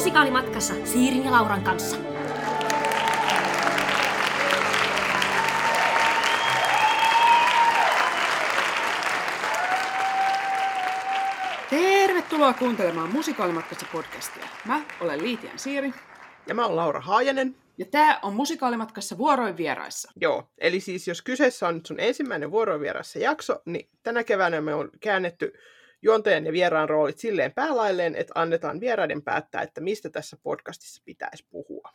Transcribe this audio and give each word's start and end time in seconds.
musikaalimatkassa 0.00 0.74
Siirin 0.84 1.24
ja 1.24 1.30
Lauran 1.30 1.62
kanssa. 1.62 1.96
Tervetuloa 11.70 12.52
kuuntelemaan 12.52 13.12
Musikaalimatkassa 13.12 13.86
podcastia. 13.92 14.44
Mä 14.64 14.80
olen 15.00 15.22
Liitian 15.22 15.58
Siiri. 15.58 15.92
Ja 16.46 16.54
mä 16.54 16.64
olen 16.64 16.76
Laura 16.76 17.00
Haajanen. 17.00 17.56
Ja 17.78 17.84
tää 17.84 18.18
on 18.22 18.34
Musikaalimatkassa 18.34 19.18
vuoroin 19.18 19.56
vieraissa. 19.56 20.12
Joo, 20.20 20.44
eli 20.58 20.80
siis 20.80 21.08
jos 21.08 21.22
kyseessä 21.22 21.68
on 21.68 21.74
nyt 21.74 21.86
sun 21.86 22.00
ensimmäinen 22.00 22.50
vuoroin 22.50 22.80
vieraissa 22.80 23.18
jakso, 23.18 23.62
niin 23.64 23.88
tänä 24.02 24.24
keväänä 24.24 24.60
me 24.60 24.74
on 24.74 24.90
käännetty 25.00 25.52
juontajan 26.02 26.46
ja 26.46 26.52
vieraan 26.52 26.88
roolit 26.88 27.18
silleen 27.18 27.52
päälailleen, 27.52 28.14
että 28.16 28.32
annetaan 28.34 28.80
vieraiden 28.80 29.22
päättää, 29.22 29.62
että 29.62 29.80
mistä 29.80 30.10
tässä 30.10 30.36
podcastissa 30.42 31.02
pitäisi 31.04 31.46
puhua. 31.50 31.90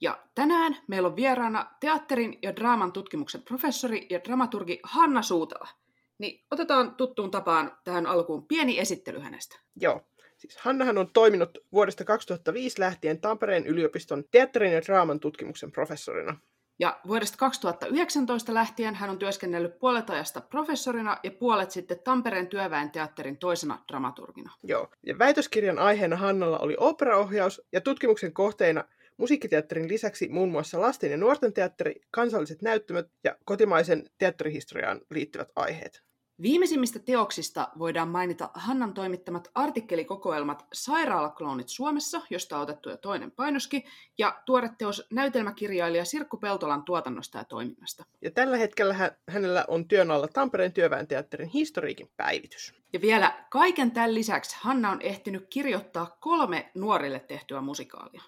Ja 0.00 0.18
tänään 0.34 0.76
meillä 0.88 1.08
on 1.08 1.16
vieraana 1.16 1.76
teatterin 1.80 2.38
ja 2.42 2.56
draaman 2.56 2.92
tutkimuksen 2.92 3.42
professori 3.42 4.06
ja 4.10 4.20
dramaturgi 4.24 4.80
Hanna 4.82 5.22
Suutala. 5.22 5.68
Niin 6.18 6.44
otetaan 6.50 6.94
tuttuun 6.94 7.30
tapaan 7.30 7.78
tähän 7.84 8.06
alkuun 8.06 8.46
pieni 8.46 8.78
esittely 8.78 9.18
hänestä. 9.18 9.60
Joo. 9.76 10.02
Siis 10.36 10.56
Hannahan 10.56 10.98
on 10.98 11.10
toiminut 11.12 11.58
vuodesta 11.72 12.04
2005 12.04 12.80
lähtien 12.80 13.20
Tampereen 13.20 13.66
yliopiston 13.66 14.24
teatterin 14.30 14.72
ja 14.72 14.82
draaman 14.82 15.20
tutkimuksen 15.20 15.72
professorina. 15.72 16.36
Ja 16.80 17.00
vuodesta 17.06 17.38
2019 17.38 18.54
lähtien 18.54 18.94
hän 18.94 19.10
on 19.10 19.18
työskennellyt 19.18 19.78
puolet 19.78 20.10
ajasta 20.10 20.40
professorina 20.40 21.18
ja 21.22 21.30
puolet 21.30 21.70
sitten 21.70 21.98
Tampereen 22.04 22.46
työväen 22.46 22.90
teatterin 22.90 23.36
toisena 23.36 23.84
dramaturgina. 23.88 24.52
Joo. 24.62 24.88
Ja 25.06 25.18
väitöskirjan 25.18 25.78
aiheena 25.78 26.16
Hannalla 26.16 26.58
oli 26.58 26.76
operaohjaus 26.78 27.62
ja 27.72 27.80
tutkimuksen 27.80 28.32
kohteina 28.32 28.84
musiikkiteatterin 29.16 29.88
lisäksi 29.88 30.28
muun 30.28 30.50
muassa 30.50 30.80
lasten 30.80 31.10
ja 31.10 31.16
nuorten 31.16 31.52
teatteri, 31.52 32.00
kansalliset 32.10 32.62
näyttämöt 32.62 33.10
ja 33.24 33.36
kotimaisen 33.44 34.10
teatterihistoriaan 34.18 35.00
liittyvät 35.10 35.48
aiheet. 35.56 36.07
Viimeisimmistä 36.42 36.98
teoksista 36.98 37.68
voidaan 37.78 38.08
mainita 38.08 38.50
Hannan 38.54 38.94
toimittamat 38.94 39.50
artikkelikokoelmat 39.54 40.66
Sairaalakloonit 40.72 41.68
Suomessa, 41.68 42.20
josta 42.30 42.56
on 42.56 42.62
otettu 42.62 42.90
jo 42.90 42.96
toinen 42.96 43.30
painoski, 43.30 43.84
ja 44.18 44.42
tuore 44.46 44.70
teos 44.78 45.06
näytelmäkirjailija 45.10 46.04
Sirkku 46.04 46.36
Peltolan 46.36 46.82
tuotannosta 46.82 47.38
ja 47.38 47.44
toiminnasta. 47.44 48.04
Ja 48.22 48.30
tällä 48.30 48.56
hetkellä 48.56 48.94
hä- 48.94 49.16
hänellä 49.28 49.64
on 49.68 49.88
työn 49.88 50.10
alla 50.10 50.28
Tampereen 50.28 50.72
työväen 50.72 51.06
teatterin 51.06 51.48
historiikin 51.48 52.10
päivitys. 52.16 52.74
Ja 52.92 53.00
vielä 53.00 53.44
kaiken 53.50 53.90
tämän 53.90 54.14
lisäksi 54.14 54.56
Hanna 54.60 54.90
on 54.90 55.02
ehtinyt 55.02 55.46
kirjoittaa 55.50 56.16
kolme 56.20 56.70
nuorille 56.74 57.20
tehtyä 57.20 57.60
musikaalia. 57.60 58.22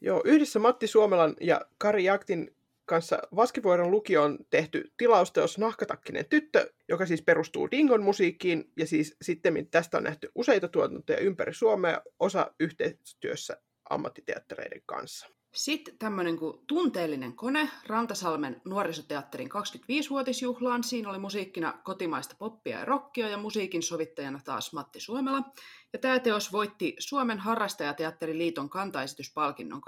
Joo, 0.00 0.22
yhdessä 0.24 0.58
Matti 0.58 0.86
Suomelan 0.86 1.36
ja 1.40 1.60
Kari 1.78 2.04
Jaktin 2.04 2.56
kanssa 2.84 3.18
Vaskivuoren 3.36 3.90
lukio 3.90 4.22
on 4.22 4.38
tehty 4.50 4.92
tilausteos 4.96 5.58
Nahkatakkinen 5.58 6.24
tyttö, 6.30 6.72
joka 6.88 7.06
siis 7.06 7.22
perustuu 7.22 7.70
Dingon 7.70 8.02
musiikkiin, 8.02 8.72
ja 8.76 8.86
siis 8.86 9.16
sitten 9.22 9.68
tästä 9.70 9.96
on 9.96 10.04
nähty 10.04 10.28
useita 10.34 10.68
tuotantoja 10.68 11.18
ympäri 11.18 11.54
Suomea, 11.54 12.00
osa 12.18 12.54
yhteistyössä 12.60 13.62
ammattiteattereiden 13.90 14.82
kanssa. 14.86 15.28
Sitten 15.54 15.98
tämmöinen 15.98 16.38
kuin 16.38 16.58
Tunteellinen 16.66 17.36
kone 17.36 17.68
Rantasalmen 17.86 18.60
nuorisoteatterin 18.64 19.48
25-vuotisjuhlaan. 19.48 20.84
Siinä 20.84 21.10
oli 21.10 21.18
musiikkina 21.18 21.80
kotimaista 21.84 22.36
poppia 22.38 22.78
ja 22.78 22.84
rockia 22.84 23.28
ja 23.28 23.36
musiikin 23.36 23.82
sovittajana 23.82 24.40
taas 24.44 24.72
Matti 24.72 25.00
Suomela. 25.00 25.42
Ja 25.92 25.98
tämä 25.98 26.18
teos 26.18 26.52
voitti 26.52 26.96
Suomen 26.98 27.38
harrastajateatteriliiton 27.38 28.70
kantaesityspalkinnon 28.70 29.82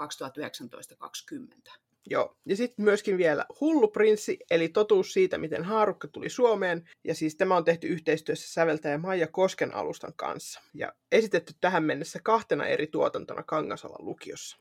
2019-2020. 1.67 1.86
Joo, 2.09 2.37
ja 2.45 2.55
sitten 2.55 2.85
myöskin 2.85 3.17
vielä 3.17 3.45
Hullu 3.61 3.87
prinssi, 3.87 4.39
eli 4.51 4.69
totuus 4.69 5.13
siitä, 5.13 5.37
miten 5.37 5.63
haarukka 5.63 6.07
tuli 6.07 6.29
Suomeen. 6.29 6.89
Ja 7.03 7.15
siis 7.15 7.35
tämä 7.35 7.55
on 7.57 7.63
tehty 7.63 7.87
yhteistyössä 7.87 8.53
säveltäjä 8.53 8.97
Maija 8.97 9.27
Kosken 9.27 9.75
alustan 9.75 10.13
kanssa. 10.15 10.61
Ja 10.73 10.93
esitetty 11.11 11.53
tähän 11.61 11.83
mennessä 11.83 12.19
kahtena 12.23 12.65
eri 12.65 12.87
tuotantona 12.87 13.43
Kangasalan 13.43 14.05
lukiossa. 14.05 14.57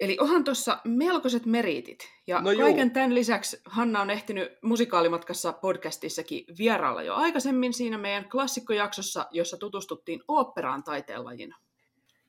Eli 0.00 0.16
onhan 0.20 0.44
tuossa 0.44 0.78
melkoiset 0.84 1.46
meriitit. 1.46 1.98
Ja 2.26 2.40
no 2.40 2.50
kaiken 2.58 2.86
juu. 2.86 2.94
tämän 2.94 3.14
lisäksi 3.14 3.60
Hanna 3.64 4.00
on 4.00 4.10
ehtinyt 4.10 4.52
musikaalimatkassa 4.62 5.52
podcastissakin 5.52 6.44
vierailla 6.58 7.02
jo 7.02 7.14
aikaisemmin 7.14 7.72
siinä 7.72 7.98
meidän 7.98 8.28
klassikkojaksossa, 8.28 9.26
jossa 9.30 9.56
tutustuttiin 9.56 10.20
oopperaan 10.28 10.82
taiteenlajina. 10.82 11.56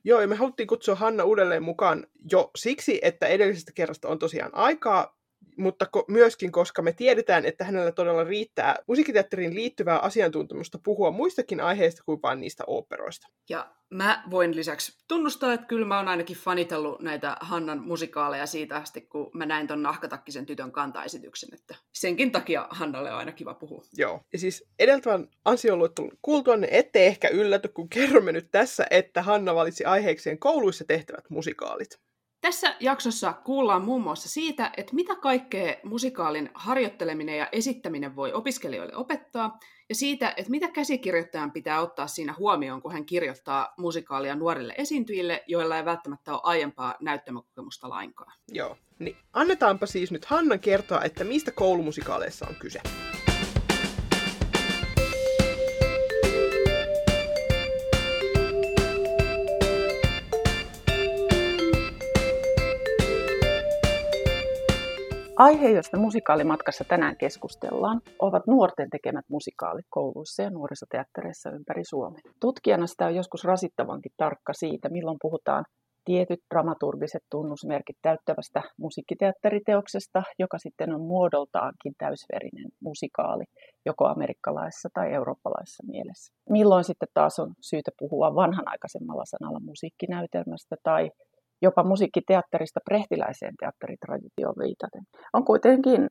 Joo, 0.06 0.20
ja 0.20 0.28
me 0.28 0.34
haluttiin 0.34 0.66
kutsua 0.66 0.94
Hanna 0.94 1.24
uudelleen 1.24 1.62
mukaan 1.62 2.06
jo 2.32 2.50
siksi, 2.56 2.98
että 3.02 3.26
edellisestä 3.26 3.72
kerrasta 3.74 4.08
on 4.08 4.18
tosiaan 4.18 4.54
aikaa, 4.54 5.15
mutta 5.56 5.86
ko- 5.96 6.04
myöskin 6.08 6.52
koska 6.52 6.82
me 6.82 6.92
tiedetään, 6.92 7.44
että 7.44 7.64
hänellä 7.64 7.92
todella 7.92 8.24
riittää 8.24 8.76
musiikkiteatteriin 8.86 9.54
liittyvää 9.54 9.98
asiantuntemusta 9.98 10.78
puhua 10.84 11.10
muistakin 11.10 11.60
aiheista 11.60 12.02
kuin 12.06 12.22
vain 12.22 12.40
niistä 12.40 12.64
operoista. 12.66 13.26
Ja 13.48 13.76
mä 13.90 14.22
voin 14.30 14.56
lisäksi 14.56 14.98
tunnustaa, 15.08 15.52
että 15.52 15.66
kyllä 15.66 15.86
mä 15.86 15.96
oon 15.96 16.08
ainakin 16.08 16.36
fanitellut 16.36 17.02
näitä 17.02 17.36
Hannan 17.40 17.82
musikaaleja 17.82 18.46
siitä 18.46 18.76
asti, 18.76 19.00
kun 19.00 19.30
mä 19.34 19.46
näin 19.46 19.66
ton 19.66 19.82
nahkatakkisen 19.82 20.46
tytön 20.46 20.72
kantaesityksen, 20.72 21.48
että 21.52 21.74
senkin 21.92 22.32
takia 22.32 22.66
Hannalle 22.70 23.12
on 23.12 23.18
aina 23.18 23.32
kiva 23.32 23.54
puhua. 23.54 23.82
Joo, 23.96 24.20
ja 24.32 24.38
siis 24.38 24.64
edeltävän 24.78 25.28
ansioluettelun 25.44 26.18
kuultua 26.22 26.56
ne 26.56 26.68
ette 26.70 27.06
ehkä 27.06 27.28
ylläty, 27.28 27.68
kun 27.68 27.88
kerromme 27.88 28.32
nyt 28.32 28.50
tässä, 28.50 28.86
että 28.90 29.22
Hanna 29.22 29.54
valitsi 29.54 29.84
aiheekseen 29.84 30.38
kouluissa 30.38 30.84
tehtävät 30.84 31.30
musikaalit. 31.30 32.05
Tässä 32.46 32.76
jaksossa 32.80 33.32
kuullaan 33.32 33.82
muun 33.82 34.02
muassa 34.02 34.28
siitä, 34.28 34.70
että 34.76 34.94
mitä 34.94 35.14
kaikkea 35.14 35.74
musikaalin 35.84 36.50
harjoitteleminen 36.54 37.38
ja 37.38 37.48
esittäminen 37.52 38.16
voi 38.16 38.32
opiskelijoille 38.32 38.96
opettaa, 38.96 39.58
ja 39.88 39.94
siitä, 39.94 40.34
että 40.36 40.50
mitä 40.50 40.68
käsikirjoittajan 40.68 41.52
pitää 41.52 41.80
ottaa 41.80 42.06
siinä 42.06 42.34
huomioon, 42.38 42.82
kun 42.82 42.92
hän 42.92 43.06
kirjoittaa 43.06 43.74
musikaalia 43.78 44.34
nuorille 44.34 44.74
esiintyjille, 44.78 45.44
joilla 45.46 45.76
ei 45.76 45.84
välttämättä 45.84 46.32
ole 46.32 46.40
aiempaa 46.44 46.94
näyttämökokemusta 47.00 47.88
lainkaan. 47.88 48.32
Joo, 48.48 48.76
niin 48.98 49.16
annetaanpa 49.32 49.86
siis 49.86 50.12
nyt 50.12 50.24
Hannan 50.24 50.60
kertoa, 50.60 51.02
että 51.02 51.24
mistä 51.24 51.50
koulumusikaaleissa 51.50 52.46
on 52.48 52.54
kyse. 52.54 52.80
Aihe, 65.36 65.70
josta 65.70 65.98
musikaalimatkassa 65.98 66.84
tänään 66.84 67.16
keskustellaan, 67.16 68.00
ovat 68.18 68.46
nuorten 68.46 68.90
tekemät 68.90 69.24
musikaalit 69.30 69.86
kouluissa 69.88 70.42
ja 70.42 70.50
nuorisoteattereissa 70.50 71.50
ympäri 71.50 71.84
Suomea. 71.84 72.20
Tutkijana 72.40 72.86
sitä 72.86 73.06
on 73.06 73.14
joskus 73.14 73.44
rasittavankin 73.44 74.12
tarkka 74.16 74.52
siitä, 74.52 74.88
milloin 74.88 75.16
puhutaan 75.22 75.64
tietyt 76.04 76.40
dramaturgiset 76.54 77.22
tunnusmerkit 77.30 77.96
täyttävästä 78.02 78.62
musiikkiteatteriteoksesta, 78.78 80.22
joka 80.38 80.58
sitten 80.58 80.94
on 80.94 81.00
muodoltaankin 81.00 81.92
täysverinen 81.98 82.70
musikaali, 82.80 83.44
joko 83.86 84.04
amerikkalaisessa 84.06 84.88
tai 84.94 85.12
eurooppalaisessa 85.12 85.84
mielessä. 85.86 86.34
Milloin 86.50 86.84
sitten 86.84 87.08
taas 87.14 87.38
on 87.38 87.54
syytä 87.60 87.90
puhua 87.98 88.34
vanhanaikaisemmalla 88.34 89.24
sanalla 89.24 89.60
musiikkinäytelmästä 89.60 90.76
tai 90.82 91.10
jopa 91.62 91.84
musiikkiteatterista 91.84 92.80
prehtiläiseen 92.84 93.54
teatteritraditioon 93.60 94.54
viitaten. 94.58 95.02
On 95.32 95.44
kuitenkin 95.44 96.08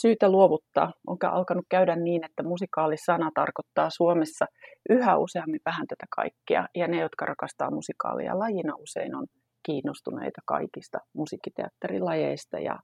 syytä 0.00 0.28
luovuttaa. 0.28 0.92
On 1.06 1.16
alkanut 1.22 1.64
käydä 1.70 1.96
niin, 1.96 2.24
että 2.24 2.42
musikaalisana 2.42 3.30
tarkoittaa 3.34 3.90
Suomessa 3.90 4.46
yhä 4.90 5.16
useammin 5.16 5.60
vähän 5.64 5.86
tätä 5.86 6.06
kaikkea, 6.16 6.66
ja 6.74 6.88
ne, 6.88 7.00
jotka 7.00 7.26
rakastaa 7.26 7.70
musikaalia 7.70 8.38
lajina, 8.38 8.74
usein 8.76 9.14
on 9.14 9.26
kiinnostuneita 9.66 10.40
kaikista 10.46 10.98
musiikkiteatterilajeista 11.14 12.58
ja 12.58 12.78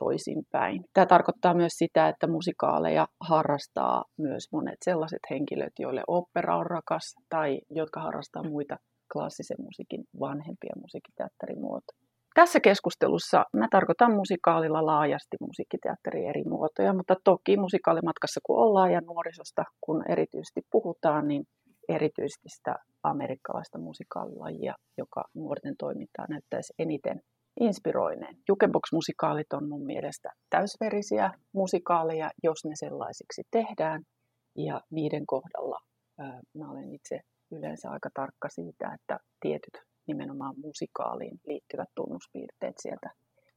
toisinpäin. 0.00 0.84
Tämä 0.94 1.06
tarkoittaa 1.06 1.54
myös 1.54 1.72
sitä, 1.72 2.08
että 2.08 2.26
musikaaleja 2.26 3.06
harrastaa 3.20 4.04
myös 4.18 4.44
monet 4.52 4.76
sellaiset 4.84 5.18
henkilöt, 5.30 5.72
joille 5.78 6.02
opera 6.06 6.56
on 6.56 6.66
rakas 6.66 7.14
tai 7.28 7.60
jotka 7.70 8.00
harrastaa 8.00 8.42
muita 8.42 8.76
klassisen 9.12 9.56
musiikin 9.66 10.04
vanhempia 10.20 10.74
musiikkiteatterimuotoja. 10.80 12.08
Tässä 12.34 12.60
keskustelussa 12.60 13.44
mä 13.56 13.68
tarkoitan 13.70 14.12
musikaalilla 14.12 14.86
laajasti 14.86 15.36
musiikkiteatterin 15.40 16.28
eri 16.28 16.44
muotoja, 16.44 16.94
mutta 16.94 17.16
toki 17.24 17.56
musikaalimatkassa 17.56 18.40
kun 18.46 18.58
ollaan 18.58 18.92
ja 18.92 19.00
nuorisosta 19.00 19.64
kun 19.80 20.04
erityisesti 20.08 20.60
puhutaan, 20.72 21.28
niin 21.28 21.44
erityisesti 21.88 22.48
sitä 22.48 22.74
amerikkalaista 23.02 23.78
musikaalilajia, 23.78 24.74
joka 24.98 25.24
nuorten 25.34 25.74
toimintaa 25.78 26.26
näyttäisi 26.28 26.72
eniten 26.78 27.20
inspiroineen. 27.60 28.36
Jukebox-musikaalit 28.48 29.52
on 29.52 29.68
mun 29.68 29.86
mielestä 29.86 30.32
täysverisiä 30.50 31.30
musikaaleja, 31.54 32.30
jos 32.42 32.64
ne 32.64 32.74
sellaisiksi 32.74 33.42
tehdään. 33.50 34.02
Ja 34.56 34.80
niiden 34.90 35.26
kohdalla 35.26 35.78
mä 36.58 36.70
olen 36.70 36.94
itse 36.94 37.20
yleensä 37.52 37.90
aika 37.90 38.08
tarkka 38.14 38.48
siitä, 38.48 38.94
että 38.94 39.18
tietyt 39.40 39.76
nimenomaan 40.06 40.54
musikaaliin 40.64 41.38
liittyvät 41.46 41.88
tunnuspiirteet 41.96 42.74
sieltä 42.82 43.10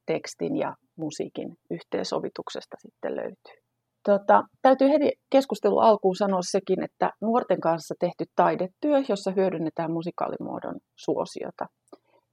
tekstin 0.05 0.55
ja 0.55 0.75
musiikin 0.97 1.49
yhteensovituksesta 1.71 2.77
sitten 2.79 3.15
löytyy. 3.15 3.61
Tota, 4.05 4.43
täytyy 4.61 4.89
heti 4.89 5.11
keskustelu 5.31 5.79
alkuun 5.79 6.15
sanoa 6.15 6.41
sekin, 6.41 6.83
että 6.83 7.11
nuorten 7.21 7.61
kanssa 7.61 7.95
tehty 7.99 8.25
taidetyö, 8.35 8.97
jossa 9.09 9.31
hyödynnetään 9.31 9.91
musikaalimuodon 9.91 10.75
suosiota. 10.95 11.65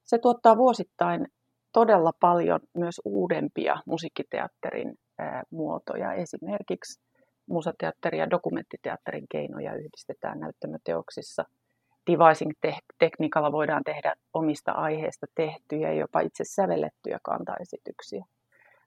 Se 0.05 0.19
tuottaa 0.19 0.57
vuosittain 0.57 1.27
todella 1.73 2.13
paljon 2.21 2.61
myös 2.75 2.95
uudempia 3.05 3.77
musiikkiteatterin 3.87 4.95
ää, 5.19 5.43
muotoja. 5.51 6.13
Esimerkiksi 6.13 7.01
musateatterin 7.49 8.21
ja 8.21 8.31
dokumenttiteatterin 8.31 9.27
keinoja 9.31 9.75
yhdistetään 9.75 10.41
näyttämöteoksissa. 10.41 11.45
Devising-tekniikalla 12.11 13.53
voidaan 13.53 13.85
tehdä 13.85 14.15
omista 14.35 14.73
aiheista 14.73 15.27
tehtyjä, 15.35 15.93
jopa 15.93 16.21
itse 16.21 16.45
sävellettyjä 16.45 17.19
kantaesityksiä. 17.23 18.25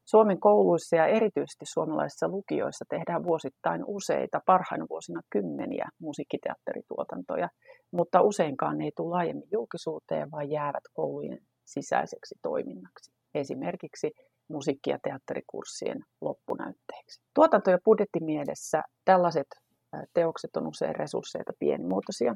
Suomen 0.06 0.40
kouluissa 0.40 0.96
ja 0.96 1.06
erityisesti 1.06 1.66
suomalaisissa 1.66 2.28
lukioissa 2.28 2.86
tehdään 2.90 3.24
vuosittain 3.24 3.84
useita, 3.88 4.42
parhaina 4.46 4.86
vuosina 4.90 5.22
kymmeniä 5.30 5.90
musiikkiteatterituotantoja, 6.00 7.50
mutta 7.92 8.22
useinkaan 8.22 8.78
ne 8.78 8.86
ei 8.86 8.92
tule 8.96 9.10
laajemmin 9.10 9.48
julkisuuteen, 9.52 10.32
vaan 10.32 10.50
jäävät 10.50 10.84
koulujen 10.94 11.40
sisäiseksi 11.66 12.36
toiminnaksi. 12.42 13.12
Esimerkiksi 13.36 14.12
musiikki- 14.52 14.90
ja 14.90 15.00
teatterikurssien 15.04 16.00
loppunäytteeksi. 16.22 17.22
Tuotanto- 17.34 17.72
ja 17.72 17.80
budjettimielessä 17.86 18.84
tällaiset 19.06 19.48
teokset 20.14 20.56
on 20.56 20.68
usein 20.68 20.96
resursseita 20.96 21.54
pienimuotoisia, 21.60 22.36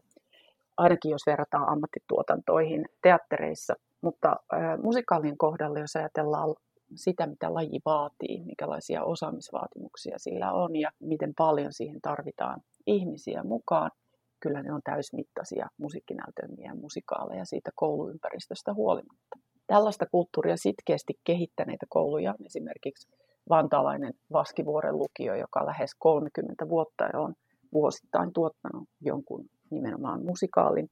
ainakin 0.77 1.11
jos 1.11 1.21
verrataan 1.25 1.69
ammattituotantoihin 1.69 2.85
teattereissa, 3.01 3.73
mutta 4.01 4.35
musikaalien 4.83 5.37
kohdalla, 5.37 5.79
jos 5.79 5.95
ajatellaan 5.95 6.55
sitä, 6.95 7.27
mitä 7.27 7.53
laji 7.53 7.79
vaatii, 7.85 8.43
minkälaisia 8.45 9.03
osaamisvaatimuksia 9.03 10.19
sillä 10.19 10.51
on 10.51 10.75
ja 10.75 10.91
miten 10.99 11.33
paljon 11.37 11.73
siihen 11.73 12.01
tarvitaan 12.01 12.61
ihmisiä 12.87 13.43
mukaan. 13.43 13.91
Kyllä 14.39 14.63
ne 14.63 14.73
on 14.73 14.81
täysmittaisia 14.83 15.67
musiikkinäytelmiä 15.77 16.69
ja 16.71 16.75
musikaaleja 16.75 17.45
siitä 17.45 17.71
kouluympäristöstä 17.75 18.73
huolimatta. 18.73 19.39
Tällaista 19.67 20.05
kulttuuria 20.05 20.57
sitkeästi 20.57 21.13
kehittäneitä 21.23 21.85
kouluja 21.89 22.31
on 22.31 22.45
esimerkiksi 22.45 23.09
vantaalainen 23.49 24.13
Vaskivuoren 24.31 24.97
lukio, 24.97 25.35
joka 25.35 25.65
lähes 25.65 25.91
30 25.99 26.69
vuotta 26.69 27.09
on 27.13 27.33
vuosittain 27.73 28.33
tuottanut 28.33 28.89
jonkun 29.01 29.45
nimenomaan 29.71 30.25
musikaalin 30.25 30.89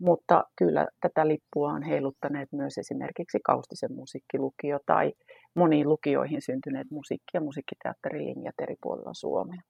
mutta 0.00 0.44
kyllä 0.56 0.88
tätä 1.00 1.28
lippua 1.28 1.72
on 1.72 1.82
heiluttaneet 1.82 2.48
myös 2.52 2.78
esimerkiksi 2.78 3.38
Kaustisen 3.44 3.92
musiikkilukio 3.92 4.78
tai 4.86 5.12
moniin 5.54 5.88
lukioihin 5.88 6.42
syntyneet 6.42 6.90
musiikki- 6.90 7.34
ja 7.34 7.40
musiikkiteatterilinjat 7.40 8.54
eri 8.62 8.74
puolilla 8.82 9.14
Suomea. 9.14 9.62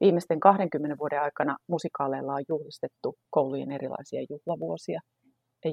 Viimeisten 0.00 0.40
20 0.40 0.98
vuoden 0.98 1.22
aikana 1.22 1.56
musikaaleilla 1.68 2.34
on 2.34 2.44
juhlistettu 2.48 3.18
koulujen 3.30 3.72
erilaisia 3.72 4.26
juhlavuosia. 4.30 5.00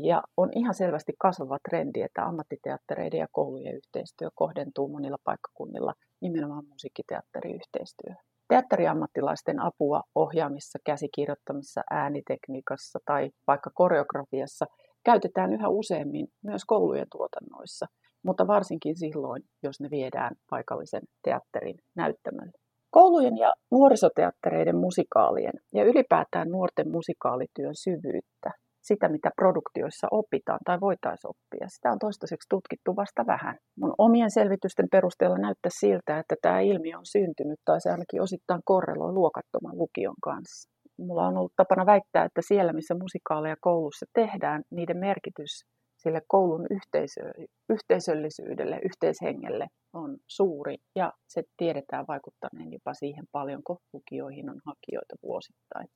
Ja 0.02 0.24
on 0.38 0.50
ihan 0.56 0.74
selvästi 0.74 1.14
kasvava 1.20 1.58
trendi, 1.70 2.02
että 2.02 2.26
ammattiteattereiden 2.26 3.20
ja 3.20 3.28
koulujen 3.32 3.76
yhteistyö 3.76 4.30
kohdentuu 4.36 4.88
monilla 4.88 5.18
paikkakunnilla 5.24 5.94
nimenomaan 6.22 6.66
musiikkiteatteriyhteistyöhön. 6.68 8.24
Teatteriammattilaisten 8.48 9.60
apua 9.60 10.02
ohjaamissa, 10.16 10.80
käsikirjoittamissa, 10.86 11.82
äänitekniikassa 11.92 13.00
tai 13.06 13.30
vaikka 13.48 13.70
koreografiassa 13.74 14.66
käytetään 15.06 15.54
yhä 15.54 15.70
useammin 15.70 16.28
myös 16.44 16.66
koulujen 16.66 17.08
tuotannoissa, 17.12 17.86
mutta 18.26 18.48
varsinkin 18.48 18.96
silloin, 18.96 19.44
jos 19.64 19.80
ne 19.80 19.90
viedään 19.90 20.36
paikallisen 20.50 21.02
teatterin 21.24 21.78
näyttämölle. 21.96 22.52
Koulujen 22.92 23.38
ja 23.38 23.54
nuorisoteattereiden 23.72 24.76
musikaalien 24.76 25.54
ja 25.74 25.84
ylipäätään 25.84 26.50
nuorten 26.50 26.92
musikaalityön 26.92 27.76
syvyyttä 27.76 28.63
sitä, 28.84 29.10
mitä 29.10 29.30
produktioissa 29.36 30.08
opitaan 30.12 30.60
tai 30.66 30.78
voitaisiin 30.82 31.30
oppia. 31.30 31.68
Sitä 31.70 31.92
on 31.92 32.00
toistaiseksi 32.00 32.50
tutkittu 32.50 32.96
vasta 32.96 33.24
vähän. 33.28 33.56
Mun 33.80 33.94
omien 33.98 34.32
selvitysten 34.32 34.88
perusteella 34.92 35.38
näyttää 35.38 35.72
siltä, 35.80 36.20
että 36.20 36.36
tämä 36.42 36.60
ilmiö 36.60 36.98
on 36.98 37.06
syntynyt 37.06 37.60
tai 37.66 37.82
se 37.82 37.92
ainakin 37.92 38.22
osittain 38.22 38.62
korreloi 38.66 39.12
luokattoman 39.12 39.78
lukion 39.78 40.16
kanssa. 40.24 40.70
Mulla 41.00 41.28
on 41.28 41.38
ollut 41.38 41.56
tapana 41.56 41.86
väittää, 41.86 42.26
että 42.26 42.42
siellä, 42.48 42.74
missä 42.74 42.96
musikaaleja 42.96 43.56
koulussa 43.62 44.06
tehdään, 44.14 44.62
niiden 44.72 44.98
merkitys 44.98 45.64
sille 45.98 46.22
koulun 46.28 46.66
yhteisö, 46.70 47.22
yhteisöllisyydelle, 47.70 48.80
yhteishengelle 48.86 49.68
on 49.94 50.18
suuri 50.28 50.76
ja 50.96 51.12
se 51.28 51.44
tiedetään 51.58 52.06
vaikuttaneen 52.08 52.72
jopa 52.72 52.94
siihen 52.94 53.26
paljonko 53.32 53.78
lukioihin 53.94 54.50
on 54.50 54.60
hakijoita 54.66 55.16
vuosittain. 55.24 55.88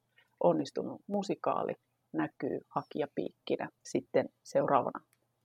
Onnistunut 0.44 1.02
musikaali 1.08 1.74
näkyy 2.14 2.60
hakijapiikkinä 2.76 3.70
sitten 3.86 4.26
seuraavana 4.44 5.00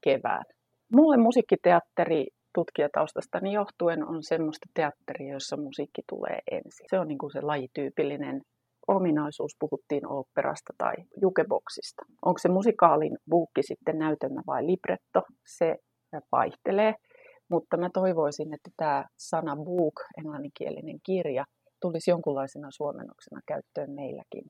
kevään. 0.05 0.45
Mulle 0.93 1.17
musiikkiteatteri 1.17 2.27
tutkijataustastani 2.55 3.53
johtuen 3.53 4.09
on 4.09 4.23
semmoista 4.23 4.67
teatteria, 4.75 5.33
jossa 5.33 5.57
musiikki 5.57 6.03
tulee 6.09 6.39
ensin. 6.51 6.87
Se 6.91 6.99
on 6.99 7.09
niin 7.09 7.19
kuin 7.19 7.33
se 7.33 7.41
lajityypillinen 7.41 8.43
ominaisuus, 8.89 9.57
puhuttiin 9.61 10.07
oopperasta 10.07 10.73
tai 10.79 10.95
jukeboksista. 11.23 12.03
Onko 12.25 12.39
se 12.39 12.49
musikaalin 12.49 13.19
buukki 13.31 13.63
sitten 13.63 13.99
näytelmä 13.99 14.43
vai 14.47 14.67
libretto, 14.67 15.23
se 15.47 15.77
vaihtelee. 16.33 16.95
Mutta 17.51 17.77
mä 17.77 17.91
toivoisin, 17.95 18.55
että 18.55 18.71
tämä 18.77 19.05
sana 19.19 19.57
book, 19.57 19.95
englanninkielinen 20.19 20.99
kirja, 21.07 21.45
tulisi 21.81 22.11
jonkunlaisena 22.11 22.69
suomennoksena 22.71 23.41
käyttöön 23.47 23.91
meilläkin 23.91 24.45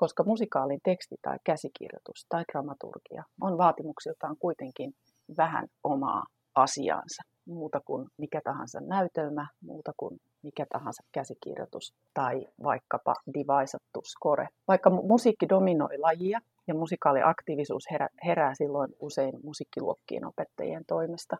koska 0.00 0.24
musikaalin 0.24 0.80
teksti 0.84 1.16
tai 1.22 1.36
käsikirjoitus 1.44 2.26
tai 2.28 2.44
dramaturgia 2.52 3.24
on 3.40 3.58
vaatimuksiltaan 3.58 4.36
kuitenkin 4.38 4.92
vähän 5.36 5.66
omaa 5.84 6.24
asiaansa, 6.54 7.22
muuta 7.46 7.80
kuin 7.84 8.06
mikä 8.18 8.40
tahansa 8.44 8.80
näytelmä, 8.80 9.46
muuta 9.64 9.92
kuin 9.96 10.20
mikä 10.42 10.66
tahansa 10.72 11.02
käsikirjoitus 11.12 11.94
tai 12.14 12.46
vaikkapa 12.62 13.14
divaisattu 13.34 14.00
score. 14.04 14.48
Vaikka 14.68 14.90
musiikki 14.90 15.48
dominoi 15.48 15.98
lajia 15.98 16.40
ja 16.68 16.74
musikaaliaktiivisuus 16.74 17.84
herää, 17.90 18.08
herää 18.24 18.54
silloin 18.54 18.90
usein 19.00 19.34
musiikkiluokkien 19.42 20.26
opettajien 20.26 20.84
toimesta, 20.86 21.36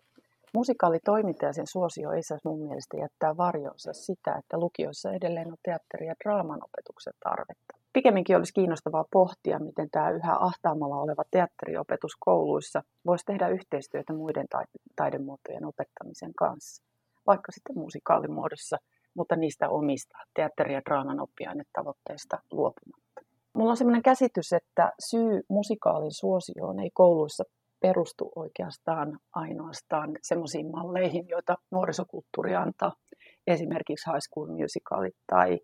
Musikaalitoiminta 0.54 1.46
ja 1.46 1.52
sen 1.52 1.66
suosio 1.66 2.12
ei 2.12 2.22
saisi 2.22 2.48
mun 2.48 2.62
mielestä 2.62 2.96
jättää 2.96 3.36
varjonsa 3.36 3.92
sitä, 3.92 4.34
että 4.38 4.58
lukioissa 4.58 5.12
edelleen 5.12 5.52
on 5.52 5.58
teatteri- 5.62 6.06
ja 6.06 6.14
draaman 6.24 6.60
opetuksen 6.64 7.12
tarvetta. 7.22 7.79
Pikemminkin 7.92 8.36
olisi 8.36 8.52
kiinnostavaa 8.52 9.04
pohtia, 9.12 9.58
miten 9.58 9.90
tämä 9.90 10.10
yhä 10.10 10.36
ahtaamalla 10.40 10.96
oleva 10.96 11.22
teatteriopetus 11.30 12.12
kouluissa 12.18 12.82
voisi 13.06 13.24
tehdä 13.24 13.48
yhteistyötä 13.48 14.12
muiden 14.12 14.46
taidemuotojen 14.96 15.64
opettamisen 15.64 16.34
kanssa, 16.34 16.84
vaikka 17.26 17.52
sitten 17.52 17.78
musikaalimuodossa, 17.78 18.76
mutta 19.14 19.36
niistä 19.36 19.68
omista 19.68 20.18
teatteri- 20.34 20.74
ja 20.74 20.82
draaman 20.88 21.20
oppiainetavoitteista 21.20 22.38
luopumatta. 22.52 23.20
Mulla 23.54 23.70
on 23.70 23.76
sellainen 23.76 24.02
käsitys, 24.02 24.52
että 24.52 24.92
syy 24.98 25.42
musikaalin 25.48 26.12
suosioon 26.12 26.80
ei 26.80 26.90
kouluissa 26.94 27.44
perustu 27.80 28.32
oikeastaan 28.36 29.18
ainoastaan 29.32 30.10
semmoisiin 30.22 30.70
malleihin, 30.70 31.28
joita 31.28 31.56
nuorisokulttuuri 31.70 32.54
antaa. 32.54 32.92
Esimerkiksi 33.46 34.10
High 34.10 34.20
School 34.28 34.46
Musicalit 34.46 35.16
tai 35.26 35.58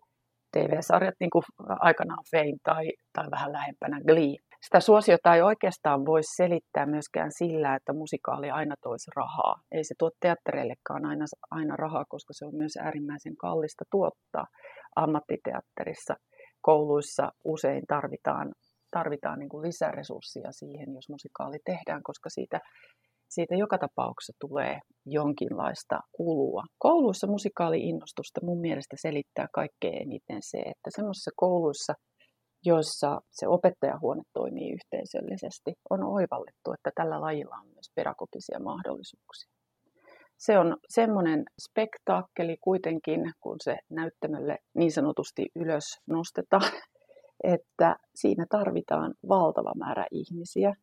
TV-sarjat, 0.57 1.15
niin 1.19 1.29
kuin 1.29 1.43
aikanaan 1.79 2.23
Fame 2.31 2.57
tai, 2.63 2.85
tai 3.13 3.25
vähän 3.31 3.53
lähempänä 3.53 4.01
Glee. 4.07 4.35
Sitä 4.65 4.79
suosiota 4.79 5.35
ei 5.35 5.41
oikeastaan 5.41 6.05
voi 6.05 6.21
selittää 6.23 6.85
myöskään 6.85 7.31
sillä, 7.31 7.75
että 7.75 7.93
musikaali 7.93 8.49
aina 8.49 8.75
toisi 8.81 9.11
rahaa. 9.15 9.55
Ei 9.71 9.83
se 9.83 9.95
tuo 9.99 10.11
teattereillekaan 10.19 11.05
aina, 11.05 11.25
aina 11.51 11.75
rahaa, 11.75 12.05
koska 12.09 12.33
se 12.33 12.45
on 12.45 12.55
myös 12.55 12.77
äärimmäisen 12.77 13.37
kallista 13.37 13.83
tuottaa 13.91 14.45
ammattiteatterissa. 14.95 16.15
Kouluissa 16.61 17.31
usein 17.45 17.83
tarvitaan, 17.87 18.53
tarvitaan 18.91 19.39
niin 19.39 19.49
kuin 19.49 19.67
lisäresursseja 19.67 20.51
siihen, 20.51 20.93
jos 20.93 21.09
musikaali 21.09 21.57
tehdään, 21.65 22.01
koska 22.03 22.29
siitä 22.29 22.59
siitä 23.29 23.55
joka 23.55 23.77
tapauksessa 23.77 24.33
tulee 24.39 24.79
jonkinlaista 25.05 25.99
kulua. 26.11 26.63
Kouluissa 26.77 27.27
musikaali-innostusta 27.27 28.39
mun 28.43 28.59
mielestä 28.61 28.95
selittää 29.01 29.47
kaikkein 29.53 30.01
eniten 30.01 30.41
se, 30.41 30.57
että 30.57 30.89
semmoisissa 30.89 31.31
kouluissa, 31.35 31.93
joissa 32.65 33.21
se 33.31 33.47
opettajahuone 33.47 34.21
toimii 34.33 34.71
yhteisöllisesti, 34.71 35.73
on 35.89 36.03
oivallettu, 36.03 36.71
että 36.73 36.91
tällä 36.95 37.21
lajilla 37.21 37.55
on 37.55 37.67
myös 37.67 37.91
pedagogisia 37.95 38.59
mahdollisuuksia. 38.59 39.51
Se 40.37 40.59
on 40.59 40.77
semmoinen 40.89 41.43
spektaakkeli 41.61 42.57
kuitenkin, 42.61 43.31
kun 43.41 43.55
se 43.63 43.77
näyttämölle 43.89 44.57
niin 44.75 44.91
sanotusti 44.91 45.45
ylös 45.55 45.83
nostetaan, 46.07 46.71
että 47.53 47.95
siinä 48.15 48.45
tarvitaan 48.49 49.13
valtava 49.29 49.71
määrä 49.75 50.05
ihmisiä, 50.11 50.73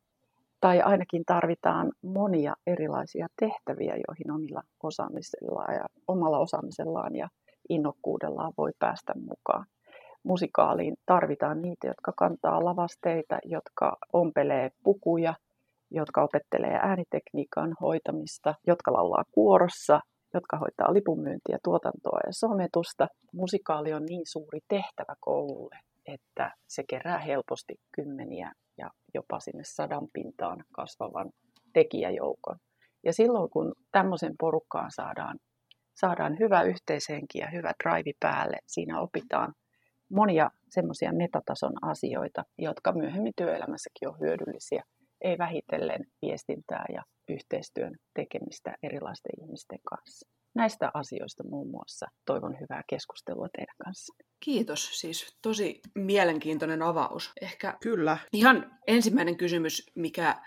tai 0.65 0.81
ainakin 0.81 1.23
tarvitaan 1.27 1.93
monia 2.03 2.55
erilaisia 2.67 3.27
tehtäviä, 3.41 3.95
joihin 4.09 4.31
omilla 4.31 4.63
osaamisellaan 4.83 5.75
ja 5.75 5.85
omalla 6.09 6.39
osaamisellaan 6.39 7.17
ja 7.17 7.29
innokkuudellaan 7.69 8.53
voi 8.59 8.71
päästä 8.79 9.13
mukaan. 9.17 9.67
Musikaaliin 10.23 10.95
tarvitaan 11.07 11.63
niitä, 11.63 11.87
jotka 11.87 12.13
kantaa 12.17 12.65
lavasteita, 12.65 13.39
jotka 13.45 13.97
ompelee 14.13 14.71
pukuja, 14.85 15.35
jotka 15.91 16.23
opettelee 16.23 16.79
äänitekniikan 16.83 17.75
hoitamista, 17.81 18.55
jotka 18.67 18.93
laulaa 18.93 19.25
kuorossa, 19.33 20.01
jotka 20.35 20.57
hoitaa 20.57 20.95
lipunmyyntiä, 20.95 21.59
tuotantoa 21.65 22.19
ja 22.27 22.33
sometusta. 22.33 23.07
Musikaali 23.33 23.93
on 23.93 24.03
niin 24.09 24.27
suuri 24.27 24.61
tehtävä 24.69 25.15
koululle, 25.21 25.77
että 26.07 26.55
se 26.67 26.85
kerää 26.89 27.19
helposti 27.19 27.75
kymmeniä 27.93 28.53
ja 28.79 28.91
jopa 29.15 29.41
sinne 29.41 29.63
sadan 29.65 30.09
pintaan 30.13 30.65
kasvavan 30.73 31.31
tekijäjoukon. 31.73 32.57
Ja 33.05 33.13
silloin 33.13 33.51
kun 33.51 33.73
tämmöisen 33.93 34.35
porukkaan 34.41 34.91
saadaan, 34.91 35.39
saadaan 35.95 36.39
hyvä 36.39 36.63
yhteishenki 36.63 37.39
ja 37.39 37.51
hyvä 37.51 37.73
drive 37.85 38.13
päälle, 38.21 38.57
siinä 38.67 39.01
opitaan 39.01 39.55
monia 40.11 40.51
semmoisia 40.69 41.13
metatason 41.13 41.73
asioita, 41.83 42.45
jotka 42.59 42.93
myöhemmin 42.93 43.33
työelämässäkin 43.37 44.09
on 44.09 44.21
hyödyllisiä, 44.21 44.83
ei 45.21 45.39
vähitellen 45.39 46.05
viestintää 46.23 46.85
ja 46.95 47.03
yhteistyön 47.29 47.95
tekemistä 48.15 48.75
erilaisten 48.83 49.33
ihmisten 49.43 49.79
kanssa. 49.91 50.29
Näistä 50.55 50.91
asioista 50.95 51.45
muun 51.45 51.71
muassa 51.71 52.07
toivon 52.27 52.61
hyvää 52.61 52.83
keskustelua 52.89 53.49
teidän 53.57 53.77
kanssa. 53.85 54.15
Kiitos, 54.45 55.01
siis 55.01 55.37
tosi 55.43 55.81
mielenkiintoinen 55.95 56.83
avaus. 56.83 57.33
Ehkä 57.41 57.77
Kyllä. 57.83 58.19
ihan 58.33 58.79
ensimmäinen 58.87 59.37
kysymys, 59.37 59.91
mikä 59.95 60.43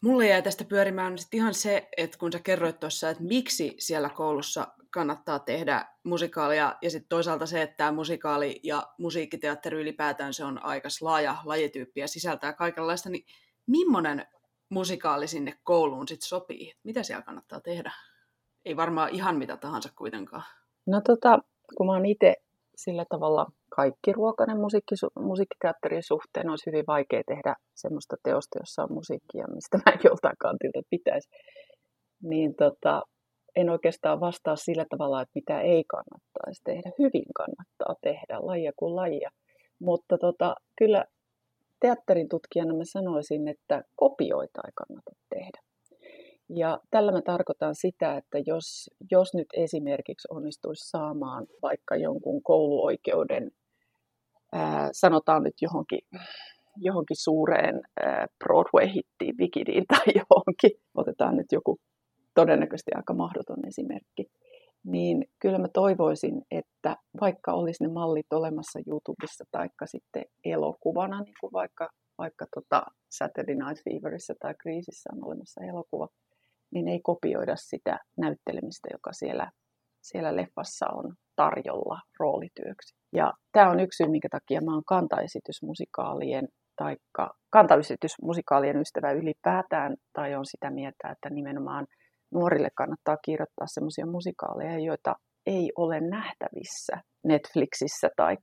mulle 0.00 0.26
jäi 0.26 0.42
tästä 0.42 0.64
pyörimään, 0.64 1.12
on 1.12 1.18
sit 1.18 1.34
ihan 1.34 1.54
se, 1.54 1.88
että 1.96 2.18
kun 2.18 2.32
sä 2.32 2.38
kerroit 2.38 2.80
tuossa, 2.80 3.10
että 3.10 3.22
miksi 3.22 3.74
siellä 3.78 4.08
koulussa 4.08 4.66
kannattaa 4.90 5.38
tehdä 5.38 5.86
musikaalia, 6.04 6.76
ja 6.82 6.90
sitten 6.90 7.08
toisaalta 7.08 7.46
se, 7.46 7.62
että 7.62 7.76
tämä 7.76 7.92
musikaali 7.92 8.60
ja 8.62 8.86
musiikkiteatteri 8.98 9.80
ylipäätään 9.80 10.34
se 10.34 10.44
on 10.44 10.64
aika 10.64 10.88
laaja 11.00 11.36
lajityyppi 11.44 12.00
ja 12.00 12.08
sisältää 12.08 12.52
kaikenlaista, 12.52 13.10
niin 13.10 13.24
millainen 13.66 14.26
musikaali 14.68 15.28
sinne 15.28 15.52
kouluun 15.64 16.08
sitten 16.08 16.28
sopii? 16.28 16.72
Mitä 16.82 17.02
siellä 17.02 17.22
kannattaa 17.22 17.60
tehdä? 17.60 17.92
Ei 18.64 18.76
varmaan 18.76 19.10
ihan 19.10 19.36
mitä 19.36 19.56
tahansa 19.56 19.88
kuitenkaan. 19.96 20.44
No 20.86 21.00
tota, 21.00 21.38
kun 21.76 21.86
mä 21.86 21.92
oon 21.92 22.06
itse 22.06 22.36
sillä 22.84 23.04
tavalla 23.10 23.46
kaikki 23.76 24.12
ruokainen 24.12 24.60
musiikki, 24.60 24.94
musiikkiteatterin 25.18 26.02
suhteen 26.02 26.50
olisi 26.50 26.66
hyvin 26.66 26.84
vaikea 26.86 27.22
tehdä 27.26 27.54
semmoista 27.74 28.16
teosta, 28.22 28.58
jossa 28.60 28.82
on 28.82 28.92
musiikkia, 28.92 29.44
mistä 29.54 29.76
mä 29.86 29.92
joltain 30.04 30.36
kantilta 30.38 30.82
pitäisi. 30.90 31.28
Niin 32.22 32.54
tota, 32.54 33.02
en 33.56 33.70
oikeastaan 33.70 34.20
vastaa 34.20 34.56
sillä 34.56 34.86
tavalla, 34.90 35.22
että 35.22 35.32
mitä 35.34 35.60
ei 35.60 35.84
kannattaisi 35.84 36.60
tehdä. 36.64 36.90
Hyvin 36.98 37.28
kannattaa 37.36 37.94
tehdä, 38.02 38.38
lajia 38.40 38.72
kuin 38.76 38.96
lajia. 38.96 39.30
Mutta 39.78 40.18
tota, 40.18 40.54
kyllä 40.78 41.04
teatterin 41.80 42.28
tutkijana 42.28 42.74
mä 42.74 42.84
sanoisin, 42.84 43.48
että 43.48 43.82
kopioita 43.96 44.60
ei 44.66 44.72
kannata 44.74 45.10
tehdä. 45.34 45.69
Ja 46.54 46.80
tällä 46.90 47.12
mä 47.12 47.22
tarkoitan 47.22 47.74
sitä, 47.74 48.16
että 48.16 48.38
jos, 48.46 48.90
jos 49.10 49.34
nyt 49.34 49.48
esimerkiksi 49.54 50.28
onnistuisi 50.30 50.88
saamaan 50.90 51.46
vaikka 51.62 51.96
jonkun 51.96 52.42
kouluoikeuden, 52.42 53.50
ää, 54.52 54.88
sanotaan 54.92 55.42
nyt 55.42 55.54
johonkin, 55.62 56.00
johonkin 56.76 57.16
suureen 57.16 57.80
Broadway-hittiin, 58.44 59.34
Wikidiin 59.38 59.84
tai 59.86 60.04
johonkin, 60.20 60.70
otetaan 60.94 61.36
nyt 61.36 61.46
joku 61.52 61.78
todennäköisesti 62.34 62.90
aika 62.94 63.14
mahdoton 63.14 63.66
esimerkki, 63.68 64.26
niin 64.84 65.24
kyllä 65.38 65.58
mä 65.58 65.68
toivoisin, 65.68 66.42
että 66.50 66.96
vaikka 67.20 67.52
olisi 67.52 67.84
ne 67.84 67.92
mallit 67.92 68.32
olemassa 68.32 68.80
YouTubessa 68.86 69.44
tai 69.50 69.68
sitten 69.84 70.24
elokuvana, 70.44 71.22
niin 71.22 71.34
kuin 71.40 71.52
vaikka, 71.52 71.88
vaikka 72.18 72.46
tota 72.54 72.82
Saturday 73.10 73.54
Night 73.54 73.84
Feverissa 73.84 74.34
tai 74.40 74.54
Kriisissä 74.62 75.10
on 75.12 75.26
olemassa 75.26 75.64
elokuva, 75.64 76.08
niin 76.74 76.88
ei 76.88 77.00
kopioida 77.02 77.56
sitä 77.56 77.98
näyttelemistä, 78.18 78.88
joka 78.92 79.12
siellä, 79.12 79.50
siellä 80.02 80.36
leffassa 80.36 80.86
on 80.92 81.14
tarjolla 81.36 82.00
roolityöksi. 82.18 82.94
Ja 83.12 83.32
tämä 83.52 83.70
on 83.70 83.80
yksi 83.80 83.96
syy, 83.96 84.08
minkä 84.10 84.28
takia 84.30 84.60
mä 84.60 84.74
oon 84.74 84.84
kantaesitysmusikaalien 84.86 86.48
tai 86.76 86.96
kantaesitysmusikaalien 87.50 88.80
ystävä 88.80 89.12
ylipäätään, 89.12 89.96
tai 90.12 90.34
on 90.34 90.46
sitä 90.46 90.70
mieltä, 90.70 91.10
että 91.10 91.30
nimenomaan 91.30 91.86
nuorille 92.32 92.68
kannattaa 92.74 93.16
kirjoittaa 93.24 93.66
sellaisia 93.66 94.06
musikaaleja, 94.06 94.78
joita 94.78 95.14
ei 95.46 95.72
ole 95.76 96.00
nähtävissä 96.00 96.96
Netflixissä 97.24 98.08
tai 98.16 98.36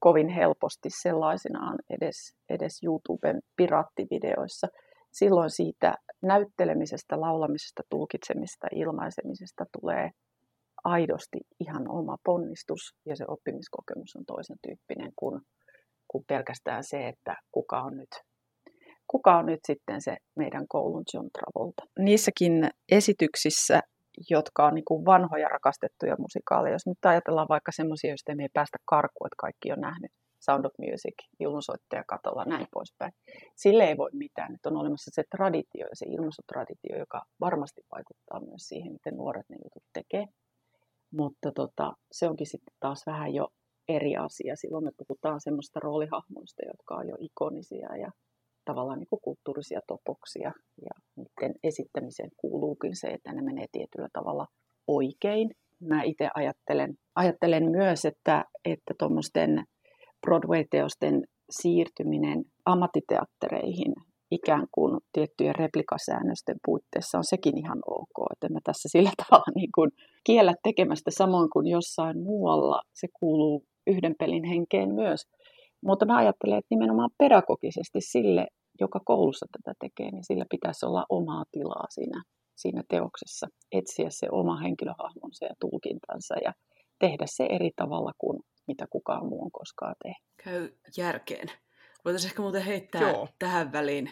kovin 0.00 0.28
helposti 0.28 0.88
sellaisenaan 1.02 1.78
edes, 1.90 2.16
edes 2.50 2.82
YouTuben 2.82 3.40
piraattivideoissa– 3.56 4.68
silloin 5.12 5.50
siitä 5.50 5.94
näyttelemisestä, 6.22 7.20
laulamisesta, 7.20 7.82
tulkitsemista, 7.90 8.66
ilmaisemisesta 8.72 9.64
tulee 9.80 10.10
aidosti 10.84 11.38
ihan 11.60 11.90
oma 11.90 12.16
ponnistus 12.24 12.94
ja 13.06 13.16
se 13.16 13.24
oppimiskokemus 13.28 14.16
on 14.16 14.24
toisen 14.26 14.56
tyyppinen 14.66 15.12
kuin, 15.16 15.40
kuin 16.08 16.24
pelkästään 16.28 16.84
se, 16.84 17.08
että 17.08 17.36
kuka 17.52 17.80
on 17.80 17.96
nyt 17.96 18.10
kuka 19.12 19.38
on 19.38 19.46
nyt 19.46 19.60
sitten 19.66 20.02
se 20.02 20.16
meidän 20.36 20.68
koulun 20.68 21.04
John 21.14 21.28
Travolta. 21.38 21.82
Niissäkin 21.98 22.70
esityksissä, 22.92 23.80
jotka 24.30 24.66
on 24.66 24.74
niin 24.74 24.84
kuin 24.84 25.04
vanhoja 25.04 25.48
rakastettuja 25.48 26.16
musikaaleja, 26.18 26.74
jos 26.74 26.86
nyt 26.86 27.04
ajatellaan 27.04 27.48
vaikka 27.48 27.72
semmoisia, 27.72 28.10
joista 28.10 28.34
me 28.34 28.42
ei 28.42 28.48
päästä 28.52 28.78
karkuun, 28.84 29.26
että 29.26 29.40
kaikki 29.44 29.72
on 29.72 29.80
nähnyt, 29.80 30.12
Sound 30.44 30.64
of 30.64 30.72
Music, 30.78 31.14
ilmasoittaja 31.40 32.04
katolla, 32.06 32.44
näin 32.44 32.66
poispäin. 32.72 33.12
Sille 33.56 33.84
ei 33.84 33.96
voi 33.96 34.10
mitään, 34.12 34.54
että 34.54 34.68
on 34.68 34.76
olemassa 34.76 35.10
se 35.14 35.22
traditio 35.30 35.86
ja 35.86 35.96
se 35.96 36.06
ilmaisutraditio, 36.08 36.98
joka 36.98 37.22
varmasti 37.40 37.82
vaikuttaa 37.94 38.40
myös 38.40 38.68
siihen, 38.68 38.92
miten 38.92 39.16
nuoret 39.16 39.48
ne 39.48 39.56
jutut 39.64 39.84
tekee. 39.92 40.26
Mutta 41.12 41.52
tota, 41.52 41.92
se 42.12 42.28
onkin 42.28 42.46
sitten 42.46 42.74
taas 42.80 43.02
vähän 43.06 43.34
jo 43.34 43.48
eri 43.88 44.16
asia. 44.16 44.56
Silloin 44.56 44.84
me 44.84 44.90
puhutaan 44.96 45.40
semmoista 45.40 45.80
roolihahmoista, 45.80 46.62
jotka 46.66 46.94
on 46.94 47.08
jo 47.08 47.16
ikonisia 47.20 47.96
ja 47.96 48.10
tavallaan 48.64 48.98
niin 48.98 49.08
kuin 49.10 49.20
kulttuurisia 49.22 49.80
topoksia. 49.86 50.52
Ja 50.84 50.90
niiden 51.16 51.54
esittämiseen 51.62 52.30
kuuluukin 52.36 52.96
se, 52.96 53.08
että 53.08 53.32
ne 53.32 53.42
menee 53.42 53.66
tietyllä 53.72 54.08
tavalla 54.12 54.46
oikein. 54.86 55.50
Mä 55.80 56.02
itse 56.02 56.28
ajattelen, 56.34 56.94
ajattelen 57.14 57.70
myös, 57.70 58.04
että, 58.04 58.44
että 58.64 58.94
tuommoisten 58.98 59.64
Broadway-teosten 60.26 61.22
siirtyminen 61.50 62.44
ammattiteattereihin 62.64 63.92
ikään 64.30 64.66
kuin 64.72 65.00
tiettyjen 65.12 65.54
replikasäännösten 65.54 66.56
puitteissa 66.66 67.18
on 67.18 67.24
sekin 67.24 67.58
ihan 67.58 67.78
ok. 67.86 68.16
Että 68.32 68.48
mä 68.48 68.58
tässä 68.64 68.88
sillä 68.88 69.10
tavalla 69.22 69.52
niin 69.54 69.72
kuin 69.74 69.90
kiellä 70.24 70.54
tekemästä 70.62 71.10
samoin 71.10 71.50
kuin 71.50 71.66
jossain 71.66 72.22
muualla. 72.22 72.82
Se 72.94 73.08
kuuluu 73.20 73.64
yhden 73.86 74.14
pelin 74.18 74.44
henkeen 74.44 74.94
myös. 74.94 75.20
Mutta 75.86 76.06
mä 76.06 76.16
ajattelen, 76.16 76.58
että 76.58 76.74
nimenomaan 76.74 77.10
pedagogisesti 77.18 78.00
sille, 78.00 78.46
joka 78.80 79.00
koulussa 79.04 79.46
tätä 79.52 79.74
tekee, 79.80 80.10
niin 80.10 80.24
sillä 80.24 80.44
pitäisi 80.50 80.86
olla 80.86 81.04
omaa 81.08 81.44
tilaa 81.52 81.86
siinä, 81.90 82.22
siinä 82.56 82.82
teoksessa. 82.88 83.46
Etsiä 83.72 84.10
se 84.10 84.26
oma 84.32 84.56
henkilöhahmonsa 84.56 85.44
ja 85.44 85.54
tulkintansa 85.60 86.34
ja 86.44 86.52
tehdä 86.98 87.24
se 87.26 87.46
eri 87.50 87.70
tavalla 87.76 88.12
kuin 88.18 88.40
mitä 88.66 88.86
kukaan 88.90 89.26
muu 89.26 89.44
on 89.44 89.50
koskaan 89.52 89.94
tehnyt. 90.02 90.22
Käy 90.44 90.68
järkeen. 90.96 91.50
Voitaisiin 92.04 92.30
ehkä 92.30 92.42
muuten 92.42 92.62
heittää 92.62 93.10
Joo. 93.10 93.28
tähän 93.38 93.72
väliin 93.72 94.10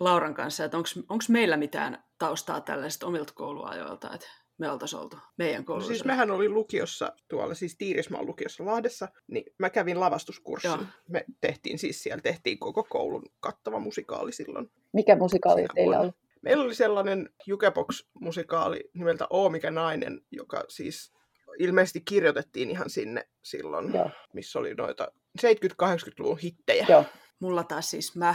Lauran 0.00 0.34
kanssa, 0.34 0.64
että 0.64 0.76
onko 0.76 1.24
meillä 1.28 1.56
mitään 1.56 2.04
taustaa 2.18 2.60
tällaisesta 2.60 3.06
omilta 3.06 3.32
kouluajoilta, 3.34 4.10
että 4.14 4.26
me 4.58 4.70
oltaisiin 4.70 5.00
oltu 5.00 5.16
meidän 5.36 5.64
koulussa. 5.64 5.90
No 5.90 5.94
siis 5.94 6.04
mehän 6.04 6.30
oli 6.30 6.48
lukiossa 6.48 7.12
tuolla, 7.28 7.54
siis 7.54 7.76
Tiirismaan 7.76 8.26
lukiossa 8.26 8.66
Lahdessa, 8.66 9.08
niin 9.26 9.44
mä 9.58 9.70
kävin 9.70 10.00
lavastuskurssin. 10.00 10.70
Joo. 10.70 10.78
Me 11.08 11.24
tehtiin 11.40 11.78
siis 11.78 12.02
siellä, 12.02 12.22
tehtiin 12.22 12.58
koko 12.58 12.84
koulun 12.84 13.24
kattava 13.40 13.78
musikaali 13.78 14.32
silloin. 14.32 14.70
Mikä 14.92 15.16
musikaali 15.16 15.66
teillä 15.74 16.00
oli? 16.00 16.10
Meillä 16.42 16.64
oli 16.64 16.74
sellainen 16.74 17.30
Jukebox-musikaali 17.46 18.90
nimeltä 18.94 19.26
Oo 19.30 19.48
mikä 19.48 19.70
nainen, 19.70 20.20
joka 20.30 20.64
siis 20.68 21.12
ilmeisesti 21.58 22.00
kirjoitettiin 22.00 22.70
ihan 22.70 22.90
sinne 22.90 23.28
silloin, 23.42 23.94
Joo. 23.94 24.10
missä 24.32 24.58
oli 24.58 24.74
noita 24.74 25.12
70-80-luvun 25.42 26.38
hittejä. 26.38 26.86
Joo. 26.88 27.04
Mulla 27.40 27.64
taas 27.64 27.90
siis 27.90 28.16
mä 28.16 28.34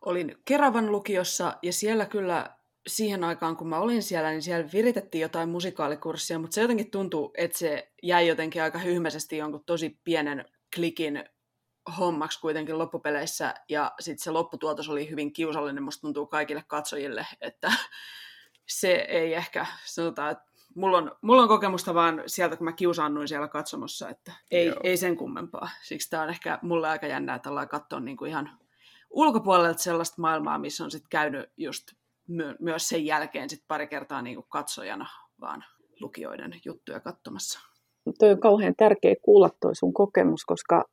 olin 0.00 0.36
Keravan 0.44 0.92
lukiossa 0.92 1.56
ja 1.62 1.72
siellä 1.72 2.06
kyllä 2.06 2.56
siihen 2.86 3.24
aikaan, 3.24 3.56
kun 3.56 3.68
mä 3.68 3.78
olin 3.78 4.02
siellä, 4.02 4.30
niin 4.30 4.42
siellä 4.42 4.68
viritettiin 4.72 5.22
jotain 5.22 5.48
musikaalikurssia, 5.48 6.38
mutta 6.38 6.54
se 6.54 6.60
jotenkin 6.60 6.90
tuntuu, 6.90 7.32
että 7.36 7.58
se 7.58 7.92
jäi 8.02 8.28
jotenkin 8.28 8.62
aika 8.62 8.78
hyhmäisesti 8.78 9.36
jonkun 9.36 9.64
tosi 9.64 9.98
pienen 10.04 10.44
klikin 10.74 11.24
hommaksi 11.98 12.40
kuitenkin 12.40 12.78
loppupeleissä, 12.78 13.54
ja 13.68 13.92
sitten 14.00 14.24
se 14.24 14.30
lopputuotos 14.30 14.88
oli 14.88 15.10
hyvin 15.10 15.32
kiusallinen, 15.32 15.82
musta 15.82 16.00
tuntuu 16.00 16.26
kaikille 16.26 16.64
katsojille, 16.66 17.26
että 17.40 17.72
se 18.66 18.92
ei 18.92 19.34
ehkä, 19.34 19.66
sanotaan, 19.84 20.32
että 20.32 20.53
mulla 20.74 20.98
on, 20.98 21.16
mulla 21.22 21.42
on 21.42 21.48
kokemusta 21.48 21.94
vaan 21.94 22.22
sieltä, 22.26 22.56
kun 22.56 22.64
mä 22.64 22.72
kiusaannuin 22.72 23.28
siellä 23.28 23.48
katsomossa, 23.48 24.08
että 24.08 24.32
ei, 24.50 24.72
ei 24.82 24.96
sen 24.96 25.16
kummempaa. 25.16 25.70
Siksi 25.82 26.10
tämä 26.10 26.22
on 26.22 26.30
ehkä 26.30 26.58
mulle 26.62 26.88
aika 26.88 27.06
jännää, 27.06 27.36
että 27.36 27.50
ollaan 27.50 27.68
katsoa 27.68 28.00
niinku 28.00 28.24
ihan 28.24 28.58
ulkopuolelta 29.10 29.82
sellaista 29.82 30.20
maailmaa, 30.22 30.58
missä 30.58 30.84
on 30.84 30.90
sitten 30.90 31.10
käynyt 31.10 31.50
just 31.56 31.92
my- 32.28 32.56
myös 32.60 32.88
sen 32.88 33.06
jälkeen 33.06 33.50
sit 33.50 33.64
pari 33.68 33.86
kertaa 33.86 34.22
niinku 34.22 34.42
katsojana 34.42 35.08
vaan 35.40 35.64
lukijoiden 36.00 36.60
juttuja 36.64 37.00
katsomassa 37.00 37.73
toi 38.18 38.30
on 38.30 38.40
kauhean 38.40 38.74
tärkeä 38.76 39.14
kuulla 39.22 39.50
toi 39.60 39.76
sun 39.76 39.92
kokemus, 39.92 40.44
koska 40.44 40.84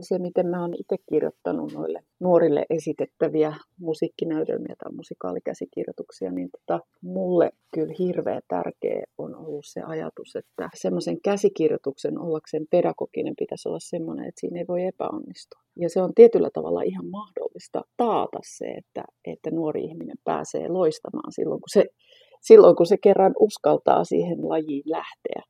se, 0.00 0.18
miten 0.18 0.46
mä 0.46 0.60
oon 0.60 0.74
itse 0.74 0.96
kirjoittanut 1.08 1.72
noille 1.72 2.00
nuorille 2.20 2.66
esitettäviä 2.70 3.54
musiikkinäytelmiä 3.80 4.74
tai 4.78 4.92
musikaalikäsikirjoituksia, 4.92 6.32
niin 6.32 6.48
tota, 6.50 6.80
mulle 7.02 7.50
kyllä 7.74 7.94
hirveän 7.98 8.42
tärkeä 8.48 9.02
on 9.18 9.36
ollut 9.36 9.64
se 9.66 9.80
ajatus, 9.80 10.36
että 10.36 10.68
semmoisen 10.74 11.20
käsikirjoituksen 11.20 12.18
ollakseen 12.18 12.66
pedagoginen 12.70 13.34
pitäisi 13.38 13.68
olla 13.68 13.78
semmoinen, 13.80 14.28
että 14.28 14.40
siinä 14.40 14.60
ei 14.60 14.66
voi 14.68 14.84
epäonnistua. 14.84 15.60
Ja 15.80 15.88
se 15.90 16.02
on 16.02 16.14
tietyllä 16.14 16.50
tavalla 16.54 16.82
ihan 16.82 17.06
mahdollista 17.06 17.82
taata 17.96 18.38
se, 18.42 18.66
että, 18.66 19.04
että 19.24 19.50
nuori 19.50 19.84
ihminen 19.84 20.16
pääsee 20.24 20.68
loistamaan 20.68 21.32
silloin, 21.32 21.60
kun 21.60 21.72
se 21.72 21.84
silloin 22.40 22.76
kun 22.76 22.86
se 22.86 22.96
kerran 23.02 23.34
uskaltaa 23.40 24.04
siihen 24.04 24.48
lajiin 24.48 24.82
lähteä. 24.86 25.42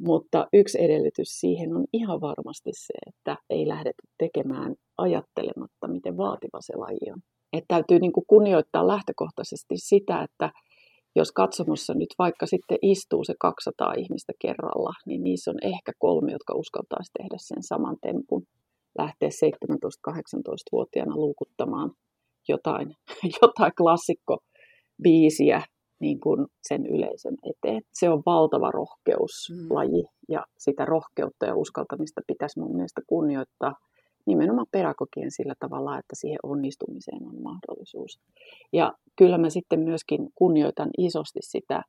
Mutta 0.00 0.46
yksi 0.52 0.82
edellytys 0.84 1.40
siihen 1.40 1.76
on 1.76 1.84
ihan 1.92 2.20
varmasti 2.20 2.70
se, 2.72 2.94
että 3.06 3.36
ei 3.50 3.68
lähdetä 3.68 4.02
tekemään 4.18 4.74
ajattelematta, 4.98 5.88
miten 5.88 6.16
vaativa 6.16 6.58
se 6.60 6.76
laji 6.76 7.10
on. 7.12 7.20
Et 7.52 7.64
täytyy 7.68 7.98
niin 7.98 8.12
kunnioittaa 8.26 8.88
lähtökohtaisesti 8.88 9.74
sitä, 9.76 10.22
että 10.22 10.50
jos 11.16 11.32
katsomossa 11.32 11.94
nyt 11.94 12.14
vaikka 12.18 12.46
sitten 12.46 12.78
istuu 12.82 13.24
se 13.24 13.34
200 13.40 13.92
ihmistä 13.92 14.32
kerralla, 14.40 14.92
niin 15.06 15.22
niissä 15.22 15.50
on 15.50 15.58
ehkä 15.62 15.92
kolme, 15.98 16.32
jotka 16.32 16.54
uskaltaisi 16.54 17.12
tehdä 17.18 17.36
sen 17.38 17.62
saman 17.62 17.96
tempun, 18.02 18.42
lähteä 18.98 19.28
17-18-vuotiaana 19.28 21.16
luukuttamaan 21.16 21.90
jotain, 22.48 22.94
jotain 23.42 23.72
klassikko 23.78 24.38
biisiä 25.02 25.62
niin 26.00 26.20
kuin 26.20 26.46
sen 26.68 26.86
yleisön 26.86 27.36
eteen. 27.42 27.82
Se 27.92 28.10
on 28.10 28.22
valtava 28.26 28.70
rohkeuslaji 28.70 30.02
mm. 30.02 30.08
ja 30.28 30.44
sitä 30.58 30.84
rohkeutta 30.84 31.46
ja 31.46 31.56
uskaltamista 31.56 32.20
pitäisi 32.26 32.60
mun 32.60 32.74
mielestä 32.74 33.00
kunnioittaa 33.06 33.74
nimenomaan 34.26 34.66
pedagogien 34.70 35.30
sillä 35.30 35.54
tavalla, 35.58 35.98
että 35.98 36.14
siihen 36.14 36.38
onnistumiseen 36.42 37.26
on 37.26 37.42
mahdollisuus. 37.42 38.20
Ja 38.72 38.92
kyllä 39.16 39.38
mä 39.38 39.50
sitten 39.50 39.80
myöskin 39.80 40.28
kunnioitan 40.34 40.90
isosti 40.98 41.40
sitä 41.42 41.82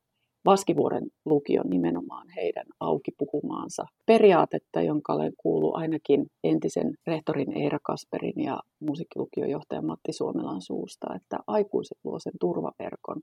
Vaskivuoren 0.46 1.04
lukion 1.26 1.70
nimenomaan 1.70 2.28
heidän 2.36 2.66
auki 2.80 3.12
puhumaansa 3.18 3.86
periaatetta, 4.06 4.82
jonka 4.82 5.14
olen 5.14 5.34
kuullut 5.38 5.76
ainakin 5.76 6.26
entisen 6.44 6.94
rehtorin 7.08 7.58
Eira 7.58 7.80
Kasperin 7.84 8.44
ja 8.44 8.60
musiikkilukiojohtaja 8.80 9.82
Matti 9.82 10.14
Suomelan 10.14 10.62
suusta, 10.62 11.16
että 11.16 11.38
aikuiset 11.48 11.98
luo 12.04 12.20
sen 12.20 12.34
turvaverkon 12.40 13.22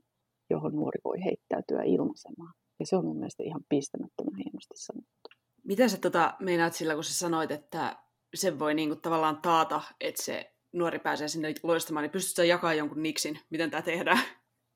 johon 0.51 0.73
nuori 0.73 1.01
voi 1.05 1.25
heittäytyä 1.25 1.83
ilmaisemaan. 1.83 2.53
Ja 2.81 2.87
se 2.87 2.97
on 2.97 3.05
mun 3.05 3.17
mielestä 3.17 3.43
ihan 3.43 3.61
pistämättömän 3.69 4.41
hienosti 4.45 4.75
sanottu. 4.77 5.29
Miten 5.65 5.91
sä 5.91 5.99
tota, 5.99 6.35
meinaat 6.41 6.73
sillä, 6.73 6.95
kun 6.95 7.05
sä 7.05 7.15
sanoit, 7.15 7.51
että 7.51 7.97
se 8.35 8.59
voi 8.59 8.75
niinku 8.75 8.97
tavallaan 8.97 9.39
taata, 9.43 9.83
että 10.01 10.23
se 10.23 10.53
nuori 10.73 10.99
pääsee 10.99 11.29
sinne 11.29 11.55
loistamaan, 11.63 12.03
niin 12.03 12.11
pystytkö 12.11 12.45
jakaa 12.45 12.75
jonkun 12.75 13.03
niksin? 13.03 13.39
Miten 13.51 13.71
tämä 13.71 13.83
tehdään? 13.83 14.19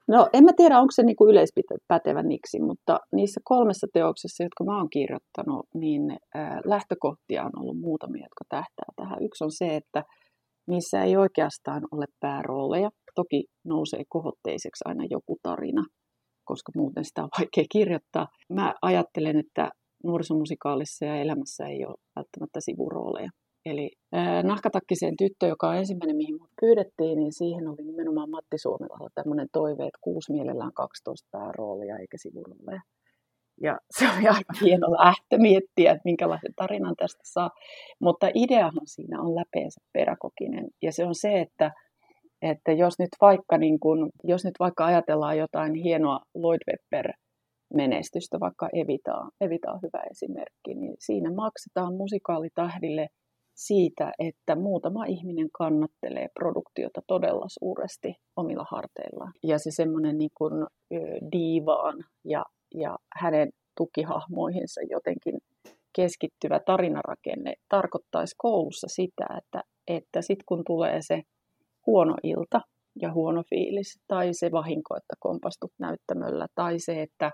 No 0.08 0.28
en 0.32 0.44
mä 0.44 0.52
tiedä, 0.56 0.78
onko 0.78 0.90
se 0.92 1.02
niinku 1.02 1.28
yleispätevä 1.28 2.22
niksi, 2.22 2.60
mutta 2.60 3.00
niissä 3.12 3.40
kolmessa 3.44 3.86
teoksessa, 3.92 4.42
jotka 4.42 4.64
mä 4.64 4.78
oon 4.78 4.90
kirjoittanut, 4.90 5.66
niin 5.74 6.02
lähtökohtia 6.64 7.44
on 7.44 7.50
ollut 7.56 7.80
muutamia, 7.80 8.24
jotka 8.24 8.44
tähtää 8.48 8.88
tähän. 8.96 9.22
Yksi 9.22 9.44
on 9.44 9.52
se, 9.52 9.76
että 9.76 10.04
niissä 10.70 11.02
ei 11.02 11.16
oikeastaan 11.16 11.82
ole 11.92 12.04
päärooleja. 12.20 12.90
Toki 13.14 13.44
nousee 13.64 14.02
kohotteiseksi 14.08 14.82
aina 14.84 15.04
joku 15.10 15.36
tarina, 15.42 15.84
koska 16.44 16.72
muuten 16.76 17.04
sitä 17.04 17.22
on 17.22 17.28
vaikea 17.38 17.64
kirjoittaa. 17.72 18.26
Mä 18.52 18.74
ajattelen, 18.82 19.36
että 19.36 19.70
nuorisomusikaalissa 20.04 21.04
ja 21.04 21.16
elämässä 21.16 21.66
ei 21.66 21.84
ole 21.84 21.96
välttämättä 22.16 22.60
sivurooleja. 22.60 23.30
Eli 23.66 23.90
äh, 24.16 24.44
Nahkatakkiseen 24.44 25.14
tyttö, 25.16 25.46
joka 25.46 25.68
on 25.68 25.76
ensimmäinen, 25.76 26.16
mihin 26.16 26.38
mut 26.40 26.50
pyydettiin, 26.60 27.18
niin 27.18 27.32
siihen 27.32 27.68
oli 27.68 27.82
nimenomaan 27.84 28.30
Matti 28.30 28.58
Suomelalla 28.58 29.08
tämmöinen 29.14 29.48
toive, 29.52 29.82
että 29.86 29.98
kuusi 30.00 30.32
mielellään 30.32 30.72
12 30.74 31.28
pääroolia 31.30 31.98
eikä 31.98 32.16
sivurooleja. 32.16 32.82
Ja 33.60 33.78
se 33.98 34.04
oli 34.04 34.28
aika 34.28 34.52
hieno 34.60 34.90
lähtö 34.90 35.38
miettiä, 35.38 35.92
että 35.92 36.02
minkälaisen 36.04 36.54
tarinan 36.56 36.94
tästä 36.96 37.22
saa. 37.24 37.50
Mutta 38.00 38.28
ideahan 38.34 38.86
siinä 38.86 39.20
on 39.20 39.34
läpeensä 39.34 39.80
pedagoginen. 39.92 40.68
Ja 40.82 40.92
se 40.92 41.04
on 41.04 41.14
se, 41.14 41.40
että, 41.40 41.72
että 42.42 42.72
jos, 42.72 42.98
nyt 42.98 43.08
vaikka, 43.20 43.58
niin 43.58 43.80
kun, 43.80 44.10
jos 44.24 44.44
nyt 44.44 44.54
vaikka 44.60 44.86
ajatellaan 44.86 45.38
jotain 45.38 45.74
hienoa 45.74 46.20
Lloyd 46.34 46.60
Webber 46.68 47.12
menestystä, 47.74 48.40
vaikka 48.40 48.68
Evita, 48.72 49.28
Evita 49.40 49.72
on 49.72 49.80
hyvä 49.82 50.02
esimerkki, 50.10 50.74
niin 50.74 50.94
siinä 50.98 51.30
maksetaan 51.34 51.94
musikaalitahdille 51.94 53.06
siitä, 53.56 54.12
että 54.18 54.56
muutama 54.56 55.04
ihminen 55.04 55.48
kannattelee 55.52 56.28
produktiota 56.38 57.00
todella 57.06 57.46
suuresti 57.48 58.14
omilla 58.36 58.66
harteillaan. 58.70 59.32
Ja 59.42 59.58
se 59.58 59.70
semmoinen 59.70 60.18
niin 60.18 60.30
diivaan 61.32 62.04
ja 62.24 62.44
ja 62.74 62.98
hänen 63.20 63.50
tukihahmoihinsa 63.76 64.80
jotenkin 64.90 65.38
keskittyvä 65.96 66.60
tarinarakenne 66.66 67.54
tarkoittaisi 67.68 68.34
koulussa 68.38 68.86
sitä, 68.90 69.26
että, 69.38 69.62
että 69.88 70.22
sitten 70.22 70.44
kun 70.46 70.62
tulee 70.66 71.02
se 71.02 71.22
huono 71.86 72.14
ilta 72.22 72.60
ja 73.02 73.12
huono 73.12 73.42
fiilis, 73.50 74.00
tai 74.08 74.34
se 74.34 74.50
vahinko, 74.52 74.96
että 74.96 75.14
kompastut 75.20 75.72
näyttämöllä, 75.78 76.46
tai 76.54 76.78
se, 76.78 77.02
että, 77.02 77.30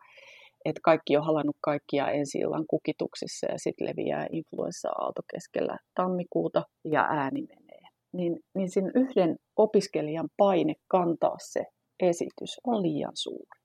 että 0.64 0.80
kaikki 0.84 1.16
on 1.16 1.24
halannut 1.24 1.56
kaikkia 1.60 2.10
ensi 2.10 2.38
illan 2.38 2.64
kukituksissa 2.70 3.46
ja 3.46 3.58
sitten 3.58 3.86
leviää 3.88 4.26
influenssa-aalto 4.32 5.22
keskellä 5.34 5.78
tammikuuta 5.94 6.62
ja 6.84 7.06
ääni 7.10 7.42
menee. 7.42 7.82
Niin, 8.12 8.40
niin 8.54 8.70
siinä 8.70 8.90
yhden 8.94 9.36
opiskelijan 9.56 10.28
paine 10.36 10.74
kantaa 10.88 11.36
se 11.38 11.64
esitys 12.00 12.60
on 12.64 12.82
liian 12.82 13.12
suuri. 13.14 13.60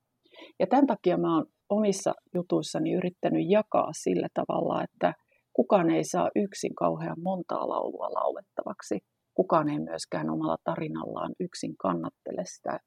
Ja 0.60 0.68
tämän 0.68 0.88
takia 0.88 1.18
mä 1.18 1.36
oon 1.36 1.46
omissa 1.72 2.14
jutuissani 2.34 2.94
yrittänyt 2.94 3.46
jakaa 3.50 3.90
sillä 3.94 4.28
tavalla, 4.34 4.84
että 4.84 5.14
kukaan 5.54 5.90
ei 5.90 6.04
saa 6.04 6.30
yksin 6.36 6.76
kauhean 6.76 7.22
montaa 7.22 7.70
laulua 7.70 8.14
laulettavaksi. 8.14 9.00
Kukaan 9.34 9.70
ei 9.70 9.80
myöskään 9.80 10.30
omalla 10.30 10.58
tarinallaan 10.64 11.34
yksin 11.40 11.76
kannattele 11.78 12.44
sitä 12.46 12.80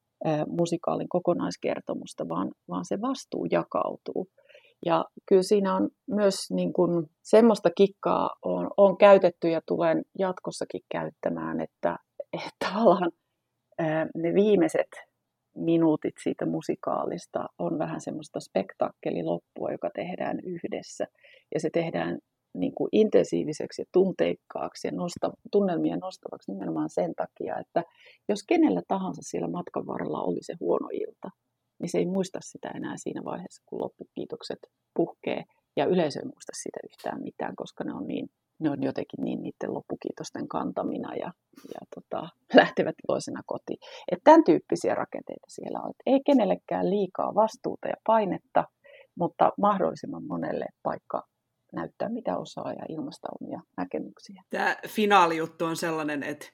musikaalin 0.46 1.08
kokonaiskertomusta, 1.08 2.28
vaan, 2.28 2.50
vaan 2.68 2.84
se 2.84 3.00
vastuu 3.00 3.46
jakautuu. 3.50 4.28
Ja 4.86 5.04
kyllä 5.28 5.42
siinä 5.42 5.76
on 5.76 5.90
myös 6.10 6.34
niin 6.50 6.72
kuin, 6.72 7.06
semmoista 7.22 7.70
kikkaa 7.76 8.30
on, 8.42 8.70
on 8.76 8.96
käytetty 8.96 9.48
ja 9.48 9.60
tulen 9.66 10.02
jatkossakin 10.18 10.80
käyttämään, 10.92 11.60
että, 11.60 11.98
että 12.32 12.50
tavallaan 12.68 13.12
ne 14.14 14.34
viimeiset 14.34 14.88
minuutit 15.54 16.14
siitä 16.22 16.46
musikaalista 16.46 17.46
on 17.58 17.78
vähän 17.78 18.00
semmoista 18.00 18.40
spektakkeliloppua, 18.40 19.72
joka 19.72 19.90
tehdään 19.94 20.40
yhdessä. 20.40 21.06
Ja 21.54 21.60
se 21.60 21.70
tehdään 21.70 22.18
niin 22.54 22.74
kuin 22.74 22.88
intensiiviseksi 22.92 23.82
ja 23.82 23.86
tunteikkaaksi 23.92 24.88
ja 24.88 24.92
nosta, 24.92 25.30
tunnelmia 25.52 25.96
nostavaksi 25.96 26.52
nimenomaan 26.52 26.90
sen 26.90 27.14
takia, 27.16 27.58
että 27.58 27.82
jos 28.28 28.42
kenellä 28.48 28.82
tahansa 28.88 29.22
siellä 29.24 29.48
matkan 29.48 29.86
varrella 29.86 30.22
oli 30.22 30.42
se 30.42 30.54
huono 30.60 30.88
ilta, 30.92 31.30
niin 31.80 31.90
se 31.90 31.98
ei 31.98 32.06
muista 32.06 32.38
sitä 32.42 32.68
enää 32.68 32.94
siinä 32.96 33.24
vaiheessa, 33.24 33.62
kun 33.66 33.80
loppukiitokset 33.82 34.58
puhkee. 34.94 35.44
Ja 35.76 35.84
yleisö 35.84 36.20
ei 36.20 36.24
muista 36.24 36.52
sitä 36.54 36.80
yhtään 36.84 37.22
mitään, 37.22 37.56
koska 37.56 37.84
ne 37.84 37.92
on 37.92 38.06
niin 38.06 38.28
ne 38.60 38.70
on 38.70 38.82
jotenkin 38.82 39.24
niin 39.24 39.42
niiden 39.42 39.74
loppukiitosten 39.74 40.48
kantamina 40.48 41.14
ja, 41.14 41.32
ja 41.74 41.80
tota, 41.94 42.28
lähtevät 42.60 42.94
iloisena 43.08 43.40
kotiin. 43.46 43.78
Et 44.12 44.18
tämän 44.24 44.44
tyyppisiä 44.44 44.94
rakenteita 44.94 45.46
siellä 45.48 45.80
on. 45.84 45.90
Et 45.90 46.02
ei 46.06 46.20
kenellekään 46.26 46.90
liikaa 46.90 47.34
vastuuta 47.34 47.88
ja 47.88 47.96
painetta, 48.06 48.64
mutta 49.18 49.52
mahdollisimman 49.58 50.26
monelle 50.26 50.66
paikka 50.82 51.22
näyttää 51.72 52.08
mitä 52.08 52.38
osaa 52.38 52.72
ja 52.72 52.84
ilmaista 52.88 53.28
omia 53.40 53.60
näkemyksiä. 53.76 54.42
Tämä 54.50 54.76
finaalijuttu 54.88 55.64
on 55.64 55.76
sellainen, 55.76 56.22
että 56.22 56.46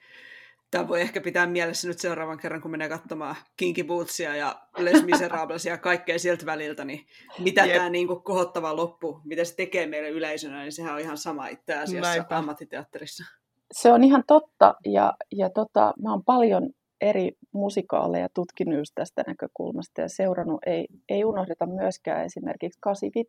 Tämä 0.70 0.88
voi 0.88 1.00
ehkä 1.00 1.20
pitää 1.20 1.46
mielessä 1.46 1.88
nyt 1.88 1.98
seuraavan 1.98 2.38
kerran, 2.38 2.60
kun 2.60 2.70
menee 2.70 2.88
katsomaan 2.88 3.36
Kinky 3.56 3.84
Bootsia 3.84 4.36
ja 4.36 4.62
Les 4.78 5.04
Miserables 5.04 5.64
ja 5.64 5.78
kaikkea 5.78 6.18
sieltä 6.18 6.46
väliltä, 6.46 6.84
niin 6.84 7.06
mitä 7.38 7.64
yep. 7.64 7.76
tämä 7.76 7.90
niin 7.90 8.06
kuin 8.06 8.22
kohottava 8.22 8.76
loppu, 8.76 9.20
mitä 9.24 9.44
se 9.44 9.56
tekee 9.56 9.86
meille 9.86 10.08
yleisönä, 10.08 10.62
niin 10.62 10.72
sehän 10.72 10.94
on 10.94 11.00
ihan 11.00 11.18
sama 11.18 11.48
itse 11.48 11.74
asiassa 11.74 12.10
Näinpä. 12.10 12.38
ammattiteatterissa. 12.38 13.24
Se 13.72 13.92
on 13.92 14.04
ihan 14.04 14.24
totta 14.26 14.74
ja, 14.84 15.12
ja 15.32 15.50
tota, 15.50 15.94
mä 16.02 16.10
oon 16.10 16.24
paljon 16.24 16.70
eri 17.00 17.32
musikaaleja 17.52 18.28
tutkinut 18.34 18.78
just 18.78 18.92
tästä 18.94 19.22
näkökulmasta 19.26 20.00
ja 20.00 20.08
seurannut. 20.08 20.60
Ei, 20.66 20.86
ei 21.08 21.24
unohdeta 21.24 21.66
myöskään 21.66 22.24
esimerkiksi 22.24 22.78
85, 22.82 23.28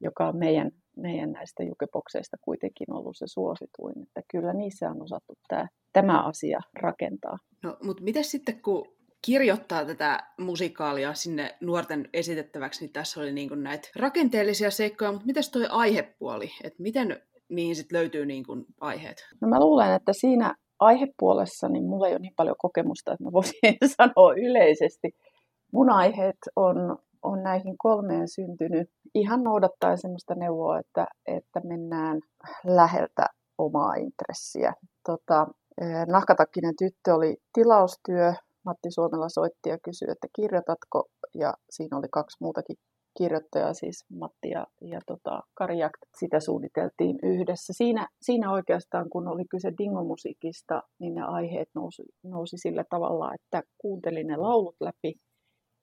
joka 0.00 0.28
on 0.28 0.36
meidän, 0.36 0.70
meidän 1.00 1.32
näistä 1.32 1.62
jukebokseista 1.62 2.36
kuitenkin 2.40 2.92
ollut 2.92 3.16
se 3.16 3.26
suosituin. 3.26 4.02
Että 4.02 4.20
kyllä 4.30 4.52
niissä 4.52 4.90
on 4.90 5.02
osattu 5.02 5.34
tämä, 5.48 5.68
tämä 5.92 6.22
asia 6.22 6.60
rakentaa. 6.80 7.38
No, 7.62 7.76
mutta 7.82 8.02
miten 8.02 8.24
sitten, 8.24 8.62
kun 8.62 8.98
kirjoittaa 9.22 9.84
tätä 9.84 10.26
musikaalia 10.38 11.14
sinne 11.14 11.56
nuorten 11.60 12.08
esitettäväksi, 12.12 12.80
niin 12.84 12.92
tässä 12.92 13.20
oli 13.20 13.32
niin 13.32 13.62
näitä 13.62 13.88
rakenteellisia 13.96 14.70
seikkoja, 14.70 15.12
mutta 15.12 15.26
miten 15.26 15.42
toi 15.52 15.66
aihepuoli, 15.70 16.50
että 16.64 16.82
miten 16.82 17.22
niihin 17.48 17.76
sitten 17.76 17.98
löytyy 17.98 18.26
niin 18.26 18.44
kuin 18.44 18.64
aiheet? 18.80 19.16
No 19.40 19.48
mä 19.48 19.60
luulen, 19.60 19.92
että 19.92 20.12
siinä 20.12 20.54
aihepuolessa 20.78 21.68
niin 21.68 21.84
mulla 21.84 22.06
ei 22.06 22.12
ole 22.12 22.20
niin 22.20 22.34
paljon 22.36 22.56
kokemusta, 22.58 23.12
että 23.12 23.24
mä 23.24 23.32
voisin 23.32 23.58
sanoa 23.96 24.34
yleisesti. 24.36 25.10
Mun 25.72 25.90
aiheet 25.90 26.36
on, 26.56 26.98
on 27.22 27.42
näihin 27.42 27.74
kolmeen 27.78 28.28
syntynyt 28.28 28.90
ihan 29.14 29.42
noudattaen 29.42 29.98
sellaista 29.98 30.34
neuvoa, 30.34 30.78
että, 30.78 31.06
että 31.26 31.60
mennään 31.64 32.20
läheltä 32.66 33.26
omaa 33.58 33.94
intressiä. 33.94 34.72
Tota, 35.06 35.46
eh, 35.80 36.06
Nahkatakkinen 36.06 36.74
tyttö 36.78 37.14
oli 37.14 37.36
tilaustyö. 37.52 38.32
Matti 38.64 38.90
Suomella 38.90 39.28
soitti 39.28 39.68
ja 39.68 39.78
kysyi, 39.78 40.10
että 40.10 40.26
kirjoitatko, 40.36 41.08
ja 41.34 41.54
siinä 41.70 41.98
oli 41.98 42.08
kaksi 42.10 42.36
muutakin 42.40 42.76
kirjoittaja, 43.18 43.74
siis 43.74 44.04
Matti 44.10 44.48
ja, 44.50 44.66
ja 44.80 45.00
tota, 45.06 45.42
Kari 45.54 45.78
Jakt, 45.78 46.02
sitä 46.18 46.40
suunniteltiin 46.40 47.18
yhdessä. 47.22 47.72
Siinä, 47.72 48.08
siinä 48.22 48.52
oikeastaan, 48.52 49.10
kun 49.10 49.28
oli 49.28 49.44
kyse 49.50 49.72
dingomusiikista, 49.78 50.82
niin 50.98 51.14
ne 51.14 51.22
aiheet 51.22 51.68
nousi, 51.74 52.02
nousi 52.22 52.56
sillä 52.58 52.84
tavalla, 52.90 53.34
että 53.34 53.62
kuuntelin 53.78 54.26
ne 54.26 54.36
laulut 54.36 54.76
läpi 54.80 55.14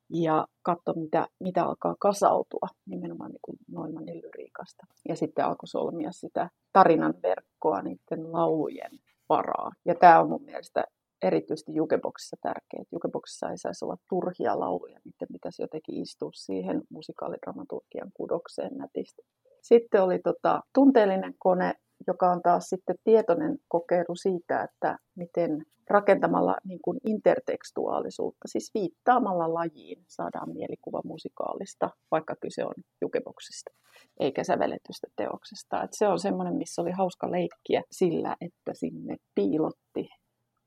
ja 0.10 0.48
katso, 0.62 0.94
mitä, 0.96 1.28
mitä 1.40 1.66
alkaa 1.66 1.96
kasautua 2.00 2.68
nimenomaan 2.86 3.32
niin 3.32 3.40
kuin 3.42 3.58
Noimanin 3.72 4.22
lyriikasta. 4.22 4.86
Ja 5.10 5.16
sitten 5.16 5.46
alkoi 5.46 5.68
solmia 5.68 6.12
sitä 6.12 6.50
tarinan 6.74 7.14
verkkoa 7.24 7.82
niiden 7.82 8.32
laulujen 8.32 8.92
varaan. 9.30 9.72
Ja 9.86 9.96
tämä 9.96 10.20
on 10.20 10.30
mun 10.30 10.44
mielestä 10.44 10.84
erityisesti 11.22 11.74
jukeboksissa 11.76 12.38
tärkeää. 12.42 12.84
Jukeboksissa 12.92 13.50
ei 13.50 13.58
saisi 13.58 13.86
olla 13.86 13.98
turhia 14.10 14.60
lauluja, 14.60 15.00
niiden 15.06 15.28
pitäisi 15.32 15.62
jotenkin 15.62 16.02
istua 16.02 16.30
siihen 16.34 16.82
musikaalidramaturgian 16.90 18.12
kudokseen 18.14 18.78
nätisti. 18.78 19.22
Sitten 19.62 20.04
oli 20.04 20.20
tota, 20.20 20.62
tunteellinen 20.74 21.34
kone, 21.40 21.74
joka 22.08 22.32
on 22.32 22.42
taas 22.42 22.70
sitten 22.70 22.96
tietoinen 23.04 23.58
kokeilu 23.68 24.16
siitä, 24.16 24.64
että 24.64 24.98
miten 25.16 25.66
rakentamalla 25.90 26.56
niin 26.64 26.80
kuin 26.84 27.00
intertekstuaalisuutta, 27.08 28.48
siis 28.48 28.72
viittaamalla 28.74 29.54
lajiin, 29.54 30.04
saadaan 30.08 30.54
mielikuva 30.54 31.02
musikaalista, 31.04 31.90
vaikka 32.12 32.36
kyse 32.42 32.66
on 32.66 32.74
jukeboksista 33.02 33.72
eikä 34.20 34.44
sävelletystä 34.44 35.08
teoksesta. 35.16 35.84
Et 35.84 35.94
se 35.94 36.08
on 36.08 36.20
semmoinen, 36.20 36.56
missä 36.56 36.82
oli 36.82 36.92
hauska 36.92 37.32
leikkiä 37.32 37.82
sillä, 37.92 38.36
että 38.42 38.74
sinne 38.74 39.16
piilotti 39.36 40.10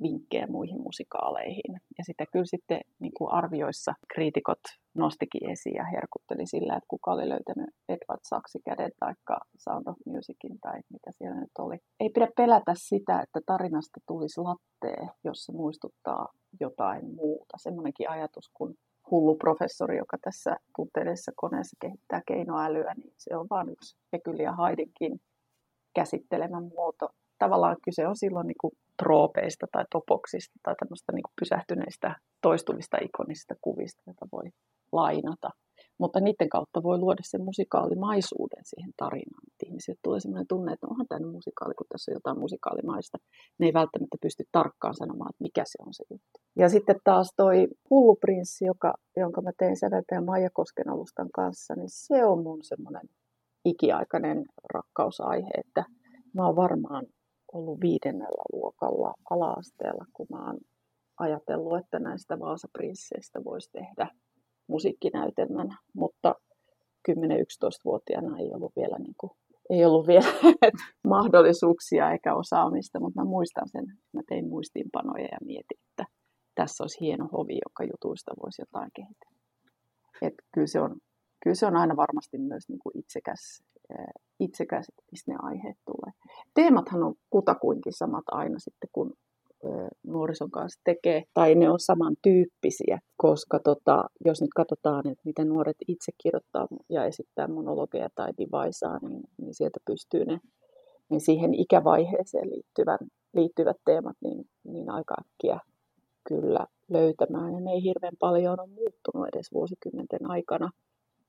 vinkkejä 0.03 0.47
muihin 0.47 0.83
musikaaleihin. 0.83 1.73
Ja 1.99 2.05
sitä 2.05 2.25
kyllä 2.33 2.45
sitten 2.45 2.81
niin 2.99 3.12
kuin 3.19 3.33
arvioissa 3.33 3.93
kriitikot 4.14 4.61
nostikin 4.95 5.51
esiin 5.51 5.75
ja 5.75 5.85
herkutteli 5.85 6.47
sillä, 6.47 6.77
että 6.77 6.88
kuka 6.88 7.12
oli 7.12 7.29
löytänyt 7.29 7.71
Edward 7.88 8.20
Saksi 8.22 8.59
käden 8.64 8.90
tai 9.01 9.14
Sound 9.59 9.87
of 9.87 9.96
Musicin 10.07 10.59
tai 10.61 10.81
mitä 10.92 11.11
siellä 11.12 11.40
nyt 11.40 11.59
oli. 11.59 11.79
Ei 12.01 12.11
pidä 12.11 12.29
pelätä 12.37 12.72
sitä, 12.74 13.20
että 13.20 13.40
tarinasta 13.46 14.01
tulisi 14.07 14.40
lattee, 14.40 15.09
jos 15.24 15.44
se 15.44 15.53
muistuttaa 15.53 16.29
jotain 16.61 17.14
muuta. 17.14 17.57
Semmoinenkin 17.59 18.11
ajatus, 18.11 18.51
kun 18.55 18.74
hullu 19.11 19.37
professori, 19.37 19.96
joka 19.96 20.16
tässä 20.22 20.57
tunteellisessa 20.77 21.33
koneessa 21.37 21.77
kehittää 21.81 22.22
keinoälyä, 22.27 22.94
niin 22.96 23.12
se 23.16 23.37
on 23.37 23.46
vain 23.51 23.68
yksi 23.68 23.96
Hekyli 24.12 24.42
ja 24.42 24.53
Haidinkin 24.53 25.20
käsittelemä 25.94 26.61
muoto. 26.61 27.09
Tavallaan 27.38 27.77
kyse 27.85 28.07
on 28.07 28.16
silloin 28.16 28.46
niin 28.46 28.61
kuin 28.61 28.72
troopeista 29.03 29.66
tai 29.72 29.85
topoksista 29.90 30.59
tai 30.62 30.74
tämmöistä 30.79 31.12
niin 31.12 31.22
pysähtyneistä 31.40 32.16
toistuvista 32.42 32.96
ikonisista 33.03 33.55
kuvista, 33.61 34.03
joita 34.07 34.27
voi 34.33 34.51
lainata. 34.92 35.48
Mutta 35.99 36.21
niiden 36.21 36.49
kautta 36.49 36.83
voi 36.83 36.99
luoda 36.99 37.23
sen 37.23 37.45
musikaalimaisuuden 37.45 38.65
siihen 38.65 38.93
tarinaan. 38.97 39.43
Että 39.53 39.67
ihmisille 39.67 39.99
tulee 40.03 40.21
sellainen 40.21 40.47
tunne, 40.49 40.73
että 40.73 40.87
onhan 40.91 41.07
tämä 41.09 41.33
musikaali, 41.33 41.75
kun 41.75 41.87
tässä 41.89 42.11
on 42.11 42.17
jotain 42.17 42.39
musikaalimaista. 42.39 43.19
Ne 43.59 43.67
ei 43.67 43.73
välttämättä 43.73 44.17
pysty 44.23 44.45
tarkkaan 44.53 44.95
sanomaan, 44.95 45.31
että 45.31 45.43
mikä 45.43 45.63
se 45.67 45.79
on 45.87 45.95
se 45.95 46.05
juttu. 46.11 46.41
Ja 46.59 46.69
sitten 46.69 47.01
taas 47.05 47.33
toi 47.37 47.69
Hulluprinssi, 47.91 48.65
joka, 48.65 48.95
jonka 49.17 49.43
mä 49.43 49.51
tein 49.59 49.77
säveltäjä 49.77 50.21
Maija 50.21 50.51
Kosken 50.53 50.89
alustan 50.89 51.29
kanssa, 51.35 51.75
niin 51.75 51.91
se 51.91 52.25
on 52.25 52.43
mun 52.43 52.59
semmoinen 52.63 53.09
ikiaikainen 53.65 54.45
rakkausaihe, 54.75 55.51
että 55.59 55.85
mä 56.35 56.47
oon 56.47 56.57
varmaan 56.57 57.07
ollut 57.53 57.81
viidennellä 57.81 58.43
luokalla 58.53 59.15
ala-asteella, 59.31 60.05
kun 60.13 60.27
mä 60.31 60.47
oon 60.47 60.59
ajatellut, 61.19 61.79
että 61.79 61.99
näistä 61.99 62.39
Vaasaprinsseistä 62.39 63.45
voisi 63.45 63.71
tehdä 63.73 64.09
musiikkinäytelmän, 64.69 65.69
10-11-vuotiaana 67.29 68.38
ei 68.38 68.51
ollut 68.55 68.73
vielä, 68.77 68.99
niin 68.99 69.14
kuin, 69.21 69.31
ei 69.71 69.85
ollut 69.85 70.07
vielä 70.07 70.27
mahdollisuuksia 71.14 72.12
eikä 72.12 72.35
osaamista, 72.35 73.01
mutta 73.01 73.21
mä 73.21 73.25
muistan 73.25 73.69
sen, 73.69 73.85
mä 74.12 74.21
tein 74.29 74.49
muistiinpanoja 74.49 75.29
ja 75.33 75.38
mietin, 75.45 75.79
että 75.91 76.05
tässä 76.55 76.85
olisi 76.85 77.01
hieno 77.01 77.29
hovi, 77.33 77.59
joka 77.69 77.85
jutuista 77.93 78.33
voisi 78.43 78.62
jotain 78.62 78.91
kehitellä. 78.95 79.38
Et 80.23 80.35
kyllä, 80.55 80.67
se 80.67 80.81
on, 80.81 80.97
kyllä 81.43 81.55
se 81.55 81.67
on 81.67 81.77
aina 81.77 81.97
varmasti 81.97 82.38
myös 82.38 82.69
niin 82.69 82.79
kuin 82.79 82.99
itsekäs 82.99 83.62
itsekäs, 84.41 84.87
mistä 85.11 85.33
ne 85.33 85.38
aiheet 85.43 85.77
tulee. 85.87 86.12
Teemathan 86.55 87.03
on 87.03 87.14
kutakuinkin 87.31 87.93
samat 87.93 88.25
aina 88.27 88.59
sitten, 88.59 88.91
kun 88.93 89.12
nuorison 90.07 90.51
kanssa 90.51 90.81
tekee, 90.85 91.23
tai 91.35 91.55
ne 91.55 91.71
on 91.71 91.81
samantyyppisiä, 91.81 92.99
koska 93.17 93.59
tota, 93.59 94.05
jos 94.25 94.41
nyt 94.41 94.51
katsotaan, 94.57 95.09
että 95.09 95.23
miten 95.25 95.49
nuoret 95.49 95.77
itse 95.88 96.12
kirjoittaa 96.23 96.67
ja 96.90 97.05
esittää 97.05 97.48
monologeja 97.48 98.09
tai 98.14 98.33
divaisaa, 98.38 98.98
niin, 98.98 99.22
niin 99.37 99.55
sieltä 99.55 99.81
pystyy 99.85 100.24
ne 100.24 100.40
niin 101.09 101.20
siihen 101.20 101.55
ikävaiheeseen 101.55 102.51
liittyvän, 102.51 102.98
liittyvät 103.35 103.77
teemat 103.85 104.16
niin, 104.20 104.44
niin 104.64 104.90
aika 104.90 105.14
äkkiä 105.20 105.61
kyllä 106.29 106.66
löytämään. 106.88 107.55
Ja 107.55 107.61
ne 107.61 107.70
ei 107.70 107.83
hirveän 107.83 108.16
paljon 108.18 108.61
ole 108.61 108.68
muuttunut 108.68 109.29
edes 109.29 109.53
vuosikymmenten 109.53 110.31
aikana, 110.31 110.70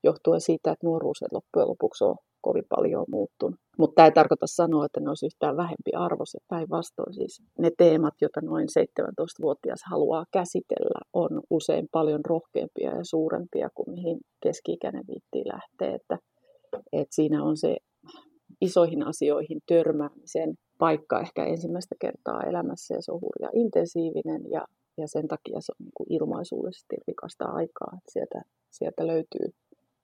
johtuen 0.02 0.40
siitä, 0.40 0.72
että 0.72 0.86
nuoruus 0.86 1.24
loppujen 1.32 1.68
lopuksi 1.68 2.04
on 2.04 2.16
kovin 2.40 2.64
paljon 2.68 3.04
muuttunut. 3.08 3.60
Mutta 3.80 3.94
tämä 3.94 4.06
ei 4.06 4.12
tarkoita 4.12 4.46
sanoa, 4.46 4.86
että 4.86 5.00
ne 5.00 5.08
olisi 5.08 5.26
yhtään 5.26 5.56
vähempi 5.56 5.90
arvoisia. 5.96 6.40
Päinvastoin 6.48 7.14
siis 7.14 7.42
ne 7.58 7.70
teemat, 7.78 8.14
joita 8.20 8.40
noin 8.40 8.66
17-vuotias 8.78 9.80
haluaa 9.90 10.24
käsitellä, 10.32 11.00
on 11.12 11.40
usein 11.50 11.88
paljon 11.92 12.20
rohkeampia 12.24 12.96
ja 12.96 13.04
suurempia 13.04 13.68
kuin 13.74 13.90
mihin 13.90 14.20
keski-ikäinen 14.42 15.04
viittiin 15.08 15.48
lähtee. 15.48 15.94
Että, 15.94 16.18
että 16.92 17.14
siinä 17.14 17.44
on 17.44 17.56
se 17.56 17.76
isoihin 18.60 19.02
asioihin 19.06 19.60
törmäämisen 19.66 20.54
paikka 20.78 21.20
ehkä 21.20 21.44
ensimmäistä 21.44 21.94
kertaa 22.00 22.42
elämässä 22.42 22.94
ja 22.94 23.02
se 23.02 23.12
on 23.12 23.20
hurja 23.20 23.50
intensiivinen 23.54 24.42
ja, 24.50 24.64
ja 24.96 25.08
sen 25.08 25.28
takia 25.28 25.60
se 25.60 25.72
on 25.80 25.84
niin 25.84 25.92
kuin 25.96 27.02
rikasta 27.08 27.44
aikaa. 27.44 27.92
Että 27.92 28.12
sieltä, 28.12 28.42
sieltä 28.70 29.06
löytyy 29.06 29.46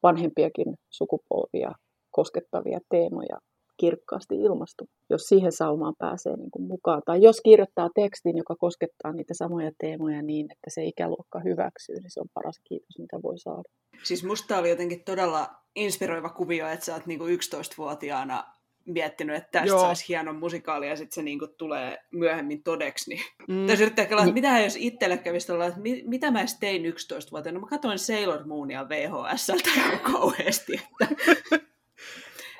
vanhempiakin 0.03 0.75
sukupolvia 0.91 1.73
koskettavia 2.11 2.79
teemoja 2.91 3.39
kirkkaasti 3.77 4.35
ilmastu, 4.35 4.89
jos 5.11 5.23
siihen 5.23 5.53
saumaan 5.53 5.95
pääsee 5.99 6.37
niin 6.37 6.51
kuin 6.51 6.67
mukaan. 6.67 7.03
Tai 7.07 7.23
jos 7.23 7.41
kirjoittaa 7.41 7.91
tekstin, 7.95 8.37
joka 8.37 8.57
koskettaa 8.57 9.13
niitä 9.13 9.35
samoja 9.35 9.71
teemoja 9.81 10.23
niin, 10.23 10.47
että 10.53 10.71
se 10.71 10.85
ikäluokka 10.85 11.41
hyväksyy, 11.41 11.97
niin 11.97 12.11
se 12.11 12.21
on 12.21 12.29
paras 12.35 12.61
kiitos, 12.69 12.99
mitä 12.99 13.23
voi 13.23 13.39
saada. 13.39 13.63
Siis 14.03 14.25
musta 14.25 14.59
oli 14.59 14.71
jotenkin 14.71 15.05
todella 15.05 15.49
inspiroiva 15.77 16.29
kuvio, 16.29 16.69
että 16.69 16.85
sä 16.87 16.95
oot 16.95 17.07
niin 17.07 17.19
kuin 17.19 17.39
11-vuotiaana 17.39 18.45
miettinyt, 18.87 19.37
että 19.37 19.49
tästä 19.53 19.69
Joo. 19.69 19.81
saisi 19.81 20.09
hieno 20.09 20.33
musikaali 20.33 20.89
ja 20.89 20.97
sitten 20.97 21.15
se 21.15 21.23
niinku 21.23 21.47
tulee 21.47 21.99
myöhemmin 22.13 22.63
todeksi. 22.63 23.11
Niin. 23.11 23.23
Mm. 23.49 23.67
Tässä 23.67 23.85
yrittää 23.85 24.07
kelaa, 24.07 24.25
että 24.25 24.35
mitä 24.35 24.61
jos 24.61 24.77
itselle 24.77 25.19
kävisi 25.19 25.53
olla, 25.53 25.67
että 25.67 25.81
mitä 26.07 26.31
mä 26.31 26.39
edes 26.41 26.59
tein 26.59 26.83
11-vuotiaana. 26.85 27.61
Mä 27.61 27.67
katsoin 27.67 27.99
Sailor 27.99 28.47
Moonia 28.47 28.89
VHS-ltä 28.89 29.99
kauheasti. 30.13 30.81
Että... 31.01 31.67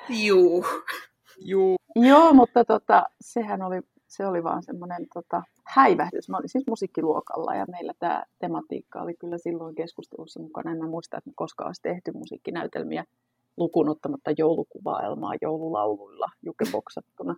Juu. 0.09 0.65
Juu. 1.41 1.75
Joo, 1.95 2.33
mutta 2.33 2.65
tota, 2.65 3.03
sehän 3.21 3.61
oli, 3.61 3.81
se 4.07 4.25
oli 4.27 4.43
vaan 4.43 4.63
semmoinen 4.63 5.07
tota, 5.13 5.43
häivähdys. 5.63 6.29
Mä 6.29 6.37
olin 6.37 6.49
siis 6.49 6.67
musiikkiluokalla 6.67 7.55
ja 7.55 7.65
meillä 7.71 7.93
tämä 7.99 8.23
tematiikka 8.39 9.01
oli 9.01 9.13
kyllä 9.13 9.37
silloin 9.37 9.75
keskustelussa 9.75 10.39
mukana. 10.39 10.71
En 10.71 10.77
mä 10.77 10.87
muista, 10.87 11.17
että 11.17 11.29
me 11.29 11.33
koskaan 11.35 11.67
olisi 11.67 11.81
tehty 11.81 12.11
musiikkinäytelmiä 12.11 13.03
lukuun 13.57 13.89
ottamatta 13.89 14.31
joulukuvaelmaa 14.37 15.33
joululauluilla 15.41 16.25
jukeboksattuna. 16.41 17.35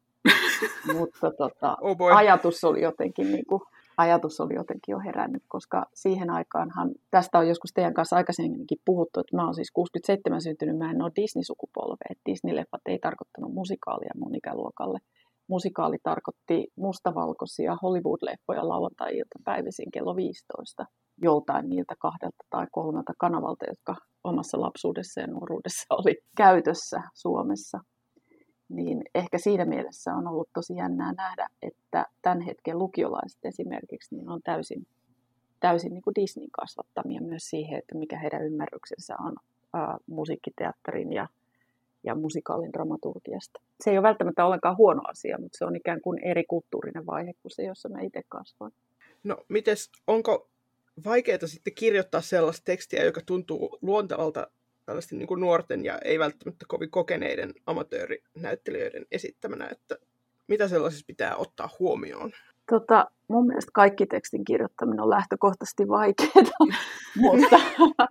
Mutta 0.98 1.32
tota, 1.32 1.78
Oh 1.82 1.98
boy. 1.98 2.12
ajatus 2.14 2.64
oli 2.64 2.82
jotenkin 2.82 3.32
niin 3.32 3.46
kuin, 3.46 3.62
ajatus 4.00 4.40
oli 4.40 4.54
jotenkin 4.56 4.92
jo 4.92 5.00
herännyt, 5.00 5.44
koska 5.48 5.86
siihen 5.94 6.30
aikaanhan, 6.30 6.90
tästä 7.12 7.40
on 7.40 7.48
joskus 7.48 7.72
teidän 7.74 7.94
kanssa 7.94 8.16
aikaisemminkin 8.16 8.78
puhuttu, 8.86 9.20
että 9.20 9.36
mä 9.36 9.46
oon 9.46 9.56
siis 9.56 9.72
67 9.72 10.42
syntynyt, 10.42 10.78
mä 10.78 10.92
en 10.92 11.02
ole 11.02 11.12
Disney-sukupolve, 11.16 12.06
että 12.10 12.26
Disney-leffat 12.30 12.86
ei 12.86 13.00
tarkoittanut 13.00 13.54
musikaalia 13.54 14.14
mun 14.16 14.36
ikäluokalle. 14.36 15.00
Musikaali 15.48 15.98
tarkoitti 16.04 16.68
mustavalkoisia 16.76 17.78
Hollywood-leffoja 17.84 18.70
lauantai-iltapäivisin 18.72 19.92
kello 19.94 20.16
15 20.16 20.86
joltain 21.22 21.70
niiltä 21.70 21.96
kahdelta 22.00 22.44
tai 22.50 22.68
kolmelta 22.72 23.14
kanavalta, 23.18 23.66
jotka 23.68 23.96
omassa 24.24 24.62
lapsuudessa 24.62 25.22
ja 25.22 25.28
nuoruudessa 25.28 25.86
oli 26.00 26.16
käytössä 26.38 27.02
Suomessa. 27.14 27.80
Niin 28.70 29.02
ehkä 29.16 29.38
siinä 29.38 29.66
mielessä 29.66 30.14
on 30.14 30.28
ollut 30.28 30.50
tosi 30.54 30.76
jännää 30.76 31.14
nähdä, 31.14 31.50
että 31.62 32.06
tämän 32.22 32.42
hetken 32.42 32.80
lukiolaiset 32.80 33.46
esimerkiksi 33.46 34.16
niin 34.16 34.30
on 34.30 34.42
täysin, 34.44 34.88
täysin 35.60 35.94
niin 35.94 36.02
kuin 36.02 36.16
Disneyn 36.16 36.52
kasvattamia 36.52 37.22
myös 37.22 37.50
siihen, 37.50 37.80
että 37.80 37.98
mikä 37.98 38.20
heidän 38.20 38.46
ymmärryksensä 38.46 39.16
on 39.20 39.36
ää, 39.74 39.98
musiikkiteatterin 40.08 41.14
ja, 41.14 41.28
ja 42.04 42.16
musikaalin 42.16 42.74
dramaturgiasta. 42.74 43.62
Se 43.84 43.92
ei 43.92 43.98
ole 43.98 44.04
välttämättä 44.04 44.46
ollenkaan 44.46 44.78
huono 44.78 45.02
asia, 45.08 45.38
mutta 45.42 45.58
se 45.58 45.66
on 45.66 45.76
ikään 45.76 46.02
kuin 46.02 46.20
eri 46.24 46.44
kulttuurinen 46.44 47.06
vaihe 47.06 47.34
kuin 47.42 47.52
se, 47.52 47.64
jossa 47.64 47.90
mä 47.90 48.02
itse 48.02 48.22
kasvoin. 48.30 48.74
No, 49.24 49.38
mites, 49.50 49.92
onko 50.08 50.50
vaikeaa 51.06 51.40
sitten 51.48 51.76
kirjoittaa 51.76 52.22
sellaista 52.22 52.66
tekstiä, 52.66 53.04
joka 53.04 53.22
tuntuu 53.26 53.78
luontevalta 53.82 54.48
tällaisten 54.90 55.18
niin 55.18 55.28
kuin 55.28 55.42
nuorten 55.42 55.86
ja 55.86 55.98
ei 56.06 56.20
välttämättä 56.20 56.66
kovin 56.68 56.92
kokeneiden 56.92 57.54
amatöörinäyttelijöiden 57.66 59.06
esittämänä, 59.12 59.68
että 59.72 59.96
mitä 60.48 60.68
sellaisessa 60.68 61.06
pitää 61.08 61.36
ottaa 61.36 61.70
huomioon? 61.80 62.32
Tota, 62.70 63.06
mun 63.28 63.48
mielestä 63.48 63.72
kaikki 63.74 64.06
tekstin 64.06 64.46
kirjoittaminen 64.46 65.00
on 65.00 65.10
lähtökohtaisesti 65.10 65.88
vaikeaa, 65.88 66.68
mutta, 67.26 67.60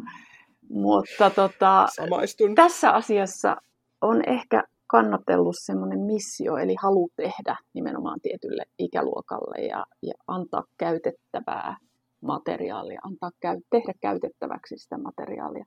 mutta 0.86 1.30
tota, 1.30 1.86
Samaistun. 1.96 2.54
tässä 2.54 2.90
asiassa 2.90 3.56
on 4.00 4.22
ehkä 4.28 4.64
kannatellut 4.86 5.56
semmoinen 5.58 6.00
missio, 6.00 6.56
eli 6.56 6.74
halu 6.82 7.10
tehdä 7.16 7.56
nimenomaan 7.74 8.20
tietylle 8.20 8.62
ikäluokalle 8.78 9.66
ja, 9.66 9.86
ja 10.02 10.14
antaa 10.26 10.64
käytettävää 10.78 11.76
materiaalia, 12.22 13.00
antaa 13.04 13.30
käy, 13.40 13.56
tehdä 13.70 13.92
käytettäväksi 14.00 14.78
sitä 14.78 14.98
materiaalia. 14.98 15.64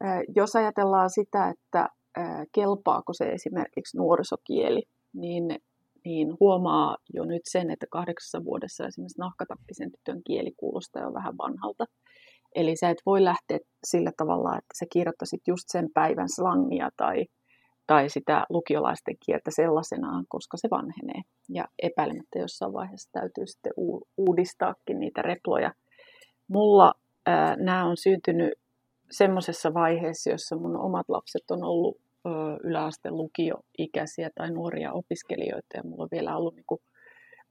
Ää, 0.00 0.22
jos 0.36 0.56
ajatellaan 0.56 1.10
sitä, 1.10 1.48
että 1.48 1.88
ää, 2.16 2.44
kelpaako 2.52 3.12
se 3.12 3.24
esimerkiksi 3.24 3.96
nuorisokieli, 3.96 4.82
niin, 5.14 5.58
niin 6.04 6.36
huomaa 6.40 6.96
jo 7.14 7.24
nyt 7.24 7.42
sen, 7.44 7.70
että 7.70 7.86
kahdeksassa 7.90 8.44
vuodessa 8.44 8.86
esimerkiksi 8.86 9.20
nahkatakkisen 9.20 9.90
tytön 9.92 10.20
kieli 10.26 10.52
kuulostaa 10.56 11.02
jo 11.02 11.14
vähän 11.14 11.38
vanhalta. 11.38 11.84
Eli 12.54 12.76
sä 12.76 12.90
et 12.90 13.02
voi 13.06 13.24
lähteä 13.24 13.58
sillä 13.84 14.12
tavalla, 14.16 14.58
että 14.58 14.74
sä 14.78 14.86
kirjoittaisit 14.92 15.40
just 15.48 15.64
sen 15.66 15.88
päivän 15.94 16.28
slangia 16.28 16.90
tai, 16.96 17.26
tai 17.86 18.08
sitä 18.08 18.46
lukiolaisten 18.48 19.16
kieltä 19.26 19.50
sellaisenaan, 19.50 20.24
koska 20.28 20.56
se 20.56 20.68
vanhenee. 20.70 21.22
Ja 21.48 21.64
epäilemättä 21.82 22.38
jossain 22.38 22.72
vaiheessa 22.72 23.10
täytyy 23.12 23.46
sitten 23.46 23.72
uudistaakin 24.16 25.00
niitä 25.00 25.22
reploja. 25.22 25.72
Mulla 26.48 26.94
ää, 27.26 27.56
nämä 27.56 27.84
on 27.84 27.96
syntynyt 27.96 28.52
semmoisessa 29.10 29.74
vaiheessa, 29.74 30.30
jossa 30.30 30.56
mun 30.56 30.76
omat 30.76 31.08
lapset 31.08 31.50
on 31.50 31.64
ollut 31.64 31.96
ö, 32.26 32.30
yläasteen 32.64 33.16
lukioikäisiä 33.16 34.30
tai 34.34 34.50
nuoria 34.50 34.92
opiskelijoita 34.92 35.76
ja 35.76 35.82
mulla 35.84 36.02
on 36.02 36.08
vielä 36.12 36.36
ollut 36.36 36.54
niin 36.54 36.66
kuin 36.66 36.80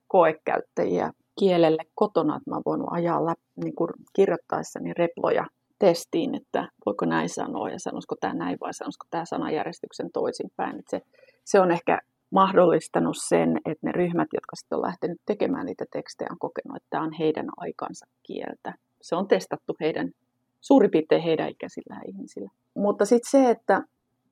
koekäyttäjiä 0.08 1.12
kielelle 1.40 1.84
kotona, 1.96 2.38
että 2.38 2.50
mä 2.50 2.62
voinut 2.66 2.88
ajaa 2.92 3.26
läpi, 3.26 3.42
niin 3.64 3.76
kuin 3.76 3.90
kirjoittaessani 4.14 4.94
reploja 4.94 5.46
testiin, 5.80 6.36
että 6.36 6.70
voiko 6.86 7.06
näin 7.06 7.30
sanoa 7.30 7.70
ja 7.70 7.80
sanoisiko 7.80 8.16
tämä 8.20 8.34
näin 8.34 8.58
vai 8.62 8.74
sanoisiko 8.74 9.06
tämä 9.10 9.26
sanajärjestyksen 9.26 10.12
toisinpäin. 10.14 10.80
Että 10.80 10.90
se, 10.90 11.02
se 11.46 11.60
on 11.60 11.72
ehkä 11.72 12.00
mahdollistanut 12.32 13.18
sen, 13.20 13.58
että 13.66 13.88
ne 13.88 13.92
ryhmät, 13.92 14.28
jotka 14.34 14.56
sitten 14.56 14.76
on 14.76 14.82
lähtenyt 14.82 15.22
tekemään 15.26 15.66
niitä 15.66 15.86
tekstejä, 15.92 16.30
on 16.32 16.40
kokenut, 16.40 16.78
että 16.78 16.88
tämä 16.90 17.04
on 17.04 17.14
heidän 17.20 17.48
aikansa 17.58 18.06
kieltä. 18.24 18.74
Se 19.02 19.16
on 19.16 19.28
testattu 19.28 19.76
heidän, 19.80 20.12
suurin 20.62 20.92
piirtein 20.92 21.22
heidän 21.22 21.50
ikäisillä 21.50 22.02
ihmisillä. 22.08 22.50
Mutta 22.76 23.06
sitten 23.06 23.32
se, 23.32 23.50
että 23.50 23.84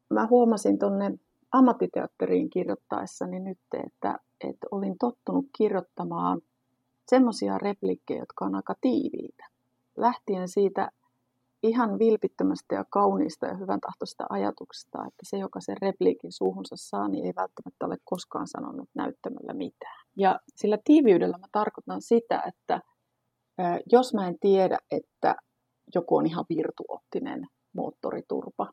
mä 0.10 0.28
huomasin 0.28 0.80
tuonne 0.80 1.12
ammattiteatteriin 1.52 2.50
kirjoittaessani 2.50 3.40
nyt, 3.40 3.60
että, 3.74 4.20
että 4.42 4.68
olin 4.72 4.96
tottunut 5.00 5.46
kirjoittamaan 5.58 6.42
semmoisia 7.08 7.58
replikkejä, 7.58 8.20
jotka 8.20 8.46
on 8.46 8.56
aika 8.56 8.76
tiiviitä. 8.82 9.46
Lähtien 9.98 10.48
siitä 10.48 10.92
ihan 11.64 12.00
vilpittömästä 12.00 12.76
ja 12.76 12.86
kauniista 12.90 13.46
ja 13.46 13.54
hyvän 13.54 13.80
tahtoista 13.82 14.26
ajatuksesta, 14.30 14.98
että 15.08 15.24
se, 15.24 15.38
joka 15.38 15.62
sen 15.62 15.78
repliikin 15.82 16.32
suuhunsa 16.32 16.76
saa, 16.76 17.08
niin 17.08 17.26
ei 17.26 17.34
välttämättä 17.36 17.86
ole 17.86 17.98
koskaan 18.06 18.48
sanonut 18.48 18.90
näyttämällä 18.94 19.54
mitään. 19.54 20.06
Ja 20.16 20.40
sillä 20.56 20.78
tiiviydellä 20.84 21.38
mä 21.38 21.48
tarkoitan 21.52 22.02
sitä, 22.02 22.44
että 22.48 22.82
jos 23.92 24.14
mä 24.14 24.28
en 24.28 24.40
tiedä, 24.40 24.78
että 24.92 25.36
joku 25.96 26.16
on 26.16 26.26
ihan 26.26 26.46
virtuoottinen 26.50 27.48
moottoriturpa, 27.74 28.72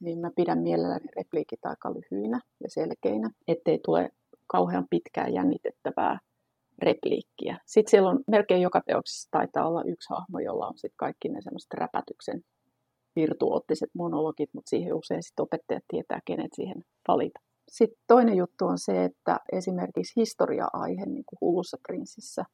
niin 0.00 0.18
mä 0.18 0.30
pidän 0.36 0.58
mielelläni 0.58 1.06
repliikit 1.16 1.66
aika 1.66 1.94
lyhyinä 1.94 2.40
ja 2.62 2.70
selkeinä, 2.70 3.30
ettei 3.48 3.78
tule 3.84 4.10
kauhean 4.46 4.86
pitkää 4.90 5.28
jännitettävää 5.28 6.18
repliikkiä. 6.82 7.58
Sitten 7.66 7.90
siellä 7.90 8.10
on 8.10 8.20
melkein 8.30 8.62
joka 8.62 8.80
teoksessa 8.86 9.28
taitaa 9.30 9.68
olla 9.68 9.84
yksi 9.84 10.08
hahmo, 10.10 10.38
jolla 10.38 10.66
on 10.66 10.78
sitten 10.78 10.96
kaikki 10.96 11.28
ne 11.28 11.40
semmoiset 11.40 11.74
räpätyksen 11.74 12.40
virtuoottiset 13.16 13.90
monologit, 13.94 14.50
mutta 14.54 14.70
siihen 14.70 14.94
usein 14.94 15.22
sitten 15.22 15.42
opettajat 15.42 15.84
tietää, 15.88 16.20
kenet 16.24 16.50
siihen 16.54 16.84
valita. 17.08 17.40
Sitten 17.68 18.04
toinen 18.06 18.36
juttu 18.36 18.66
on 18.66 18.78
se, 18.78 19.04
että 19.04 19.40
esimerkiksi 19.52 20.12
historia-aihe, 20.16 21.06
niin 21.06 21.24
kuin 21.26 21.38
Hullussa 21.40 21.76
prinssissä, 21.88 22.44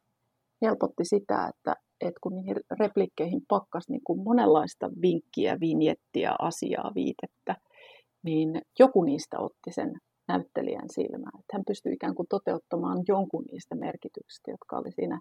helpotti 0.63 1.05
sitä, 1.05 1.47
että, 1.49 1.75
että 2.01 2.21
kun 2.21 2.35
niihin 2.35 2.57
replikkeihin 2.81 3.43
pakkas 3.49 3.89
niin 3.89 4.01
kuin 4.05 4.23
monenlaista 4.23 4.91
vinkkiä, 5.03 5.61
vinjettiä, 5.61 6.35
asiaa, 6.39 6.93
viitettä, 6.95 7.57
niin 8.23 8.63
joku 8.79 9.05
niistä 9.05 9.39
otti 9.39 9.71
sen 9.71 9.93
näyttelijän 10.29 10.89
silmään. 10.91 11.41
Että 11.41 11.53
hän 11.53 11.65
pystyi 11.67 11.93
ikään 11.93 12.15
kuin 12.15 12.29
toteuttamaan 12.31 12.99
jonkun 13.09 13.45
niistä 13.51 13.75
merkityksistä, 13.75 14.51
jotka 14.51 14.79
oli 14.79 14.93
siinä 14.93 15.21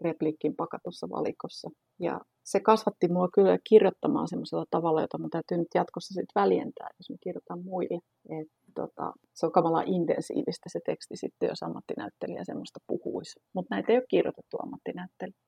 repliikin 0.00 0.56
pakatussa 0.56 1.06
valikossa. 1.10 1.70
Ja 2.00 2.20
se 2.44 2.60
kasvatti 2.60 3.08
mua 3.08 3.28
kyllä 3.34 3.58
kirjoittamaan 3.68 4.28
semmoisella 4.28 4.64
tavalla, 4.70 5.00
jota 5.00 5.18
mun 5.18 5.30
täytyy 5.30 5.58
nyt 5.58 5.74
jatkossa 5.74 6.14
sitten 6.14 6.40
väljentää, 6.42 6.88
jos 6.98 7.10
mä 7.10 7.16
kirjoitan 7.22 7.64
muille. 7.64 8.00
Et, 8.40 8.48
tota, 8.74 9.12
se 9.34 9.46
on 9.46 9.52
kamala 9.52 9.82
intensiivistä 9.86 10.68
se 10.72 10.80
teksti 10.86 11.16
sitten, 11.16 11.48
jos 11.48 11.62
ammattinäyttelijä 11.62 12.44
semmoista 12.44 12.80
puhuisi. 12.86 13.40
Mutta 13.54 13.74
näitä 13.74 13.92
ei 13.92 13.98
ole 13.98 14.06
kirjoitettu 14.08 14.56
ammattinäyttelijä. 14.62 15.40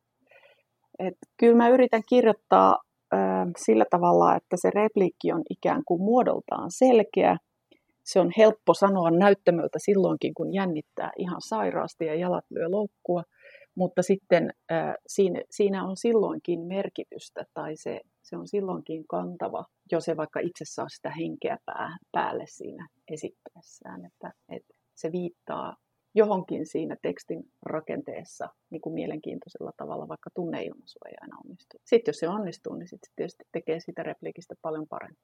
Et 0.99 1.15
kyllä 1.37 1.57
mä 1.57 1.69
yritän 1.69 2.03
kirjoittaa 2.09 2.79
ö, 3.13 3.17
sillä 3.57 3.85
tavalla, 3.91 4.37
että 4.37 4.57
se 4.57 4.71
repliikki 4.75 5.33
on 5.33 5.43
ikään 5.51 5.83
kuin 5.87 6.03
muodoltaan 6.03 6.71
selkeä, 6.71 7.37
se 8.05 8.21
on 8.21 8.31
helppo 8.39 8.75
sanoa 8.75 9.11
näyttämöltä 9.11 9.79
silloinkin, 9.79 10.35
kun 10.35 10.53
jännittää 10.53 11.11
ihan 11.19 11.41
sairaasti 11.41 12.05
ja 12.05 12.15
jalat 12.15 12.45
lyö 12.51 12.69
loukkua, 12.69 13.23
mutta 13.75 14.03
sitten 14.03 14.51
äh, 14.73 14.95
siinä, 15.07 15.41
siinä 15.51 15.85
on 15.85 15.97
silloinkin 15.97 16.61
merkitystä 16.61 17.45
tai 17.55 17.77
se, 17.77 18.01
se 18.23 18.37
on 18.37 18.49
silloinkin 18.49 19.05
kantava, 19.09 19.65
jos 19.93 20.05
se 20.05 20.17
vaikka 20.17 20.41
itse 20.41 20.65
saa 20.65 20.89
sitä 20.89 21.11
henkeä 21.11 21.57
pää, 21.67 21.97
päälle 22.13 22.45
siinä 22.47 22.89
esittäessään, 23.13 24.05
että, 24.05 24.33
että 24.49 24.75
se 24.95 25.13
viittaa 25.13 25.77
johonkin 26.15 26.67
siinä 26.67 26.97
tekstin 27.03 27.45
rakenteessa 27.63 28.49
niin 28.71 28.81
kuin 28.81 28.95
mielenkiintoisella 28.95 29.73
tavalla, 29.77 30.09
vaikka 30.09 30.31
tunneilmaisu 30.35 30.99
ei 31.07 31.15
aina 31.21 31.37
onnistu. 31.45 31.77
Sitten 31.85 32.13
jos 32.13 32.19
se 32.19 32.29
onnistuu, 32.29 32.75
niin 32.75 32.89
sitten 32.89 33.13
tietysti 33.17 33.45
tekee 33.53 33.81
siitä 33.81 34.03
repliikistä 34.03 34.55
paljon 34.63 34.89
paremmin. 34.89 35.19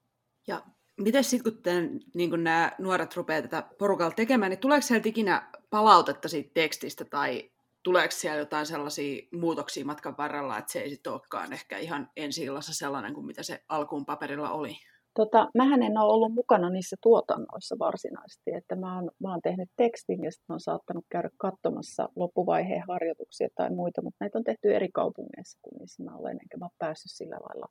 Ja 0.46 0.62
miten 1.00 1.24
sitten, 1.24 1.52
kun, 1.52 1.62
te, 1.62 1.72
niin 2.14 2.30
kun 2.30 2.44
nämä 2.44 2.72
nuoret 2.78 3.16
rupeaa 3.16 3.42
tätä 3.42 3.64
porukalla 3.78 4.14
tekemään, 4.14 4.50
niin 4.50 4.60
tuleeko 4.60 4.86
sieltä 4.86 5.08
ikinä 5.08 5.50
palautetta 5.70 6.28
siitä 6.28 6.50
tekstistä 6.54 7.04
tai 7.04 7.50
tuleeko 7.82 8.10
siellä 8.10 8.38
jotain 8.38 8.66
sellaisia 8.66 9.22
muutoksia 9.32 9.84
matkan 9.84 10.16
varrella, 10.16 10.58
että 10.58 10.72
se 10.72 10.80
ei 10.80 10.90
sitten 10.90 11.12
olekaan 11.12 11.52
ehkä 11.52 11.78
ihan 11.78 12.10
ensi 12.16 12.46
sellainen 12.60 13.14
kuin 13.14 13.26
mitä 13.26 13.42
se 13.42 13.64
alkuun 13.68 14.06
paperilla 14.06 14.50
oli? 14.50 14.76
Tota, 15.14 15.48
mähän 15.54 15.82
en 15.82 15.98
ole 15.98 16.12
ollut 16.12 16.34
mukana 16.34 16.70
niissä 16.70 16.96
tuotannoissa 17.02 17.76
varsinaisesti, 17.78 18.50
että 18.54 18.76
mä 18.76 18.94
oon, 18.94 19.10
mä 19.22 19.30
oon 19.30 19.40
tehnyt 19.42 19.68
tekstin 19.76 20.24
ja 20.24 20.30
sitten 20.32 20.60
saattanut 20.60 21.04
käydä 21.10 21.30
katsomassa 21.36 22.08
loppuvaiheen 22.16 22.82
harjoituksia 22.88 23.48
tai 23.54 23.70
muita, 23.70 24.02
mutta 24.02 24.16
näitä 24.20 24.38
on 24.38 24.44
tehty 24.44 24.74
eri 24.74 24.88
kaupungeissa 24.94 25.58
kuin 25.62 25.80
missä 25.80 26.02
mä 26.02 26.16
olen, 26.16 26.38
enkä 26.42 26.56
mä 26.58 26.68
päässyt 26.78 27.12
sillä 27.12 27.36
lailla 27.36 27.66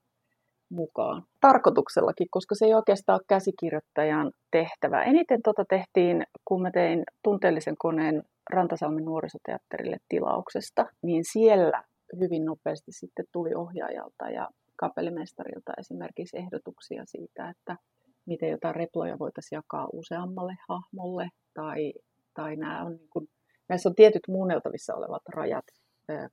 mukaan. 0.70 1.24
Tarkoituksellakin, 1.42 2.28
koska 2.32 2.56
se 2.56 2.66
ei 2.66 2.74
oikeastaan 2.74 3.16
ole 3.16 3.26
käsikirjoittajan 3.28 4.32
tehtävä. 4.52 5.04
Eniten 5.04 5.42
tota 5.44 5.66
tehtiin, 5.70 6.24
kun 6.46 6.62
mä 6.62 6.72
tein 6.72 7.04
tunteellisen 7.24 7.76
koneen 7.78 8.24
Rantasalmen 8.54 9.06
nuorisoteatterille 9.06 9.98
tilauksesta, 10.10 10.86
niin 11.04 11.24
siellä 11.32 11.84
hyvin 12.20 12.46
nopeasti 12.46 12.92
sitten 12.92 13.26
tuli 13.32 13.54
ohjaajalta 13.56 14.30
ja 14.30 14.50
kapellimestarilta 14.84 15.74
esimerkiksi 15.80 16.38
ehdotuksia 16.38 17.04
siitä, 17.06 17.50
että 17.50 17.78
miten 18.26 18.50
jotain 18.50 18.76
reploja 18.76 19.20
voitaisiin 19.20 19.58
jakaa 19.58 19.88
useammalle 19.94 20.56
hahmolle 20.70 21.30
tai, 21.54 21.94
tai 22.34 22.56
nämä 22.56 22.84
on 22.84 22.96
niin 22.96 23.10
kuin, 23.10 23.28
näissä 23.70 23.90
on 23.90 23.96
tietyt 23.96 24.28
muunneltavissa 24.28 24.96
olevat 24.96 25.22
rajat 25.30 25.66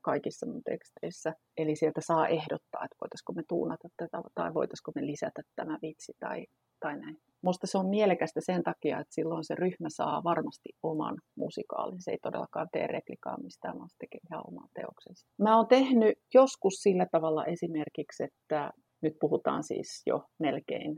kaikissa 0.00 0.46
mun 0.46 0.62
teksteissä. 0.64 1.34
Eli 1.56 1.76
sieltä 1.76 2.00
saa 2.00 2.28
ehdottaa, 2.28 2.84
että 2.84 2.96
voitaisiko 3.00 3.32
me 3.32 3.42
tuunata 3.48 3.88
tätä 3.96 4.22
tai 4.34 4.54
voitaisiko 4.54 4.92
me 4.94 5.06
lisätä 5.06 5.42
tämä 5.56 5.78
vitsi 5.82 6.12
tai, 6.20 6.46
tai 6.80 6.96
näin. 6.98 7.16
Musta 7.42 7.66
se 7.66 7.78
on 7.78 7.88
mielekästä 7.88 8.40
sen 8.42 8.62
takia, 8.62 9.00
että 9.00 9.14
silloin 9.14 9.44
se 9.44 9.54
ryhmä 9.54 9.88
saa 9.88 10.24
varmasti 10.24 10.68
oman 10.82 11.16
musikaalin. 11.36 12.02
Se 12.02 12.10
ei 12.10 12.18
todellakaan 12.22 12.68
tee 12.72 12.86
replikaa 12.86 13.42
mistään, 13.42 13.78
vaan 13.78 13.88
se 13.90 13.96
tekee 13.98 14.20
ihan 14.30 14.44
oman 14.48 14.68
teoksensa. 14.74 15.26
Mä 15.38 15.56
oon 15.56 15.68
tehnyt 15.68 16.18
joskus 16.34 16.74
sillä 16.74 17.06
tavalla 17.12 17.44
esimerkiksi, 17.44 18.24
että 18.24 18.70
nyt 19.02 19.14
puhutaan 19.20 19.64
siis 19.64 20.02
jo 20.06 20.24
melkein 20.38 20.96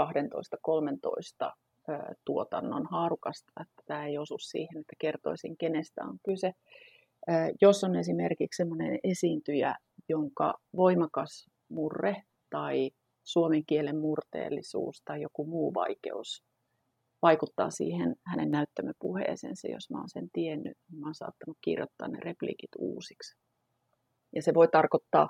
12-13 0.00 0.02
tuotannon 2.24 2.86
haarukasta, 2.90 3.52
että 3.60 3.82
tämä 3.86 4.06
ei 4.06 4.18
osu 4.18 4.38
siihen, 4.38 4.80
että 4.80 4.96
kertoisin 4.98 5.56
kenestä 5.56 6.04
on 6.04 6.18
kyse. 6.24 6.52
Jos 7.60 7.84
on 7.84 7.96
esimerkiksi 7.96 8.56
sellainen 8.56 8.98
esiintyjä, 9.04 9.74
jonka 10.08 10.54
voimakas 10.76 11.46
murre 11.68 12.16
tai 12.50 12.90
suomen 13.24 13.66
kielen 13.66 13.98
murteellisuus 13.98 15.02
tai 15.04 15.22
joku 15.22 15.46
muu 15.46 15.74
vaikeus 15.74 16.44
vaikuttaa 17.22 17.70
siihen 17.70 18.16
hänen 18.26 18.50
näyttämöpuheeseensa, 18.50 19.68
jos 19.68 19.90
mä 19.90 19.98
oon 19.98 20.08
sen 20.08 20.28
tiennyt, 20.32 20.76
niin 20.90 21.00
mä 21.00 21.06
oon 21.06 21.14
saattanut 21.14 21.58
kirjoittaa 21.60 22.08
ne 22.08 22.18
repliikit 22.20 22.70
uusiksi. 22.78 23.36
Ja 24.34 24.42
se 24.42 24.54
voi 24.54 24.68
tarkoittaa 24.68 25.28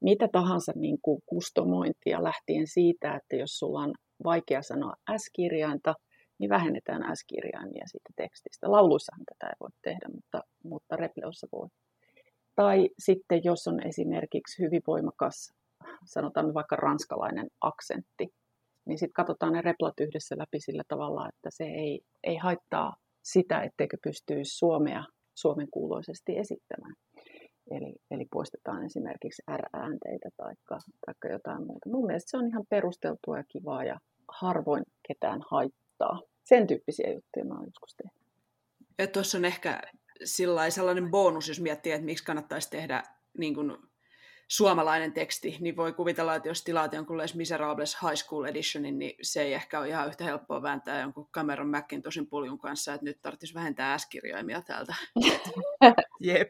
mitä 0.00 0.28
tahansa 0.32 0.72
niin 0.76 0.98
kuin 1.02 1.22
kustomointia 1.26 2.24
lähtien 2.24 2.66
siitä, 2.66 3.14
että 3.14 3.36
jos 3.36 3.58
sulla 3.58 3.80
on 3.80 3.94
vaikea 4.24 4.62
sanoa 4.62 4.94
S-kirjainta, 5.16 5.94
niin 6.40 6.50
vähennetään 6.50 7.16
S-kirjaimia 7.16 7.84
siitä 7.86 8.10
tekstistä. 8.16 8.70
Lauluissahan 8.70 9.24
tätä 9.24 9.50
ei 9.50 9.56
voi 9.60 9.70
tehdä, 9.82 10.08
mutta, 10.14 10.42
mutta 10.64 10.96
repleossa 10.96 11.46
voi. 11.52 11.68
Tai 12.56 12.88
sitten 12.98 13.40
jos 13.44 13.68
on 13.68 13.86
esimerkiksi 13.86 14.62
hyvin 14.62 14.82
voimakas, 14.86 15.52
sanotaan 16.04 16.54
vaikka 16.54 16.76
ranskalainen 16.76 17.48
aksentti, 17.60 18.28
niin 18.86 18.98
sitten 18.98 19.20
katsotaan 19.20 19.52
ne 19.52 19.62
replat 19.62 20.00
yhdessä 20.00 20.38
läpi 20.38 20.60
sillä 20.60 20.82
tavalla, 20.88 21.28
että 21.28 21.48
se 21.50 21.64
ei, 21.64 22.00
ei 22.24 22.36
haittaa 22.36 22.96
sitä, 23.22 23.62
etteikö 23.62 23.96
pystyisi 24.02 24.58
suomea 24.58 25.04
suomen 25.34 25.68
kuuloisesti 25.70 26.38
esittämään. 26.38 26.94
Eli, 27.70 27.94
eli 28.10 28.26
poistetaan 28.32 28.84
esimerkiksi 28.84 29.42
R-äänteitä 29.56 30.28
tai 30.36 30.54
jotain 31.30 31.66
muuta. 31.66 31.88
Mun 31.88 32.06
mielestä 32.06 32.30
se 32.30 32.36
on 32.36 32.46
ihan 32.46 32.64
perusteltua 32.68 33.36
ja 33.36 33.44
kivaa 33.48 33.84
ja 33.84 33.98
harvoin 34.28 34.82
ketään 35.08 35.40
haittaa. 35.50 35.89
Sen 36.44 36.66
tyyppisiä 36.66 37.10
juttuja 37.10 37.44
mä 37.44 37.54
oon 37.54 37.66
joskus 37.66 37.94
tehnyt. 37.94 38.20
Ja 38.98 39.06
tuossa 39.06 39.38
on 39.38 39.44
ehkä 39.44 39.82
sellainen 40.70 41.10
bonus, 41.10 41.48
jos 41.48 41.60
miettii, 41.60 41.92
että 41.92 42.04
miksi 42.04 42.24
kannattaisi 42.24 42.70
tehdä 42.70 43.02
niin 43.38 43.54
kuin 43.54 43.76
suomalainen 44.48 45.12
teksti, 45.12 45.56
niin 45.60 45.76
voi 45.76 45.92
kuvitella, 45.92 46.34
että 46.34 46.48
jos 46.48 46.64
tilaat 46.64 46.92
jonkun 46.92 47.18
Les 47.18 47.34
Miserables 47.34 47.96
High 48.02 48.14
School 48.14 48.44
Editionin, 48.44 48.98
niin 48.98 49.14
se 49.22 49.42
ei 49.42 49.54
ehkä 49.54 49.78
ole 49.78 49.88
ihan 49.88 50.08
yhtä 50.08 50.24
helppoa 50.24 50.62
vääntää 50.62 51.00
jonkun 51.00 51.28
Cameron 51.32 51.72
tosin 52.02 52.26
puljun 52.26 52.58
kanssa, 52.58 52.94
että 52.94 53.04
nyt 53.04 53.22
tarvitsisi 53.22 53.54
vähentää 53.54 53.98
S-kirjaimia 53.98 54.62
täältä. 54.62 54.94
Jep. 56.20 56.48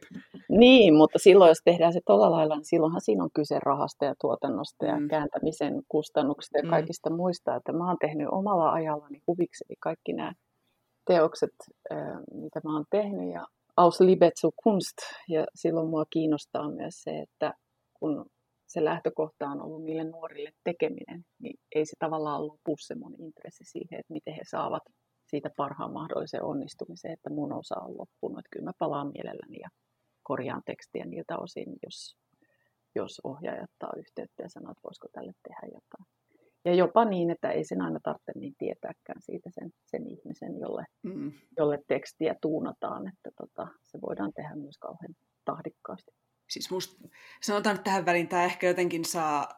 Niin, 0.49 0.95
mutta 0.95 1.19
silloin 1.19 1.49
jos 1.49 1.61
tehdään 1.65 1.93
se 1.93 2.01
tuolla 2.07 2.31
lailla, 2.31 2.57
niin 2.57 2.65
silloinhan 2.65 3.01
siinä 3.01 3.25
on 3.25 3.31
kyse 3.35 3.59
rahasta 3.63 4.05
ja 4.05 4.15
tuotannosta 4.21 4.87
ja 4.87 5.01
mm. 5.01 5.09
kääntämisen 5.09 5.83
kustannuksista 5.89 6.59
ja 6.59 6.65
mm. 6.65 6.71
kaikista 6.71 7.11
mm. 7.11 7.17
muista. 7.17 7.57
Että 7.57 7.73
mä 7.73 7.87
oon 7.87 7.97
tehnyt 8.01 8.29
omalla 8.31 8.73
ajallani 8.73 9.23
huvikseni 9.27 9.75
kaikki 9.81 10.13
nämä 10.13 10.33
teokset, 11.07 11.55
mitä 12.35 12.61
mä 12.65 12.75
oon 12.75 12.85
tehnyt 12.91 13.33
ja 13.33 13.47
aus 13.77 14.01
Liebe 14.01 14.31
zu 14.41 14.51
Kunst. 14.63 14.97
Ja 15.29 15.47
silloin 15.55 15.89
mua 15.89 16.05
kiinnostaa 16.11 16.71
myös 16.71 17.03
se, 17.03 17.19
että 17.19 17.55
kun 17.95 18.27
se 18.67 18.85
lähtökohta 18.85 19.49
on 19.49 19.63
ollut 19.63 19.85
niille 19.85 20.05
nuorille 20.05 20.51
tekeminen, 20.65 21.25
niin 21.43 21.57
ei 21.75 21.87
se 21.87 21.97
tavallaan 21.99 22.47
lopu 22.47 22.77
se 22.79 22.95
mun 22.95 23.15
intressi 23.19 23.65
siihen, 23.65 24.01
että 24.01 24.13
miten 24.13 24.35
he 24.35 24.43
saavat 24.45 24.83
siitä 25.31 25.51
parhaan 25.57 25.93
mahdollisen 25.93 26.43
onnistumisen, 26.43 27.13
että 27.13 27.31
mun 27.31 27.53
osa 27.53 27.81
on 27.81 27.99
loppunut. 27.99 28.39
Että 28.39 28.49
kyllä 28.53 28.65
mä 28.65 28.73
palaan 28.79 29.13
mielelläni 29.13 29.59
ja 29.63 29.69
korjaan 30.23 30.63
tekstiä 30.67 31.05
niiltä 31.05 31.39
osin, 31.39 31.77
jos, 31.83 32.17
jos 32.95 33.21
ohjaaja 33.25 33.63
ottaa 33.63 33.93
yhteyttä 33.97 34.43
ja 34.43 34.49
sanoo, 34.49 34.71
että 34.71 34.83
voisiko 34.85 35.09
tälle 35.13 35.33
tehdä 35.49 35.67
jotain. 35.67 36.07
Ja 36.65 36.75
jopa 36.75 37.05
niin, 37.05 37.31
että 37.31 37.51
ei 37.51 37.65
sen 37.65 37.83
aina 37.83 38.01
tarvitse 38.03 38.33
niin 38.35 38.55
tietääkään 38.59 39.23
siitä 39.23 39.51
sen, 39.55 39.71
sen 39.87 40.07
ihmisen, 40.07 40.59
jolle, 40.59 40.85
mm. 41.03 41.33
jolle 41.57 41.79
tekstiä 41.89 42.35
tuunataan, 42.43 43.09
että 43.09 43.31
tota, 43.37 43.69
se 43.85 43.99
voidaan 44.01 44.33
tehdä 44.33 44.57
myös 44.57 44.79
kauhean 44.79 45.15
tahdikkaasti 45.45 46.13
siis 46.51 46.71
musta, 46.71 47.09
sanotaan 47.43 47.77
että 47.77 47.85
tähän 47.85 48.07
väliin, 48.07 48.29
tämä 48.29 48.45
ehkä 48.45 48.67
jotenkin 48.67 49.05
saa 49.05 49.49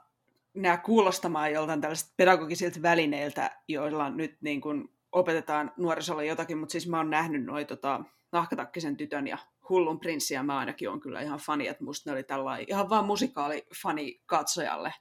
nämä 0.55 0.77
kuulostamaan 0.77 1.53
joltain 1.53 1.81
tällaiset 1.81 2.13
pedagogisilta 2.17 2.83
välineiltä, 2.83 3.61
joilla 3.69 4.11
nyt 4.11 4.37
niin 4.41 4.61
kuin 4.61 4.89
opetetaan 5.13 5.73
nuorisolle 5.77 6.27
jotakin, 6.27 6.59
mutta 6.59 6.73
siis 6.73 6.89
mä 6.89 6.97
oon 6.97 7.11
nähnyt 7.11 7.45
noin 7.45 7.67
tota, 7.67 8.01
nahkatakkisen 8.33 8.97
tytön 8.97 9.27
ja 9.27 9.39
hullun 9.69 10.01
prinssiä, 10.01 10.43
mä 10.43 10.59
ainakin 10.59 10.91
on 10.91 11.01
kyllä 11.01 11.21
ihan 11.21 11.39
fani, 11.39 11.69
että 11.69 11.85
musta 11.85 12.11
ne 12.11 12.15
oli 12.15 12.23
tällainen 12.23 12.67
ihan 12.69 12.91
vaan 12.91 13.05
musikaalifani 13.05 14.23
katsojalle 14.27 14.95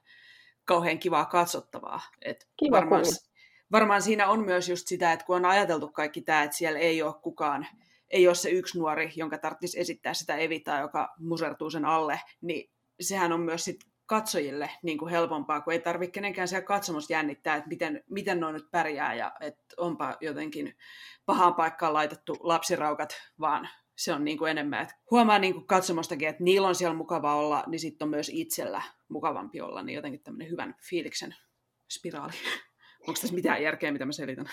kauhean 0.64 0.98
kivaa 0.98 1.24
katsottavaa. 1.24 2.00
Et 2.22 2.48
Kiva 2.56 2.76
varmaan, 2.76 3.04
varmaan 3.72 4.02
siinä 4.02 4.28
on 4.28 4.44
myös 4.44 4.68
just 4.68 4.86
sitä, 4.86 5.12
että 5.12 5.26
kun 5.26 5.36
on 5.36 5.44
ajateltu 5.44 5.88
kaikki 5.88 6.22
tämä, 6.22 6.42
että 6.42 6.56
siellä 6.56 6.78
ei 6.78 7.02
ole 7.02 7.14
kukaan 7.22 7.66
ei 8.12 8.26
ole 8.26 8.34
se 8.34 8.50
yksi 8.50 8.78
nuori, 8.78 9.12
jonka 9.16 9.38
tarvitsisi 9.38 9.80
esittää 9.80 10.14
sitä 10.14 10.36
Evitaa, 10.36 10.80
joka 10.80 11.14
musertuu 11.18 11.70
sen 11.70 11.84
alle, 11.84 12.20
niin 12.40 12.70
sehän 13.00 13.32
on 13.32 13.40
myös 13.40 13.64
sit 13.64 13.80
katsojille 14.12 14.70
niin 14.82 14.98
kuin 14.98 15.10
helpompaa, 15.10 15.60
kun 15.60 15.72
ei 15.72 15.78
tarvitse 15.78 16.12
kenenkään 16.12 16.48
siellä 16.48 16.66
katsomus 16.66 17.10
jännittää, 17.10 17.56
että 17.56 17.68
miten, 17.68 18.04
miten 18.10 18.40
noin 18.40 18.52
nyt 18.52 18.70
pärjää 18.70 19.14
ja 19.14 19.32
että 19.40 19.74
onpa 19.76 20.16
jotenkin 20.20 20.76
pahaan 21.26 21.54
paikkaan 21.54 21.92
laitettu 21.92 22.36
lapsiraukat, 22.40 23.16
vaan 23.40 23.68
se 23.96 24.12
on 24.12 24.24
niin 24.24 24.38
kuin 24.38 24.50
enemmän, 24.50 24.82
että 24.82 24.94
huomaa 25.10 25.38
niin 25.38 25.54
kuin 25.54 25.66
katsomostakin, 25.66 26.28
että 26.28 26.44
niillä 26.44 26.68
on 26.68 26.74
siellä 26.74 26.96
mukava 26.96 27.34
olla, 27.34 27.64
niin 27.66 27.80
sitten 27.80 28.06
on 28.06 28.10
myös 28.10 28.30
itsellä 28.34 28.82
mukavampi 29.08 29.60
olla, 29.60 29.82
niin 29.82 29.96
jotenkin 29.96 30.22
tämmöinen 30.22 30.50
hyvän 30.50 30.74
fiiliksen 30.88 31.34
spiraali. 31.92 32.32
Onko 33.08 33.20
tässä 33.20 33.34
mitään 33.34 33.62
järkeä, 33.62 33.92
mitä 33.92 34.06
mä 34.06 34.12
selitän? 34.12 34.46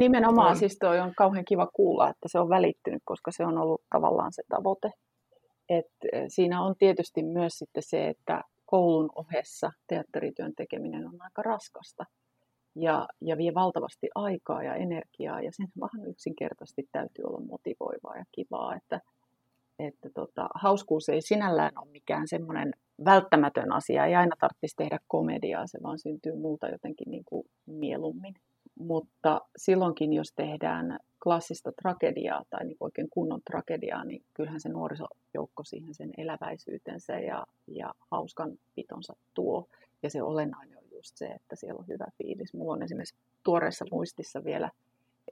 Nimenomaan 0.00 0.50
on. 0.50 0.56
siis 0.56 0.78
toi 0.78 1.00
on 1.00 1.14
kauhean 1.14 1.44
kiva 1.44 1.66
kuulla, 1.66 2.10
että 2.10 2.28
se 2.28 2.38
on 2.38 2.48
välittynyt, 2.48 3.02
koska 3.04 3.30
se 3.30 3.44
on 3.44 3.58
ollut 3.58 3.82
tavallaan 3.90 4.32
se 4.32 4.42
tavoite. 4.48 4.90
Et 5.68 5.92
eh, 6.12 6.24
siinä 6.28 6.62
on 6.62 6.74
tietysti 6.78 7.22
myös 7.22 7.58
sitten 7.58 7.82
se, 7.82 8.08
että 8.08 8.42
koulun 8.66 9.10
ohessa 9.14 9.70
teatterityön 9.86 10.52
tekeminen 10.56 11.06
on 11.06 11.22
aika 11.22 11.42
raskasta 11.42 12.04
ja, 12.76 13.08
ja 13.20 13.36
vie 13.36 13.54
valtavasti 13.54 14.08
aikaa 14.14 14.62
ja 14.62 14.74
energiaa 14.74 15.40
ja 15.40 15.50
sen 15.52 15.68
vähän 15.80 16.10
yksinkertaisesti 16.10 16.88
täytyy 16.92 17.24
olla 17.24 17.40
motivoivaa 17.40 18.16
ja 18.16 18.24
kivaa, 18.32 18.74
että, 18.74 19.00
että 19.78 20.08
tota, 20.14 20.48
hauskuus 20.54 21.08
ei 21.08 21.20
sinällään 21.20 21.72
ole 21.78 21.90
mikään 21.90 22.28
semmoinen 22.28 22.72
välttämätön 23.04 23.72
asia, 23.72 24.06
ei 24.06 24.14
aina 24.14 24.36
tarvitsisi 24.40 24.76
tehdä 24.76 24.98
komediaa, 25.08 25.66
se 25.66 25.78
vaan 25.82 25.98
syntyy 25.98 26.34
multa 26.34 26.68
jotenkin 26.68 27.10
niin 27.10 27.24
kuin 27.24 27.44
mieluummin. 27.66 28.34
Mutta 28.78 29.40
silloinkin, 29.56 30.12
jos 30.12 30.32
tehdään 30.32 30.98
klassista 31.22 31.72
tragediaa 31.82 32.44
tai 32.50 32.64
niin 32.64 32.76
oikein 32.80 33.10
kunnon 33.10 33.40
tragediaa, 33.50 34.04
niin 34.04 34.24
kyllähän 34.34 34.60
se 34.60 34.68
nuorisojoukko 34.68 35.64
siihen 35.64 35.94
sen 35.94 36.10
eläväisyytensä 36.18 37.18
ja, 37.18 37.46
ja 37.66 37.94
hauskan 38.10 38.52
pitonsa 38.74 39.16
tuo. 39.34 39.68
Ja 40.02 40.10
se 40.10 40.22
olennainen 40.22 40.78
on 40.78 40.84
just 40.92 41.16
se, 41.16 41.26
että 41.26 41.56
siellä 41.56 41.78
on 41.78 41.88
hyvä 41.88 42.06
fiilis. 42.18 42.54
Mulla 42.54 42.72
on 42.72 42.82
esimerkiksi 42.82 43.16
tuoreessa 43.42 43.84
muistissa 43.90 44.44
vielä 44.44 44.70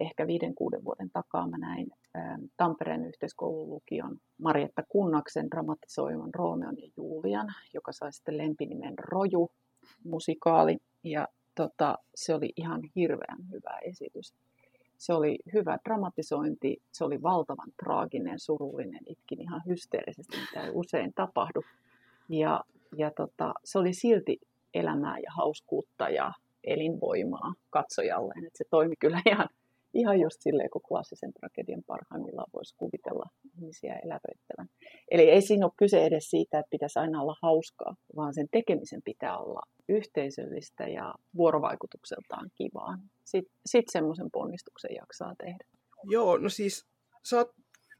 ehkä 0.00 0.26
viiden, 0.26 0.54
kuuden 0.54 0.84
vuoden 0.84 1.10
takaa 1.10 1.46
mä 1.46 1.58
näin 1.58 1.86
Tampereen 2.56 3.04
yhteiskoululukion 3.04 4.20
Marietta 4.38 4.82
Kunnaksen 4.88 5.50
dramatisoiman 5.50 6.34
Roomeon 6.34 6.78
ja 6.78 6.90
Julian, 6.96 7.54
joka 7.74 7.92
sai 7.92 8.12
sitten 8.12 8.38
lempinimen 8.38 8.94
Roju 8.98 9.50
musikaali. 10.04 10.78
Ja 11.02 11.28
tota, 11.54 11.98
se 12.14 12.34
oli 12.34 12.52
ihan 12.56 12.80
hirveän 12.96 13.50
hyvä 13.52 13.78
esitys. 13.82 14.34
Se 14.98 15.12
oli 15.12 15.38
hyvä 15.52 15.78
dramatisointi, 15.84 16.82
se 16.92 17.04
oli 17.04 17.22
valtavan 17.22 17.72
traaginen, 17.84 18.38
surullinen, 18.40 19.00
itkin 19.06 19.40
ihan 19.40 19.62
hysteerisesti, 19.66 20.36
mitä 20.36 20.66
ei 20.66 20.70
usein 20.74 21.12
tapahdu. 21.14 21.62
Ja, 22.28 22.64
ja 22.96 23.10
tota, 23.10 23.54
se 23.64 23.78
oli 23.78 23.92
silti 23.92 24.40
elämää 24.74 25.18
ja 25.18 25.30
hauskuutta 25.36 26.08
ja 26.08 26.32
elinvoimaa 26.64 27.52
katsojalleen. 27.70 28.44
Et 28.44 28.56
se 28.56 28.64
toimi 28.70 28.96
kyllä 28.96 29.20
ihan, 29.26 29.48
ihan 29.94 30.20
just 30.20 30.36
silleen, 30.40 30.70
kun 30.70 30.82
klassisen 30.88 31.32
tragedian 31.32 31.82
parhaimmillaan 31.86 32.50
voisi 32.54 32.74
kuvitella 32.76 33.26
ihmisiä 33.44 33.94
elävöittävän. 33.94 34.68
Eli 35.10 35.30
ei 35.30 35.42
siinä 35.42 35.66
ole 35.66 35.72
kyse 35.76 36.04
edes 36.04 36.30
siitä, 36.30 36.58
että 36.58 36.70
pitäisi 36.70 36.98
aina 36.98 37.22
olla 37.22 37.36
hauskaa, 37.42 37.94
vaan 38.16 38.34
sen 38.34 38.46
tekemisen 38.52 39.02
pitää 39.04 39.38
olla 39.38 39.60
yhteisöllistä 39.88 40.88
ja 40.88 41.14
vuorovaikutukseltaan 41.36 42.50
kivaa. 42.54 42.98
Sitten 43.24 43.54
sit 43.66 43.84
semmoisen 43.90 44.30
ponnistuksen 44.32 44.94
jaksaa 44.94 45.34
tehdä. 45.38 45.64
Joo, 46.04 46.36
no 46.38 46.48
siis 46.48 46.86
sä 47.24 47.36
oot 47.36 47.50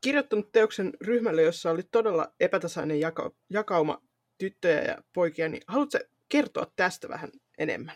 kirjoittanut 0.01 0.53
teoksen 0.53 0.93
ryhmälle, 1.01 1.43
jossa 1.43 1.71
oli 1.71 1.83
todella 1.93 2.33
epätasainen 2.41 3.01
jaka- 3.01 3.31
jakauma 3.51 3.99
tyttöjä 4.39 4.83
ja 4.83 4.97
poikia, 5.15 5.49
niin 5.49 5.63
haluatko 5.69 5.99
kertoa 6.29 6.67
tästä 6.77 7.09
vähän 7.09 7.31
enemmän? 7.59 7.95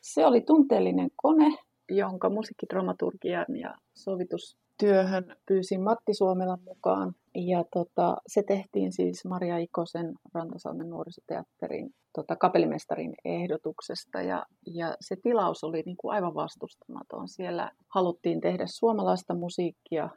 Se 0.00 0.26
oli 0.26 0.40
tunteellinen 0.40 1.10
kone, 1.16 1.58
jonka 1.88 2.30
musiikkidramaturgian 2.30 3.56
ja 3.60 3.74
sovitustyöhön 3.94 5.36
pyysin 5.48 5.82
Matti 5.82 6.14
Suomelan 6.14 6.62
mukaan. 6.64 7.14
Ja 7.34 7.64
tota, 7.72 8.16
se 8.26 8.42
tehtiin 8.42 8.92
siis 8.92 9.24
Maria 9.24 9.58
Ikosen 9.58 10.14
Rantasalmen 10.34 10.90
nuorisoteatterin 10.90 11.90
tota, 12.14 12.36
kapellimestarin 12.36 13.14
ehdotuksesta. 13.24 14.22
Ja, 14.22 14.46
ja 14.66 14.96
se 15.00 15.16
tilaus 15.22 15.64
oli 15.64 15.82
niin 15.86 15.96
kuin 15.96 16.14
aivan 16.14 16.34
vastustamaton. 16.34 17.28
Siellä 17.28 17.70
haluttiin 17.94 18.40
tehdä 18.40 18.66
suomalaista 18.66 19.34
musiikkia, 19.34 20.08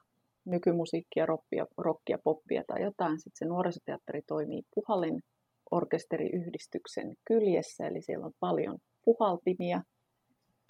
nykymusiikkia, 0.45 1.25
rockia, 1.25 1.65
rockia 1.77 2.17
poppia 2.23 2.63
tai 2.67 2.83
jotain. 2.83 3.19
Sitten 3.19 3.39
se 3.39 3.45
nuorisoteatteri 3.45 4.21
toimii 4.27 4.61
Puhalin 4.75 5.21
orkesteriyhdistyksen 5.71 7.15
kyljessä, 7.27 7.87
eli 7.87 8.01
siellä 8.01 8.25
on 8.25 8.33
paljon 8.39 8.77
puhaltimia 9.05 9.81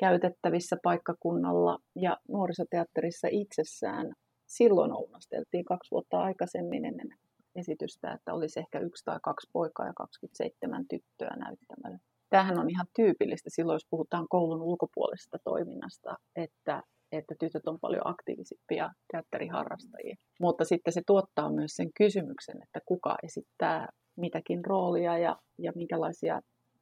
käytettävissä 0.01 0.75
paikkakunnalla 0.83 1.77
ja 1.95 2.17
nuorisoteatterissa 2.29 3.27
itsessään 3.31 4.13
silloin 4.47 4.91
ounasteltiin 4.93 5.65
kaksi 5.65 5.91
vuotta 5.91 6.17
aikaisemmin 6.19 6.85
ennen 6.85 7.09
esitystä, 7.55 8.13
että 8.13 8.33
olisi 8.33 8.59
ehkä 8.59 8.79
yksi 8.79 9.05
tai 9.05 9.19
kaksi 9.23 9.49
poikaa 9.53 9.85
ja 9.85 9.93
27 9.95 10.85
tyttöä 10.89 11.35
näyttämällä. 11.45 11.99
Tämähän 12.29 12.59
on 12.59 12.69
ihan 12.69 12.87
tyypillistä 12.95 13.49
silloin, 13.53 13.75
jos 13.75 13.87
puhutaan 13.89 14.27
koulun 14.29 14.61
ulkopuolisesta 14.61 15.37
toiminnasta, 15.43 16.15
että, 16.35 16.83
että 17.11 17.35
tytöt 17.39 17.67
on 17.67 17.79
paljon 17.81 18.07
aktiivisimpia 18.07 18.89
teatteriharrastajia. 19.11 20.15
Mutta 20.39 20.65
sitten 20.65 20.93
se 20.93 21.01
tuottaa 21.07 21.51
myös 21.51 21.71
sen 21.75 21.89
kysymyksen, 21.97 22.57
että 22.63 22.79
kuka 22.85 23.15
esittää 23.23 23.87
mitäkin 24.17 24.65
roolia 24.65 25.17
ja, 25.17 25.37
ja 25.57 25.71
minkälaisia 25.75 26.41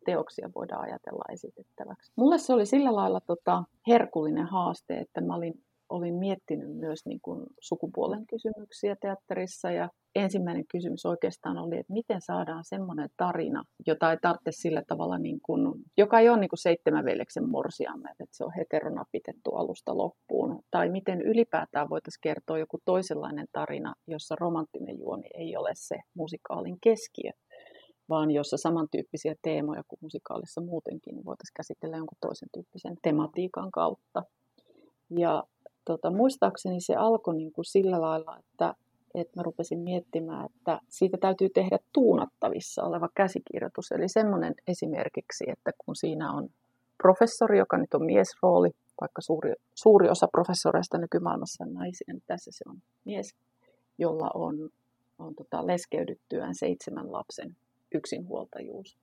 teoksia 0.09 0.49
voidaan 0.55 0.81
ajatella 0.81 1.25
esitettäväksi. 1.33 2.11
Mulle 2.15 2.37
se 2.37 2.53
oli 2.53 2.65
sillä 2.65 2.95
lailla 2.95 3.21
tota, 3.21 3.63
herkullinen 3.87 4.45
haaste, 4.45 4.97
että 4.97 5.21
mä 5.21 5.35
olin, 5.35 5.53
olin 5.89 6.15
miettinyt 6.15 6.75
myös 6.75 7.05
niin 7.05 7.19
kuin 7.21 7.45
sukupuolen 7.59 8.25
kysymyksiä 8.27 8.95
teatterissa 9.01 9.71
ja 9.71 9.89
ensimmäinen 10.15 10.67
kysymys 10.71 11.05
oikeastaan 11.05 11.57
oli, 11.57 11.77
että 11.77 11.93
miten 11.93 12.21
saadaan 12.21 12.63
semmoinen 12.63 13.09
tarina, 13.17 13.63
jota 13.87 14.11
ei 14.11 14.17
tarvitse 14.21 14.51
sillä 14.51 14.83
tavalla, 14.87 15.17
niin 15.17 15.39
kuin, 15.43 15.73
joka 15.97 16.19
ei 16.19 16.29
ole 16.29 16.39
niin 16.39 16.49
kuin 16.49 16.59
seitsemän 16.59 17.05
veljeksen 17.05 17.49
morsiamme, 17.49 18.09
että 18.09 18.37
se 18.37 18.43
on 18.43 18.53
heterona 18.57 19.03
pitetty 19.11 19.49
alusta 19.53 19.97
loppuun. 19.97 20.59
Tai 20.71 20.89
miten 20.89 21.21
ylipäätään 21.21 21.89
voitaisiin 21.89 22.21
kertoa 22.21 22.57
joku 22.57 22.77
toisenlainen 22.85 23.47
tarina, 23.51 23.93
jossa 24.07 24.35
romanttinen 24.39 24.99
juoni 24.99 25.27
ei 25.33 25.57
ole 25.57 25.71
se 25.73 25.97
musikaalin 26.13 26.77
keskiö 26.81 27.31
vaan 28.09 28.31
jossa 28.31 28.57
samantyyppisiä 28.57 29.35
teemoja 29.41 29.83
kuin 29.87 29.99
musikaalissa 30.01 30.61
muutenkin 30.61 31.15
niin 31.15 31.25
voitaisiin 31.25 31.53
käsitellä 31.55 31.97
jonkun 31.97 32.17
toisen 32.21 32.49
tyyppisen 32.53 32.97
tematiikan 33.01 33.71
kautta. 33.71 34.23
Ja 35.09 35.43
tota, 35.85 36.11
muistaakseni 36.11 36.81
se 36.81 36.95
alkoi 36.95 37.35
niin 37.35 37.51
kuin 37.51 37.65
sillä 37.65 38.01
lailla, 38.01 38.37
että, 38.39 38.75
että 39.15 39.39
mä 39.39 39.43
rupesin 39.43 39.79
miettimään, 39.79 40.45
että 40.45 40.79
siitä 40.89 41.17
täytyy 41.17 41.49
tehdä 41.49 41.79
tuunattavissa 41.93 42.83
oleva 42.83 43.09
käsikirjoitus. 43.15 43.91
Eli 43.91 44.09
semmoinen 44.09 44.55
esimerkiksi, 44.67 45.43
että 45.47 45.71
kun 45.85 45.95
siinä 45.95 46.31
on 46.31 46.49
professori, 47.03 47.57
joka 47.57 47.77
nyt 47.77 47.93
on 47.93 48.05
miesrooli, 48.05 48.69
vaikka 49.01 49.21
suuri, 49.21 49.53
suuri 49.75 50.09
osa 50.09 50.27
professoreista 50.27 50.97
nykymaailmassa 50.97 51.63
on 51.63 51.73
naisia, 51.73 52.13
niin 52.13 52.23
tässä 52.27 52.51
se 52.53 52.63
on 52.69 52.77
mies, 53.05 53.35
jolla 53.97 54.31
on, 54.33 54.69
on 55.19 55.35
tota 55.35 55.67
leskeydyttyään 55.67 56.55
seitsemän 56.55 57.11
lapsen 57.11 57.55
yksinhuoltajuus. 57.95 58.97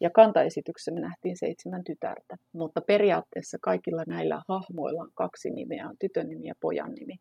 Ja 0.00 0.10
kantaesityksessä 0.10 0.90
me 0.90 1.00
nähtiin 1.00 1.36
seitsemän 1.36 1.84
tytärtä, 1.84 2.36
mutta 2.52 2.80
periaatteessa 2.80 3.58
kaikilla 3.60 4.02
näillä 4.06 4.42
hahmoilla 4.48 5.02
on 5.02 5.10
kaksi 5.14 5.50
nimeä, 5.50 5.88
on 5.88 5.96
tytön 5.98 6.28
nimi 6.28 6.46
ja 6.46 6.54
pojan 6.60 6.92
nimi. 6.92 7.20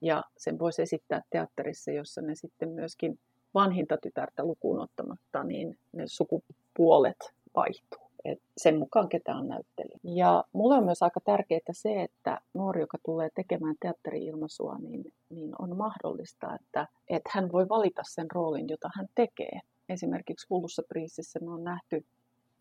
Ja 0.00 0.24
sen 0.36 0.58
voisi 0.58 0.82
esittää 0.82 1.22
teatterissa, 1.30 1.90
jossa 1.90 2.22
ne 2.22 2.34
sitten 2.34 2.68
myöskin 2.68 3.18
vanhinta 3.54 3.96
tytärtä 4.02 4.44
lukuun 4.44 4.80
ottamatta, 4.80 5.44
niin 5.44 5.78
ne 5.92 6.04
sukupuolet 6.06 7.32
vaihtuu. 7.56 8.10
Et 8.24 8.38
sen 8.56 8.78
mukaan 8.78 9.08
ketä 9.08 9.36
on 9.36 9.48
näyttelijä. 9.48 9.98
Ja 10.02 10.44
mulle 10.52 10.74
on 10.74 10.84
myös 10.84 11.02
aika 11.02 11.20
tärkeää 11.24 11.60
se, 11.72 12.02
että 12.02 12.40
nuori, 12.54 12.80
joka 12.80 12.98
tulee 13.04 13.28
tekemään 13.34 13.74
teatteri-ilmaisua, 13.80 14.78
niin, 14.78 15.12
niin 15.30 15.52
on 15.58 15.76
mahdollista, 15.76 16.54
että, 16.54 16.86
että 17.08 17.30
hän 17.34 17.52
voi 17.52 17.68
valita 17.68 18.02
sen 18.04 18.26
roolin, 18.34 18.68
jota 18.68 18.90
hän 18.96 19.06
tekee 19.14 19.60
esimerkiksi 19.90 20.46
Hullussa 20.50 20.82
priisissä 20.88 21.38
me 21.42 21.50
on 21.50 21.64
nähty 21.64 22.04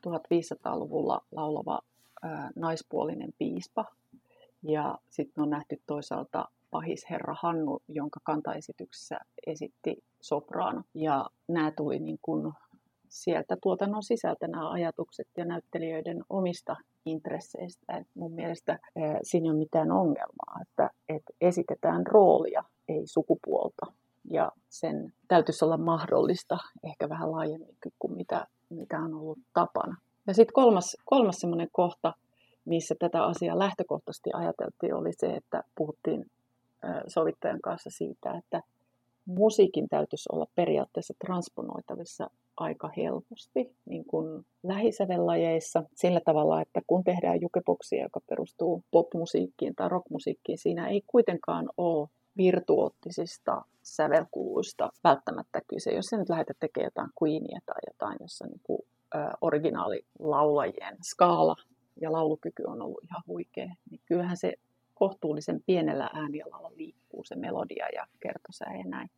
1500-luvulla 0.08 1.22
laulava 1.32 1.80
ää, 2.24 2.52
naispuolinen 2.56 3.30
piispa. 3.38 3.86
Ja 4.64 4.98
sitten 5.10 5.42
on 5.42 5.50
nähty 5.50 5.82
toisaalta 5.88 6.46
pahisherra 6.72 7.36
Hannu, 7.42 7.80
jonka 7.88 8.20
kantaesityksessä 8.24 9.20
esitti 9.48 10.04
soprano. 10.22 10.82
Ja 10.94 11.30
nämä 11.48 11.72
tuli 11.72 12.00
niin 12.00 12.20
kuin 12.22 12.54
sieltä 13.10 13.58
tuotannon 13.62 14.04
sisältä 14.04 14.48
nämä 14.48 14.72
ajatukset 14.72 15.28
ja 15.38 15.46
näyttelijöiden 15.46 16.24
omista 16.30 16.76
intresseistä. 17.06 17.98
Et 17.98 18.08
mun 18.14 18.34
mielestä 18.34 18.72
ää, 18.72 19.20
siinä 19.24 19.46
ei 19.46 19.50
ole 19.50 19.58
mitään 19.58 19.92
ongelmaa, 19.92 20.60
että, 20.62 20.90
että 21.10 21.34
esitetään 21.42 22.08
roolia, 22.08 22.64
ei 22.88 23.02
sukupuolta 23.06 23.86
ja 24.30 24.52
sen 24.70 25.14
täytyisi 25.28 25.66
olla 25.66 25.78
mahdollista 25.78 26.58
ehkä 26.84 27.10
vähän 27.10 27.32
laajemmin 27.32 27.76
kuin 28.00 28.14
mitä, 28.14 28.48
mitä 28.70 29.00
on 29.00 29.14
ollut 29.14 29.40
tapana. 29.54 29.98
Ja 30.28 30.34
sitten 30.34 30.54
kolmas, 30.54 30.98
kolmas 31.06 31.40
semmoinen 31.40 31.70
kohta, 31.72 32.14
missä 32.66 32.96
tätä 33.00 33.24
asiaa 33.24 33.60
lähtökohtaisesti 33.60 34.30
ajateltiin, 34.34 34.94
oli 34.94 35.14
se, 35.14 35.28
että 35.28 35.64
puhuttiin 35.76 36.26
sovittajan 37.08 37.62
kanssa 37.62 37.90
siitä, 37.90 38.32
että 38.32 38.62
musiikin 39.26 39.90
täytyisi 39.90 40.30
olla 40.32 40.46
periaatteessa 40.56 41.14
transponoitavissa 41.26 42.30
aika 42.58 42.90
helposti 42.98 43.76
niin 43.86 44.06
kuin 44.06 44.46
lähisävellajeissa 44.64 45.84
sillä 45.96 46.22
tavalla, 46.26 46.62
että 46.62 46.82
kun 46.88 47.04
tehdään 47.04 47.42
jukeboksia, 47.42 48.04
joka 48.04 48.20
perustuu 48.30 48.84
popmusiikkiin 48.92 49.76
tai 49.76 49.90
rockmusiikkiin, 49.90 50.58
siinä 50.58 50.88
ei 50.88 51.04
kuitenkaan 51.08 51.70
ole 51.78 52.10
virtuoottisista 52.40 53.62
sävelkuluista 53.84 54.90
välttämättä 55.04 55.62
kyse. 55.68 55.92
Jos 55.92 56.06
sä 56.06 56.18
nyt 56.18 56.30
lähdet 56.30 56.58
tekemään 56.60 56.88
jotain 56.88 57.10
Queenia 57.24 57.60
tai 57.66 57.80
jotain, 57.88 58.18
jossa 58.20 58.48
niin 58.48 58.62
kuin, 58.64 58.80
ä, 59.16 59.32
originaalilaulajien 59.42 60.98
skaala 61.04 61.56
ja 62.02 62.12
laulukyky 62.12 62.64
on 62.68 62.82
ollut 62.82 63.04
ihan 63.04 63.24
huikea, 63.28 63.76
niin 63.92 64.02
kyllähän 64.06 64.38
se 64.38 64.54
kohtuullisen 64.94 65.64
pienellä 65.66 66.10
äänialalla 66.14 66.72
liikkuu 66.76 67.24
se 67.24 67.36
melodia 67.36 67.86
ja 67.96 68.06
kertosää 68.20 68.78
ja 68.78 68.84
näin. 68.84 69.10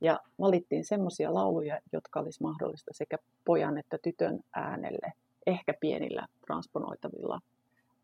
Ja 0.00 0.20
valittiin 0.40 0.84
semmoisia 0.84 1.34
lauluja, 1.34 1.80
jotka 1.92 2.20
olisi 2.20 2.42
mahdollista 2.42 2.90
sekä 2.94 3.18
pojan 3.44 3.78
että 3.78 3.98
tytön 4.02 4.40
äänelle, 4.56 5.12
ehkä 5.46 5.74
pienillä 5.80 6.26
transponoitavilla 6.46 7.40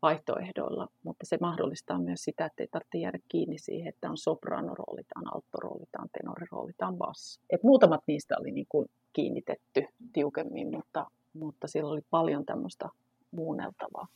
vaihtoehdoilla, 0.01 0.87
mutta 1.03 1.25
se 1.25 1.37
mahdollistaa 1.41 1.99
myös 1.99 2.23
sitä, 2.23 2.45
että 2.45 2.63
ei 2.63 2.67
tarvitse 2.71 2.97
jäädä 2.97 3.19
kiinni 3.29 3.57
siihen, 3.57 3.87
että 3.87 4.09
on 4.09 4.17
sopranorooli, 4.17 5.01
tämä 5.03 5.21
on 5.25 5.35
alttorooli, 5.35 5.85
tämä 5.91 6.03
on 6.03 6.09
tenorirooli, 6.21 6.71
tämä 6.77 6.89
on. 6.89 7.13
Et 7.49 7.63
muutamat 7.63 8.01
niistä 8.07 8.35
oli 8.39 8.51
niin 8.51 8.67
kuin 8.69 8.87
kiinnitetty 9.13 9.85
tiukemmin, 10.13 10.71
mutta, 10.71 11.05
mutta 11.33 11.67
siellä 11.67 11.91
oli 11.91 12.01
paljon 12.09 12.45
tämmöistä 12.45 12.89
muunneltavaa. 13.31 14.07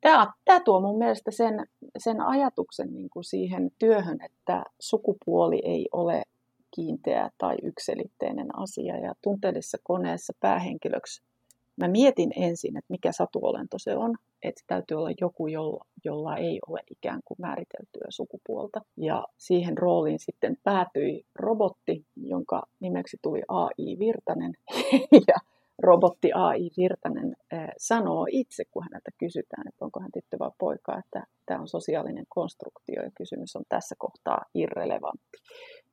Tämä, 0.00 0.32
tämä 0.44 0.60
tuo 0.60 0.80
mun 0.80 0.98
mielestä 0.98 1.30
sen, 1.30 1.66
sen 1.98 2.20
ajatuksen 2.20 2.94
niin 2.94 3.10
kuin 3.10 3.24
siihen 3.24 3.70
työhön, 3.78 4.18
että 4.24 4.64
sukupuoli 4.80 5.62
ei 5.64 5.88
ole 5.92 6.22
kiinteä 6.74 7.30
tai 7.38 7.56
ykselitteinen 7.62 8.58
asia. 8.58 8.96
Ja 8.96 9.14
tunteellisessa 9.22 9.78
koneessa 9.82 10.32
päähenkilöksi 10.40 11.22
mä 11.76 11.88
mietin 11.88 12.32
ensin, 12.36 12.76
että 12.76 12.92
mikä 12.92 13.12
satuolento 13.12 13.78
se 13.78 13.96
on, 13.96 14.14
että 14.42 14.62
täytyy 14.66 14.96
olla 14.96 15.10
joku, 15.20 15.46
jolla, 15.46 15.84
jolla 16.04 16.36
ei 16.36 16.60
ole 16.68 16.80
ikään 16.90 17.20
kuin 17.24 17.38
määriteltyä 17.40 18.06
sukupuolta. 18.08 18.80
Ja 18.96 19.24
siihen 19.38 19.78
rooliin 19.78 20.18
sitten 20.18 20.56
päätyi 20.64 21.26
robotti, 21.34 22.06
jonka 22.16 22.62
nimeksi 22.80 23.16
tuli 23.22 23.42
AI 23.48 23.98
Virtanen. 23.98 24.52
ja 25.28 25.34
robotti 25.82 26.32
AI 26.32 26.70
Virtanen 26.76 27.36
äh, 27.52 27.68
sanoo 27.78 28.26
itse, 28.30 28.64
kun 28.70 28.82
häneltä 28.82 29.10
kysytään, 29.18 29.68
että 29.68 29.84
onko 29.84 30.00
hän 30.00 30.12
tyttö 30.12 30.38
vai 30.38 30.50
poika, 30.58 30.98
että 30.98 31.26
tämä 31.46 31.60
on 31.60 31.68
sosiaalinen 31.68 32.24
konstruktio 32.28 33.02
ja 33.02 33.10
kysymys 33.16 33.56
on 33.56 33.64
tässä 33.68 33.94
kohtaa 33.98 34.44
irrelevantti. 34.54 35.38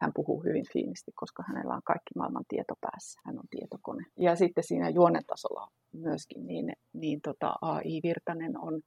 Hän 0.01 0.11
puhuu 0.15 0.43
hyvin 0.43 0.65
fiinisti, 0.73 1.11
koska 1.15 1.43
hänellä 1.47 1.73
on 1.73 1.81
kaikki 1.85 2.11
maailman 2.17 2.45
tieto 2.47 2.73
päässä. 2.81 3.21
Hän 3.25 3.39
on 3.39 3.47
tietokone. 3.49 4.05
Ja 4.17 4.35
sitten 4.35 4.63
siinä 4.63 4.89
juonen 4.89 5.25
tasolla 5.27 5.67
myöskin, 5.93 6.47
niin, 6.47 6.73
niin 6.93 7.21
tota 7.21 7.55
AI 7.61 7.99
Virtanen 8.03 8.59
on 8.59 8.81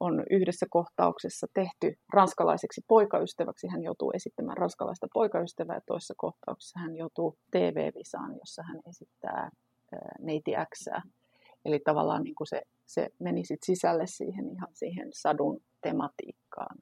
on 0.00 0.24
yhdessä 0.30 0.66
kohtauksessa 0.70 1.46
tehty 1.54 1.94
ranskalaiseksi 2.12 2.80
poikaystäväksi. 2.88 3.68
Hän 3.68 3.82
joutuu 3.82 4.12
esittämään 4.14 4.56
ranskalaista 4.56 5.06
poikaystävää 5.14 5.76
ja 5.76 5.80
toisessa 5.86 6.14
kohtauksessa 6.16 6.80
hän 6.80 6.96
joutuu 6.96 7.38
TV-visaan, 7.50 8.36
jossa 8.38 8.62
hän 8.62 8.80
esittää 8.88 9.50
neiti 10.20 10.52
Xää. 10.74 11.02
Eli 11.64 11.80
tavallaan 11.84 12.22
niin 12.22 12.34
kuin 12.34 12.46
se, 12.46 12.62
se 12.86 13.08
meni 13.18 13.44
sit 13.44 13.62
sisälle 13.64 14.06
siihen 14.06 14.50
ihan 14.50 14.68
siihen 14.72 15.08
sadun 15.12 15.60
tematiikkaan, 15.82 16.76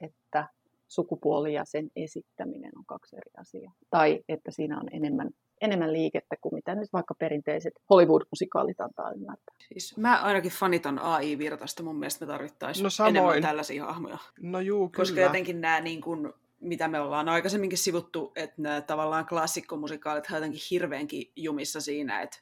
että 0.00 0.48
sukupuoli 0.88 1.54
ja 1.54 1.64
sen 1.64 1.90
esittäminen 1.96 2.78
on 2.78 2.84
kaksi 2.86 3.16
eri 3.16 3.30
asiaa. 3.36 3.72
Tai 3.90 4.24
että 4.28 4.50
siinä 4.50 4.80
on 4.80 4.88
enemmän 4.92 5.30
enemmän 5.60 5.92
liikettä 5.92 6.36
kuin 6.40 6.54
mitä 6.54 6.74
nyt 6.74 6.92
vaikka 6.92 7.14
perinteiset 7.14 7.74
Hollywood-musikaalit 7.90 8.80
antaa 8.80 9.12
ymmärtää. 9.12 9.54
Siis 9.68 9.96
mä 9.96 10.22
ainakin 10.22 10.50
fanitan 10.50 10.98
AI-virtasta. 10.98 11.82
Mun 11.82 11.98
mielestä 11.98 12.26
me 12.26 12.32
tarvittaisiin 12.32 12.84
no 12.84 13.08
enemmän 13.08 13.42
tällaisia 13.42 13.84
hahmoja. 13.84 14.18
No 14.40 14.60
juu, 14.60 14.88
kyllä. 14.88 15.02
Koska 15.02 15.20
jotenkin 15.20 15.60
nämä 15.60 15.80
niin 15.80 16.00
kuin, 16.00 16.32
mitä 16.60 16.88
me 16.88 17.00
ollaan 17.00 17.28
aikaisemminkin 17.28 17.78
sivuttu, 17.78 18.32
että 18.36 18.62
nämä 18.62 18.80
tavallaan 18.80 19.26
klassikkomusikaalit 19.26 20.24
on 20.30 20.36
jotenkin 20.36 20.60
hirveänkin 20.70 21.32
jumissa 21.36 21.80
siinä, 21.80 22.20
että 22.20 22.38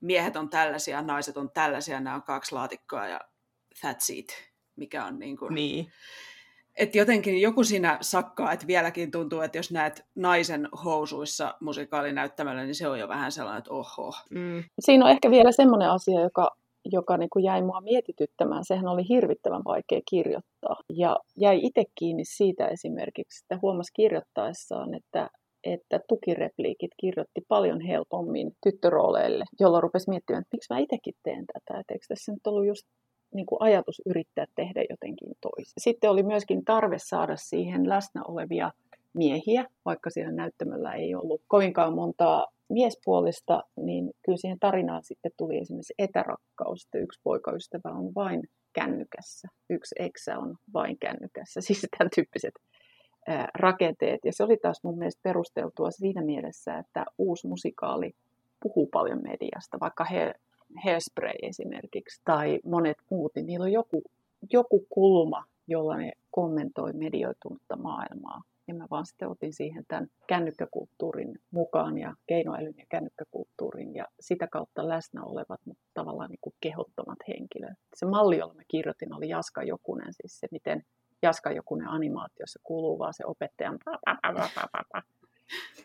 miehet 0.00 0.36
on 0.36 0.48
tällaisia, 0.48 1.02
naiset 1.02 1.36
on 1.36 1.50
tällaisia, 1.50 2.00
nämä 2.00 2.16
on 2.16 2.22
kaksi 2.22 2.54
laatikkoa 2.54 3.06
ja 3.06 3.20
that's 3.76 4.12
it, 4.12 4.52
mikä 4.76 5.04
on 5.04 5.18
niin 5.18 5.36
kuin... 5.36 5.54
Niin 5.54 5.92
että 6.78 6.98
jotenkin 6.98 7.40
joku 7.40 7.64
siinä 7.64 7.98
sakkaa, 8.00 8.52
että 8.52 8.66
vieläkin 8.66 9.10
tuntuu, 9.10 9.40
että 9.40 9.58
jos 9.58 9.70
näet 9.70 10.04
naisen 10.14 10.68
housuissa 10.84 11.54
musikaalinäyttämällä, 11.60 12.64
niin 12.64 12.74
se 12.74 12.88
on 12.88 12.98
jo 12.98 13.08
vähän 13.08 13.32
sellainen, 13.32 13.58
että 13.58 13.74
oho. 13.74 14.12
Mm. 14.30 14.64
Siinä 14.80 15.04
on 15.04 15.10
ehkä 15.10 15.30
vielä 15.30 15.52
semmoinen 15.52 15.90
asia, 15.90 16.20
joka, 16.20 16.50
joka 16.92 17.16
niin 17.16 17.30
kuin 17.32 17.44
jäi 17.44 17.62
mua 17.62 17.80
mietityttämään. 17.80 18.64
Sehän 18.64 18.88
oli 18.88 19.08
hirvittävän 19.08 19.62
vaikea 19.64 20.00
kirjoittaa. 20.10 20.76
Ja 20.92 21.16
jäi 21.36 21.60
itse 21.62 21.84
kiinni 21.94 22.24
siitä 22.24 22.68
esimerkiksi, 22.68 23.44
että 23.44 23.58
huomasi 23.62 23.92
kirjoittaessaan, 23.94 24.94
että 24.94 25.30
että 25.64 26.00
tukirepliikit 26.08 26.90
kirjoitti 27.00 27.40
paljon 27.48 27.80
helpommin 27.80 28.52
tyttörooleille, 28.62 29.44
jolloin 29.60 29.82
rupesi 29.82 30.10
miettimään, 30.10 30.40
että 30.40 30.56
miksi 30.56 30.74
mä 30.74 30.78
itsekin 30.78 31.14
teen 31.22 31.44
tätä. 31.46 31.80
Että 31.80 31.94
eikö 31.94 32.06
tässä 32.08 32.32
nyt 32.32 32.46
ollut 32.46 32.66
just 32.66 32.82
niin 33.34 33.46
kuin 33.46 33.62
ajatus 33.62 34.02
yrittää 34.06 34.46
tehdä 34.54 34.84
jotenkin 34.90 35.28
toisin. 35.40 35.74
Sitten 35.78 36.10
oli 36.10 36.22
myöskin 36.22 36.64
tarve 36.64 36.96
saada 36.98 37.36
siihen 37.36 37.88
läsnä 37.88 38.22
olevia 38.28 38.70
miehiä, 39.14 39.64
vaikka 39.84 40.10
siellä 40.10 40.32
näyttämöllä 40.32 40.92
ei 40.92 41.14
ollut 41.14 41.42
kovinkaan 41.48 41.94
montaa 41.94 42.46
miespuolista, 42.68 43.62
niin 43.76 44.10
kyllä 44.24 44.38
siihen 44.38 44.58
tarinaan 44.58 45.04
sitten 45.04 45.32
tuli 45.36 45.58
esimerkiksi 45.58 45.94
etärakkaus, 45.98 46.84
että 46.84 46.98
yksi 46.98 47.20
poikaystävä 47.22 47.90
on 47.90 48.14
vain 48.14 48.42
kännykässä, 48.72 49.48
yksi 49.70 49.94
eksä 49.98 50.38
on 50.38 50.56
vain 50.74 50.98
kännykässä, 50.98 51.60
siis 51.66 51.86
tämän 51.98 52.10
tyyppiset 52.14 52.54
rakenteet. 53.54 54.20
Ja 54.24 54.32
se 54.32 54.44
oli 54.44 54.56
taas 54.56 54.80
mun 54.82 54.98
mielestä 54.98 55.20
perusteltua 55.22 55.90
siinä 55.90 56.22
mielessä, 56.22 56.78
että 56.78 57.04
uusi 57.18 57.48
musikaali 57.48 58.14
puhuu 58.62 58.86
paljon 58.86 59.22
mediasta, 59.22 59.80
vaikka 59.80 60.04
he 60.04 60.34
Hairspray 60.84 61.34
esimerkiksi 61.42 62.20
tai 62.24 62.60
monet 62.64 62.96
muut, 63.10 63.32
niin 63.34 63.46
niillä 63.46 63.64
on 63.64 63.72
joku, 63.72 64.02
joku 64.52 64.86
kulma, 64.90 65.44
jolla 65.66 65.96
ne 65.96 66.12
kommentoi 66.30 66.92
medioitunutta 66.92 67.76
maailmaa. 67.76 68.42
Ja 68.68 68.74
mä 68.74 68.86
vaan 68.90 69.06
sitten 69.06 69.28
otin 69.28 69.52
siihen 69.52 69.84
tämän 69.88 70.06
kännykkäkulttuurin 70.26 71.38
mukaan 71.50 71.98
ja 71.98 72.14
keinoälyn 72.26 72.74
ja 72.78 72.84
kännykkäkulttuurin 72.88 73.94
ja 73.94 74.04
sitä 74.20 74.46
kautta 74.46 74.88
läsnä 74.88 75.24
olevat, 75.24 75.60
mutta 75.64 75.82
tavallaan 75.94 76.30
niin 76.30 76.38
kuin 76.40 76.54
kehottomat 76.60 77.18
henkilöt. 77.28 77.78
Se 77.94 78.06
malli, 78.06 78.38
jolla 78.38 78.54
mä 78.54 78.62
kirjoitin, 78.68 79.14
oli 79.14 79.28
Jaska 79.28 79.62
Jokunen, 79.62 80.12
siis 80.12 80.40
se 80.40 80.48
miten 80.50 80.84
Jaska 81.22 81.52
Jokunen 81.52 81.88
animaatiossa 81.88 82.60
kuuluu 82.62 82.98
vaan 82.98 83.14
se 83.14 83.26
opettajan 83.26 83.78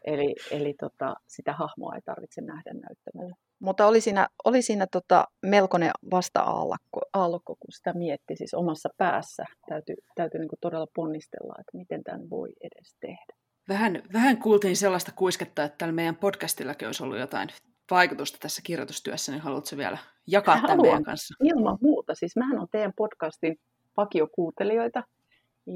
Eli, 0.04 0.36
eli 0.52 0.74
tota, 0.74 1.16
sitä 1.28 1.54
hahmoa 1.54 1.96
ei 1.96 2.02
tarvitse 2.02 2.42
nähdä 2.42 2.74
näyttämällä. 2.74 3.36
Mutta 3.60 3.88
oli 3.88 4.01
siinä, 4.01 4.28
oli 4.45 4.62
siinä 4.62 4.88
tota 4.91 5.26
melkoinen 5.45 5.91
vasta-aallokko, 6.12 7.55
kun 7.55 7.72
sitä 7.72 7.93
mietti 7.93 8.36
siis 8.36 8.53
omassa 8.53 8.89
päässä. 8.97 9.45
Täytyy, 9.70 9.95
täytyy 10.16 10.39
niin 10.39 10.49
todella 10.62 10.88
ponnistella, 10.95 11.55
että 11.60 11.78
miten 11.78 12.03
tämän 12.03 12.30
voi 12.30 12.49
edes 12.62 12.95
tehdä. 12.99 13.34
Vähän, 13.70 14.03
vähän 14.14 14.38
kuultiin 14.38 14.78
sellaista 14.78 15.12
kuisketta, 15.16 15.64
että 15.64 15.78
tällä 15.78 15.93
meidän 15.93 16.16
podcastillakin 16.16 16.88
olisi 16.88 17.03
ollut 17.03 17.18
jotain 17.18 17.49
vaikutusta 17.91 18.38
tässä 18.41 18.62
kirjoitustyössä, 18.66 19.32
niin 19.32 19.41
haluatko 19.41 19.78
vielä 19.78 19.97
jakaa 20.28 20.55
tämän 20.55 20.70
haluan. 20.70 20.88
meidän 20.88 21.03
kanssa? 21.03 21.36
Ilman 21.43 21.78
muuta. 21.82 22.16
Siis 22.16 22.36
mähän 22.36 22.60
on 22.60 22.68
teidän 22.72 22.93
podcastin 22.97 23.55
vakiokuuntelijoita 23.97 25.03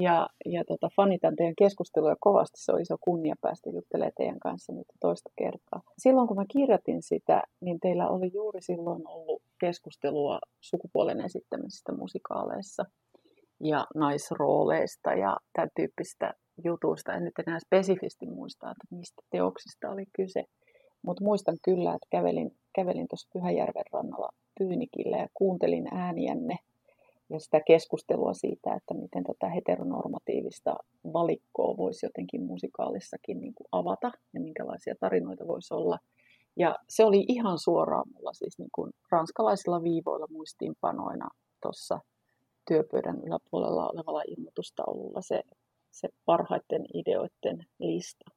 ja, 0.00 0.28
ja 0.46 0.64
tota, 0.64 0.88
fanitan 0.96 1.36
teidän 1.36 1.54
keskustelua 1.58 2.16
kovasti. 2.20 2.60
Se 2.64 2.72
on 2.72 2.80
iso 2.80 2.96
kunnia 3.00 3.34
päästä 3.40 3.70
juttelemaan 3.70 4.12
teidän 4.16 4.40
kanssa 4.40 4.72
nyt 4.72 4.86
toista 5.00 5.30
kertaa. 5.38 5.82
Silloin 5.98 6.28
kun 6.28 6.36
mä 6.36 6.44
kirjoitin 6.52 7.02
sitä, 7.02 7.42
niin 7.60 7.80
teillä 7.80 8.08
oli 8.08 8.30
juuri 8.34 8.62
silloin 8.62 9.02
ollut 9.08 9.42
keskustelua 9.60 10.38
sukupuolen 10.60 11.20
esittämisestä 11.20 11.92
musikaaleissa 11.92 12.84
ja 13.60 13.86
naisrooleista 13.94 15.14
ja 15.14 15.36
tämän 15.52 15.68
tyyppistä 15.76 16.34
jutuista. 16.64 17.12
En 17.14 17.24
nyt 17.24 17.38
enää 17.46 17.58
spesifisti 17.58 18.26
muista, 18.26 18.70
että 18.70 18.96
mistä 18.96 19.22
teoksista 19.30 19.90
oli 19.90 20.04
kyse. 20.16 20.44
Mutta 21.02 21.24
muistan 21.24 21.56
kyllä, 21.64 21.94
että 21.94 22.06
kävelin, 22.10 22.50
kävelin 22.74 23.08
tuossa 23.08 23.28
Pyhäjärven 23.32 23.84
rannalla 23.92 24.28
Pyynikillä 24.58 25.16
ja 25.16 25.28
kuuntelin 25.34 25.88
ääniänne– 25.94 26.56
ja 27.32 27.40
sitä 27.40 27.60
keskustelua 27.66 28.34
siitä, 28.34 28.74
että 28.74 28.94
miten 28.94 29.24
tätä 29.24 29.48
heteronormatiivista 29.48 30.74
valikkoa 31.12 31.76
voisi 31.76 32.06
jotenkin 32.06 32.42
musikaalissakin 32.42 33.40
niin 33.40 33.54
kuin 33.54 33.68
avata 33.72 34.12
ja 34.34 34.40
minkälaisia 34.40 34.94
tarinoita 35.00 35.46
voisi 35.46 35.74
olla. 35.74 35.98
Ja 36.56 36.76
se 36.88 37.04
oli 37.04 37.24
ihan 37.28 37.58
suoraan 37.58 38.08
mulla 38.14 38.32
siis 38.32 38.58
niin 38.58 38.70
kuin 38.74 38.92
ranskalaisilla 39.10 39.82
viivoilla 39.82 40.26
muistiinpanoina 40.30 41.28
tuossa 41.62 42.00
työpöydän 42.68 43.20
yläpuolella 43.26 43.88
olevalla 43.88 44.22
ilmoitustaululla 44.28 45.20
se, 45.20 45.42
se 45.90 46.08
parhaiten 46.24 46.84
ideoiden 46.94 47.66
lista. 47.78 48.30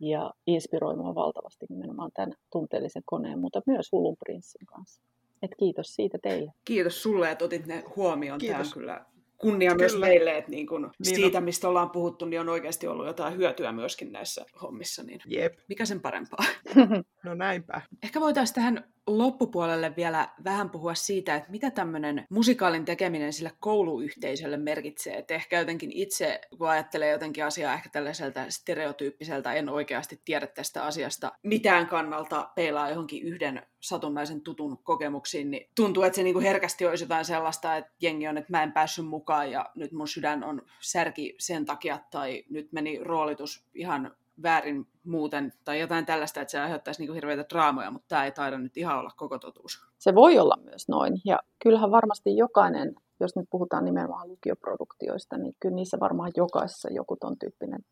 Ja 0.00 0.30
inspiroi 0.46 0.96
minua 0.96 1.14
valtavasti 1.14 1.66
nimenomaan 1.68 2.10
tämän 2.14 2.32
tunteellisen 2.52 3.02
koneen, 3.06 3.38
mutta 3.38 3.62
myös 3.66 3.92
Hullun 3.92 4.16
prinssin 4.16 4.66
kanssa. 4.66 5.02
Et 5.42 5.50
kiitos 5.58 5.94
siitä 5.94 6.18
teille. 6.22 6.52
Kiitos 6.64 7.02
sulle, 7.02 7.30
että 7.30 7.44
otit 7.44 7.66
ne 7.66 7.84
huomioon. 7.96 8.38
Kiitos. 8.38 8.56
Tämä 8.56 8.68
on 8.68 8.72
kyllä 8.72 9.04
kunnia 9.38 9.70
Kyllä. 9.70 9.82
myös 9.82 9.98
meille, 9.98 10.36
että 10.36 10.50
niin 10.50 10.66
kun 10.66 10.90
niin 11.04 11.16
siitä, 11.16 11.40
no. 11.40 11.44
mistä 11.44 11.68
ollaan 11.68 11.90
puhuttu, 11.90 12.24
niin 12.24 12.40
on 12.40 12.48
oikeasti 12.48 12.86
ollut 12.86 13.06
jotain 13.06 13.36
hyötyä 13.36 13.72
myöskin 13.72 14.12
näissä 14.12 14.46
hommissa. 14.62 15.02
Niin 15.02 15.20
Jep. 15.26 15.58
Mikä 15.68 15.84
sen 15.84 16.00
parempaa? 16.00 16.44
no 17.24 17.34
näinpä. 17.34 17.80
Ehkä 18.02 18.20
voitaisiin 18.20 18.54
tähän 18.54 18.84
loppupuolelle 19.08 19.96
vielä 19.96 20.28
vähän 20.44 20.70
puhua 20.70 20.94
siitä, 20.94 21.34
että 21.34 21.50
mitä 21.50 21.70
tämmöinen 21.70 22.26
musikaalin 22.30 22.84
tekeminen 22.84 23.32
sille 23.32 23.52
kouluyhteisölle 23.60 24.56
merkitsee. 24.56 25.18
Että 25.18 25.34
ehkä 25.34 25.58
jotenkin 25.58 25.92
itse, 25.92 26.40
kun 26.58 26.68
ajattelee 26.68 27.10
jotenkin 27.10 27.44
asiaa 27.44 27.74
ehkä 27.74 27.88
tällaiselta 27.92 28.44
stereotyyppiseltä, 28.48 29.52
en 29.52 29.68
oikeasti 29.68 30.20
tiedä 30.24 30.46
tästä 30.46 30.84
asiasta 30.84 31.32
mitään 31.42 31.86
kannalta 31.86 32.50
peilaa 32.54 32.90
johonkin 32.90 33.22
yhden 33.22 33.62
satunnaisen 33.80 34.40
tutun 34.40 34.78
kokemuksiin, 34.82 35.50
niin 35.50 35.70
tuntuu, 35.76 36.02
että 36.02 36.16
se 36.16 36.22
niinku 36.22 36.40
herkästi 36.40 36.86
olisi 36.86 37.04
jotain 37.04 37.24
sellaista, 37.24 37.76
että 37.76 37.92
jengi 38.00 38.28
on, 38.28 38.38
että 38.38 38.52
mä 38.52 38.62
en 38.62 38.72
päässyt 38.72 39.06
mukaan 39.06 39.50
ja 39.50 39.70
nyt 39.74 39.92
mun 39.92 40.08
sydän 40.08 40.44
on 40.44 40.62
särki 40.80 41.34
sen 41.38 41.64
takia, 41.64 41.98
tai 42.10 42.44
nyt 42.50 42.72
meni 42.72 42.98
roolitus 42.98 43.64
ihan 43.74 44.16
väärin 44.42 44.86
muuten 45.04 45.52
tai 45.64 45.80
jotain 45.80 46.06
tällaista, 46.06 46.40
että 46.40 46.52
se 46.52 46.60
aiheuttaisi 46.60 47.02
niin 47.02 47.14
hirveitä 47.14 47.44
draamoja, 47.48 47.90
mutta 47.90 48.08
tämä 48.08 48.24
ei 48.24 48.32
taida 48.32 48.58
nyt 48.58 48.76
ihan 48.76 48.98
olla 48.98 49.10
koko 49.16 49.38
totuus. 49.38 49.86
Se 49.98 50.14
voi 50.14 50.38
olla 50.38 50.54
myös 50.64 50.88
noin. 50.88 51.20
Ja 51.24 51.38
kyllähän 51.62 51.90
varmasti 51.90 52.36
jokainen, 52.36 52.94
jos 53.20 53.36
nyt 53.36 53.46
puhutaan 53.50 53.84
nimenomaan 53.84 54.28
lukioproduktioista, 54.28 55.38
niin 55.38 55.56
kyllä 55.60 55.74
niissä 55.74 56.00
varmaan 56.00 56.32
jokaisessa 56.36 56.92
joku 56.92 57.16
ton 57.16 57.38
tyyppinen 57.38 57.84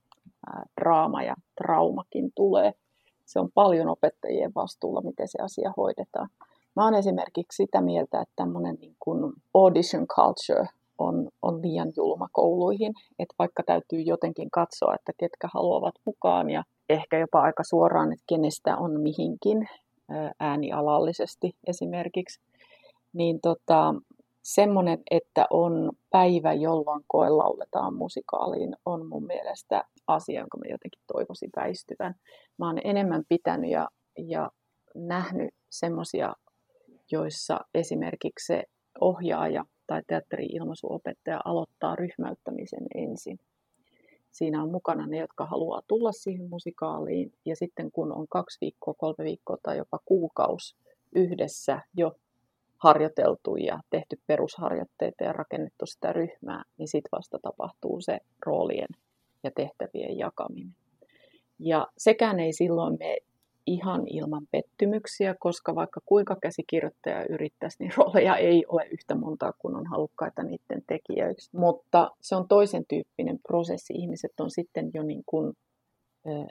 draama 0.81 1.23
ja 1.23 1.35
traumakin 1.63 2.33
tulee. 2.35 2.73
Se 3.25 3.41
on 3.41 3.53
paljon 3.55 3.89
opettajien 3.89 4.53
vastuulla, 4.55 5.01
miten 5.01 5.29
se 5.29 5.39
asia 5.43 5.73
hoidetaan. 5.77 6.29
Mä 6.77 6.85
olen 6.85 6.99
esimerkiksi 6.99 7.57
sitä 7.57 7.81
mieltä, 7.81 8.21
että 8.21 8.33
tämmöinen 8.37 8.79
niin 8.81 8.97
audition 9.55 10.07
culture 10.07 10.69
on, 10.99 11.29
on 11.43 11.63
liian 11.63 11.93
julma 11.97 12.29
kouluihin. 12.33 12.93
Että 13.19 13.35
vaikka 13.39 13.63
täytyy 13.67 14.01
jotenkin 14.01 14.51
katsoa, 14.51 14.95
että 14.95 15.13
ketkä 15.19 15.49
haluavat 15.55 15.95
mukaan 16.07 16.51
ja 16.51 16.63
ehkä 16.89 17.19
jopa 17.19 17.41
aika 17.41 17.63
suoraan, 17.65 18.13
että 18.13 18.25
kenestä 18.29 18.77
on 18.77 19.01
mihinkin, 19.01 19.69
äänialallisesti 20.41 21.53
esimerkiksi, 21.67 22.41
niin 23.13 23.41
tota, 23.41 23.95
semmoinen, 24.43 24.99
että 25.11 25.47
on 25.51 25.91
päivä, 26.11 26.53
jolloin 26.53 27.05
koelauletaan 27.07 27.95
musikaaliin, 27.95 28.77
on 28.85 29.09
mun 29.09 29.27
mielestä 29.27 29.85
asia, 30.07 30.41
jonka 30.41 30.59
mä 30.59 30.65
jotenkin 30.65 31.03
toivoisin 31.13 31.51
väistyvän. 31.57 32.15
Mä 32.59 32.67
oon 32.67 32.79
enemmän 32.85 33.23
pitänyt 33.29 33.71
ja, 33.71 33.89
ja 34.19 34.51
nähnyt 34.95 35.55
semmoisia, 35.71 36.33
joissa 37.13 37.61
esimerkiksi 37.75 38.47
se 38.47 38.63
ohjaaja 39.01 39.65
tai 39.87 40.03
teatteri-ilmaisuopettaja 40.07 41.41
aloittaa 41.45 41.97
ryhmäyttämisen 41.97 42.87
ensin. 42.95 43.39
Siinä 44.31 44.63
on 44.63 44.71
mukana 44.71 45.07
ne, 45.07 45.19
jotka 45.19 45.47
haluaa 45.47 45.83
tulla 45.89 46.13
siihen 46.13 46.49
musikaaliin, 46.49 47.33
ja 47.45 47.57
sitten 47.57 47.93
kun 47.93 48.13
on 48.13 48.27
kaksi 48.29 48.59
viikkoa, 48.61 48.95
kolme 48.95 49.25
viikkoa 49.25 49.57
tai 49.63 49.79
jopa 49.79 49.99
kuukausi 50.05 50.77
yhdessä 51.15 51.81
jo 51.97 52.13
harjoiteltu 52.79 53.57
ja 53.57 53.81
tehty 53.91 54.21
perusharjoitteita 54.27 55.25
ja 55.25 55.33
rakennettu 55.33 55.87
sitä 55.87 56.13
ryhmää, 56.13 56.63
niin 56.79 56.89
sitten 56.89 57.09
vasta 57.13 57.39
tapahtuu 57.43 58.01
se 58.01 58.19
roolien 58.47 58.89
ja 59.45 59.51
tehtävien 59.51 60.19
jakaminen. 60.19 60.75
Ja 61.59 61.87
sekään 61.99 62.41
ei 62.41 62.53
silloin 62.53 62.97
mene 62.99 63.17
ihan 63.67 64.09
ilman 64.09 64.47
pettymyksiä, 64.51 65.35
koska 65.41 65.75
vaikka 65.75 66.01
kuinka 66.07 66.37
käsikirjoittaja 66.43 67.27
yrittäisi, 67.31 67.77
niin 67.81 67.93
rooleja 67.97 68.37
ei 68.37 68.65
ole 68.69 68.87
yhtä 68.91 69.15
montaa 69.15 69.53
kuin 69.59 69.75
on 69.75 69.87
halukkaita 69.87 70.43
niiden 70.43 70.83
tekijöiksi. 70.87 71.57
Mutta 71.57 72.11
se 72.21 72.37
on 72.37 72.49
toisen 72.49 72.85
tyyppinen 72.89 73.39
prosessi. 73.49 73.93
Ihmiset 73.97 74.41
on 74.41 74.51
sitten 74.51 74.91
jo 74.95 75.03
niin 75.03 75.23
kuin, 75.27 75.53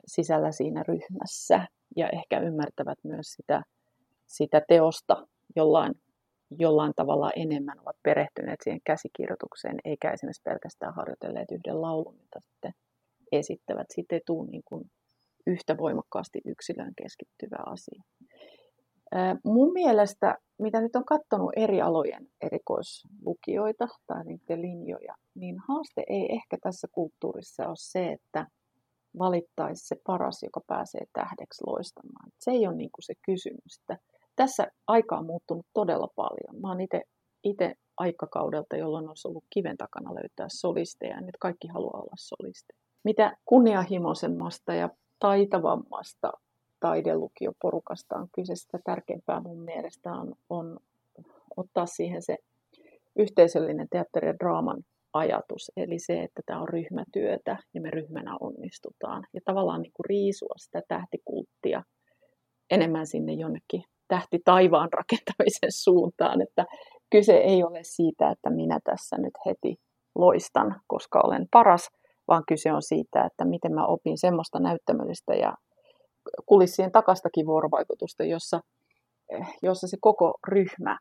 sisällä 0.05 0.51
siinä 0.51 0.83
ryhmässä 0.87 1.67
ja 1.95 2.09
ehkä 2.09 2.39
ymmärtävät 2.39 2.97
myös 3.03 3.27
sitä, 3.33 3.63
sitä 4.27 4.61
teosta 4.67 5.27
jollain, 5.55 5.93
jollain 6.59 6.93
tavalla 6.95 7.31
enemmän, 7.35 7.79
ovat 7.79 7.95
perehtyneet 8.03 8.59
siihen 8.63 8.81
käsikirjoitukseen, 8.83 9.77
eikä 9.85 10.11
esimerkiksi 10.11 10.41
pelkästään 10.43 10.93
harjoitelleet 10.93 11.51
yhden 11.51 11.81
laulun, 11.81 12.15
jota 12.19 12.39
sitten 12.39 12.71
esittävät. 13.31 13.87
Siitä 13.89 14.15
ei 14.15 14.21
tule 14.25 14.47
niin 14.47 14.63
kuin 14.65 14.91
yhtä 15.47 15.77
voimakkaasti 15.77 16.41
yksilöön 16.45 16.93
keskittyvä 16.95 17.57
asia. 17.65 18.03
Mun 19.45 19.73
mielestä, 19.73 20.37
mitä 20.57 20.81
nyt 20.81 20.95
on 20.95 21.05
katsonut 21.05 21.51
eri 21.55 21.81
alojen 21.81 22.27
erikoislukijoita 22.41 23.87
tai 24.07 24.23
niiden 24.23 24.61
linjoja, 24.61 25.15
niin 25.35 25.55
haaste 25.67 26.03
ei 26.09 26.33
ehkä 26.33 26.57
tässä 26.61 26.87
kulttuurissa 26.91 27.67
ole 27.67 27.75
se, 27.75 28.11
että 28.11 28.47
valittaisi 29.19 29.87
se 29.87 29.95
paras, 30.07 30.43
joka 30.43 30.61
pääsee 30.67 31.01
tähdeksi 31.13 31.63
loistamaan. 31.67 32.31
Se 32.39 32.51
ei 32.51 32.67
ole 32.67 32.75
niin 32.75 32.91
kuin 32.91 33.03
se 33.03 33.13
kysymys. 33.25 33.79
Että 33.81 33.97
tässä 34.35 34.67
aika 34.87 35.17
on 35.17 35.25
muuttunut 35.25 35.65
todella 35.73 36.09
paljon. 36.15 36.61
Mä 36.61 36.67
oon 36.67 36.81
itse 37.43 37.75
aikakaudelta, 37.97 38.77
jolloin 38.77 39.07
olisi 39.07 39.27
ollut 39.27 39.43
kiven 39.49 39.77
takana 39.77 40.15
löytää 40.15 40.47
solisteja, 40.49 41.15
ja 41.15 41.21
nyt 41.21 41.37
kaikki 41.39 41.67
haluaa 41.67 42.01
olla 42.01 42.15
solisteja. 42.15 42.79
Mitä 43.03 43.37
kunnianhimoisemmasta 43.45 44.73
ja 44.73 44.89
taitavammasta 45.19 46.31
taidelukioporukasta 46.79 48.15
on 48.15 48.27
kyse, 48.35 48.55
sitä 48.55 48.79
tärkeämpää 48.83 49.39
mun 49.39 49.59
mielestä 49.59 50.13
on, 50.13 50.35
on 50.49 50.79
ottaa 51.57 51.85
siihen 51.85 52.21
se 52.21 52.37
yhteisöllinen 53.15 53.87
teatteri- 53.89 54.27
ja 54.27 54.39
draaman 54.39 54.83
ajatus, 55.13 55.71
eli 55.77 55.99
se, 55.99 56.23
että 56.23 56.41
tämä 56.45 56.61
on 56.61 56.69
ryhmätyötä 56.69 57.57
ja 57.73 57.81
me 57.81 57.89
ryhmänä 57.89 58.37
onnistutaan. 58.39 59.23
Ja 59.33 59.41
tavallaan 59.45 59.81
niin 59.81 59.93
kuin 59.93 60.05
riisua 60.05 60.53
sitä 60.57 60.81
tähtikulttia 60.87 61.83
enemmän 62.69 63.07
sinne 63.07 63.33
jonnekin 63.33 63.83
tähti 64.07 64.39
taivaan 64.45 64.89
rakentamisen 64.93 65.71
suuntaan, 65.71 66.41
että 66.41 66.65
kyse 67.09 67.37
ei 67.37 67.63
ole 67.63 67.79
siitä, 67.83 68.31
että 68.31 68.49
minä 68.49 68.79
tässä 68.83 69.17
nyt 69.17 69.33
heti 69.45 69.77
loistan, 70.15 70.81
koska 70.87 71.21
olen 71.23 71.47
paras, 71.51 71.91
vaan 72.27 72.43
kyse 72.47 72.73
on 72.73 72.81
siitä, 72.83 73.25
että 73.25 73.45
miten 73.45 73.73
mä 73.73 73.85
opin 73.85 74.17
semmoista 74.17 74.59
näyttämöllistä 74.59 75.33
ja 75.33 75.53
kulissien 76.45 76.91
takastakin 76.91 77.45
vuorovaikutusta, 77.45 78.23
jossa, 78.23 78.59
eh, 79.29 79.47
jossa 79.61 79.87
se 79.87 79.97
koko 80.01 80.33
ryhmä 80.47 80.97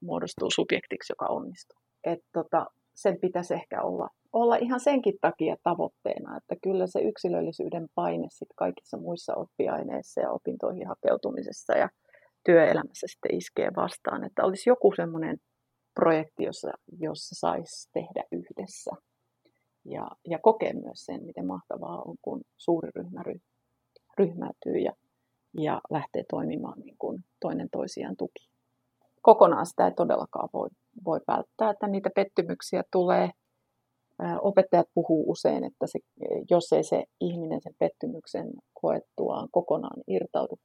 muodostuu 0.00 0.50
subjektiksi, 0.54 1.12
joka 1.12 1.26
onnistuu. 1.26 1.78
Et 2.04 2.20
tota, 2.32 2.66
sen 2.94 3.18
pitäisi 3.20 3.54
ehkä 3.54 3.82
olla, 3.82 4.08
olla 4.32 4.56
ihan 4.56 4.80
senkin 4.80 5.14
takia 5.20 5.56
tavoitteena, 5.62 6.36
että 6.36 6.56
kyllä 6.62 6.86
se 6.86 7.00
yksilöllisyyden 7.00 7.86
paine 7.94 8.26
sit 8.30 8.48
kaikissa 8.56 8.96
muissa 8.96 9.34
oppiaineissa 9.34 10.20
ja 10.20 10.30
opintoihin 10.30 10.88
hakeutumisessa 10.88 11.72
ja 11.72 11.88
työelämässä 12.44 13.06
sitten 13.06 13.34
iskee 13.34 13.70
vastaan, 13.76 14.24
että 14.24 14.44
olisi 14.44 14.70
joku 14.70 14.92
semmoinen 14.96 15.36
projekti, 15.94 16.44
jossa, 16.44 16.70
jossa 17.00 17.34
saisi 17.34 17.90
tehdä 17.92 18.24
yhdessä 18.32 18.90
ja, 19.84 20.08
ja 20.28 20.38
kokee 20.38 20.72
myös 20.72 21.04
sen, 21.04 21.24
miten 21.24 21.46
mahtavaa 21.46 22.02
on, 22.02 22.16
kun 22.22 22.40
suuri 22.56 22.90
ryhmä 22.96 23.22
ry, 23.22 23.40
ryhmäytyy 24.18 24.78
ja, 24.78 24.92
ja 25.58 25.80
lähtee 25.90 26.24
toimimaan 26.30 26.80
niin 26.80 26.96
kuin 26.98 27.24
toinen 27.40 27.68
toisiaan 27.72 28.16
tuki. 28.16 28.48
Kokonaan 29.22 29.66
sitä 29.66 29.86
ei 29.86 29.94
todellakaan 29.94 30.48
voi, 30.52 30.68
voi 31.04 31.20
välttää, 31.28 31.70
että 31.70 31.86
niitä 31.86 32.10
pettymyksiä 32.14 32.82
tulee. 32.92 33.30
Opettajat 34.40 34.88
puhuu 34.94 35.30
usein, 35.30 35.64
että 35.64 35.86
se, 35.86 35.98
jos 36.50 36.72
ei 36.72 36.84
se 36.84 37.04
ihminen 37.20 37.60
sen 37.62 37.74
pettymyksen 37.78 38.50
koettuaan 38.80 39.48
kokonaan 39.50 40.02
irtaudu 40.06 40.58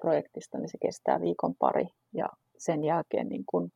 projektista, 0.00 0.58
niin 0.58 0.68
se 0.68 0.78
kestää 0.82 1.20
viikon 1.20 1.54
pari 1.58 1.86
ja 2.14 2.26
sen 2.58 2.84
jälkeen 2.84 3.28
niin 3.28 3.44
kun 3.46 3.70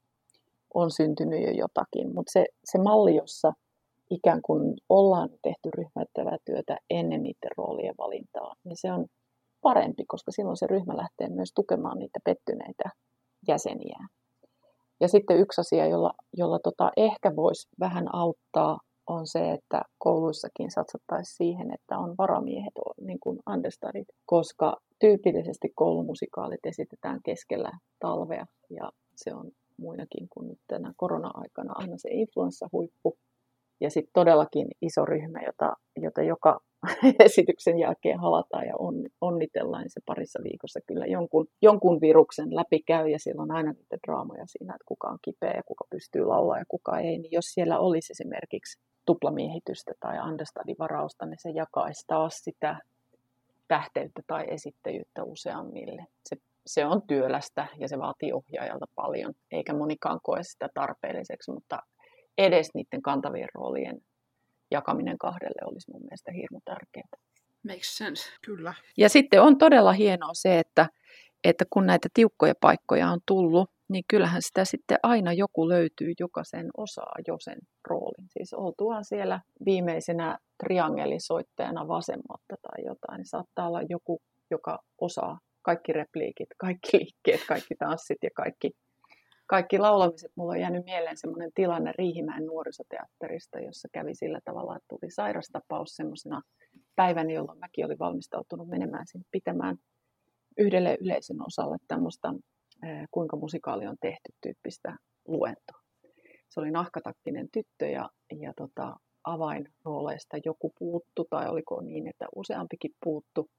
on 0.74 0.90
syntynyt 0.90 1.42
jo 1.42 1.50
jotakin. 1.50 2.14
Mutta 2.14 2.32
se, 2.32 2.46
se 2.64 2.78
malli, 2.78 3.16
jossa 3.16 3.52
ikään 4.10 4.42
kuin 4.42 4.76
ollaan 4.88 5.28
tehty 5.42 5.70
ryhmättävää 5.76 6.36
työtä 6.44 6.78
ennen 6.90 7.22
niiden 7.22 7.50
roolien 7.56 7.94
valintaa, 7.98 8.54
niin 8.64 8.76
se 8.76 8.92
on 8.92 9.06
parempi, 9.62 10.04
koska 10.08 10.30
silloin 10.30 10.56
se 10.56 10.66
ryhmä 10.66 10.96
lähtee 10.96 11.28
myös 11.28 11.52
tukemaan 11.54 11.98
niitä 11.98 12.18
pettyneitä 12.24 12.90
jäseniä. 13.48 13.98
Ja 15.00 15.08
sitten 15.08 15.38
yksi 15.38 15.60
asia, 15.60 15.86
jolla, 15.86 16.12
jolla 16.36 16.58
tota 16.58 16.90
ehkä 16.96 17.36
voisi 17.36 17.68
vähän 17.80 18.14
auttaa, 18.14 18.78
on 19.06 19.26
se, 19.26 19.50
että 19.50 19.82
kouluissakin 19.98 20.70
satsattaisiin 20.70 21.36
siihen, 21.36 21.74
että 21.74 21.98
on 21.98 22.14
varamiehet, 22.18 22.74
niin 23.00 23.18
kuin 23.20 23.38
understudit, 23.50 24.08
koska 24.26 24.76
tyypillisesti 25.00 25.68
koulumusikaalit 25.74 26.66
esitetään 26.66 27.20
keskellä 27.24 27.70
talvea 28.00 28.46
ja 28.70 28.90
se 29.16 29.34
on 29.34 29.50
muinakin 29.76 30.28
kuin 30.30 30.48
nyt 30.48 30.58
tänä 30.68 30.92
korona-aikana 30.96 31.72
aina 31.76 31.98
se 31.98 32.08
influenssahuippu. 32.12 33.16
Ja 33.80 33.90
sitten 33.90 34.12
todellakin 34.12 34.66
iso 34.82 35.04
ryhmä, 35.04 35.40
jota, 35.46 35.72
jota 35.96 36.22
joka 36.22 36.60
esityksen 37.26 37.78
jälkeen 37.78 38.20
halataan 38.20 38.66
ja 38.66 38.74
on, 38.78 38.94
onnitellaan, 39.20 39.82
niin 39.82 39.90
se 39.90 40.00
parissa 40.06 40.38
viikossa 40.44 40.80
kyllä 40.86 41.06
jonkun, 41.06 41.46
jonkun 41.62 42.00
viruksen 42.00 42.56
läpi 42.56 42.82
käy 42.86 43.08
ja 43.08 43.18
siellä 43.18 43.42
on 43.42 43.50
aina 43.50 43.72
niitä 43.72 43.96
draamoja 44.06 44.44
siinä, 44.46 44.74
että 44.74 44.84
kuka 44.86 45.08
on 45.08 45.18
kipeä 45.22 45.52
ja 45.56 45.62
kuka 45.66 45.84
pystyy 45.90 46.24
laulaa 46.24 46.58
ja 46.58 46.64
kuka 46.68 46.98
ei. 46.98 47.18
Niin 47.18 47.32
jos 47.32 47.44
siellä 47.44 47.78
olisi 47.78 48.12
esimerkiksi 48.12 48.80
tuplamiehitystä 49.06 49.92
tai 50.00 50.16
understudy-varausta, 50.28 51.26
niin 51.26 51.38
se 51.42 51.50
jakaisi 51.50 52.04
taas 52.06 52.34
sitä 52.36 52.76
tähteyttä 53.68 54.22
tai 54.26 54.44
esittäjyyttä 54.48 55.24
useammille. 55.24 56.06
Se, 56.28 56.36
se 56.66 56.86
on 56.86 57.02
työlästä 57.02 57.66
ja 57.78 57.88
se 57.88 57.98
vaatii 57.98 58.32
ohjaajalta 58.32 58.86
paljon, 58.94 59.34
eikä 59.50 59.74
monikaan 59.74 60.20
koe 60.22 60.42
sitä 60.42 60.68
tarpeelliseksi, 60.74 61.52
mutta 61.52 61.78
edes 62.38 62.70
niiden 62.74 63.02
kantavien 63.02 63.48
roolien 63.54 64.00
jakaminen 64.70 65.18
kahdelle 65.18 65.62
olisi 65.64 65.90
mun 65.90 66.02
mielestä 66.02 66.32
hirmu 66.32 66.60
tärkeää. 66.64 67.08
Makes 67.66 67.96
sense. 67.96 68.22
Kyllä. 68.44 68.74
Ja 68.96 69.08
sitten 69.08 69.42
on 69.42 69.58
todella 69.58 69.92
hienoa 69.92 70.34
se, 70.34 70.58
että, 70.58 70.88
että 71.44 71.64
kun 71.70 71.86
näitä 71.86 72.08
tiukkoja 72.14 72.54
paikkoja 72.60 73.08
on 73.10 73.20
tullut, 73.26 73.70
niin 73.88 74.04
kyllähän 74.08 74.42
sitä 74.42 74.64
sitten 74.64 74.98
aina 75.02 75.32
joku 75.32 75.68
löytyy, 75.68 76.12
joka 76.20 76.44
sen 76.44 76.66
osaa 76.76 77.14
jo 77.28 77.36
sen 77.40 77.58
roolin. 77.88 78.28
Siis 78.30 78.54
oltuaan 78.54 79.04
siellä 79.04 79.40
viimeisenä 79.64 80.38
triangelisoittajana 80.64 81.88
vasemmalta 81.88 82.56
tai 82.62 82.84
jotain, 82.84 83.18
niin 83.18 83.26
saattaa 83.26 83.68
olla 83.68 83.82
joku, 83.88 84.20
joka 84.50 84.78
osaa 85.00 85.38
kaikki 85.62 85.92
repliikit, 85.92 86.48
kaikki 86.58 86.98
liikkeet, 86.98 87.40
kaikki 87.48 87.74
tanssit 87.78 88.18
ja 88.22 88.30
kaikki 88.36 88.70
kaikki 89.46 89.78
laulamiset. 89.78 90.32
Mulla 90.34 90.52
on 90.52 90.60
jäänyt 90.60 90.84
mieleen 90.84 91.16
semmoinen 91.16 91.50
tilanne 91.54 91.92
Riihimäen 91.98 92.46
nuorisoteatterista, 92.46 93.60
jossa 93.60 93.88
kävi 93.92 94.14
sillä 94.14 94.40
tavalla, 94.44 94.76
että 94.76 94.86
tuli 94.88 95.10
sairastapaus 95.10 95.96
semmoisena 95.96 96.42
päivänä, 96.96 97.32
jolloin 97.32 97.58
mäkin 97.58 97.86
olin 97.86 97.98
valmistautunut 97.98 98.68
menemään 98.68 99.06
sinne 99.06 99.24
pitämään 99.30 99.76
yhdelle 100.58 100.98
yleisön 101.00 101.46
osalle 101.46 101.76
tämmöistä 101.88 102.32
kuinka 103.10 103.36
musikaali 103.36 103.86
on 103.86 103.96
tehty 104.00 104.32
tyyppistä 104.42 104.96
luentoa. 105.28 105.80
Se 106.48 106.60
oli 106.60 106.70
nahkatakkinen 106.70 107.48
tyttö 107.52 107.86
ja, 107.86 108.10
ja 108.40 108.52
tota, 108.56 108.96
avainrooleista 109.24 110.36
joku 110.44 110.72
puuttu, 110.78 111.26
tai 111.30 111.48
oliko 111.48 111.80
niin, 111.80 112.08
että 112.08 112.26
useampikin 112.36 112.90
puuttu. 113.04 113.50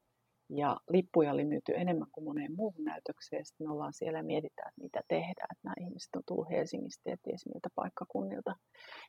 Ja 0.50 0.78
lippuja 0.90 1.32
oli 1.32 1.46
myyty 1.46 1.74
enemmän 1.76 2.08
kuin 2.12 2.24
moneen 2.26 2.56
muuhun 2.56 2.84
näytökseen. 2.84 3.46
Sitten 3.46 3.68
me 3.68 3.74
ollaan 3.74 3.94
siellä 3.94 4.20
ja 4.20 4.24
mietitään, 4.24 4.70
että 4.70 4.82
mitä 4.82 5.02
tehdään. 5.08 5.48
Että 5.52 5.64
nämä 5.64 5.74
ihmiset 5.80 6.16
on 6.16 6.24
tullut 6.28 6.50
Helsingistä 6.50 7.10
ja 7.10 7.18
ties 7.24 7.46
miltä 7.46 7.70
paikkakunnilta. 7.76 8.56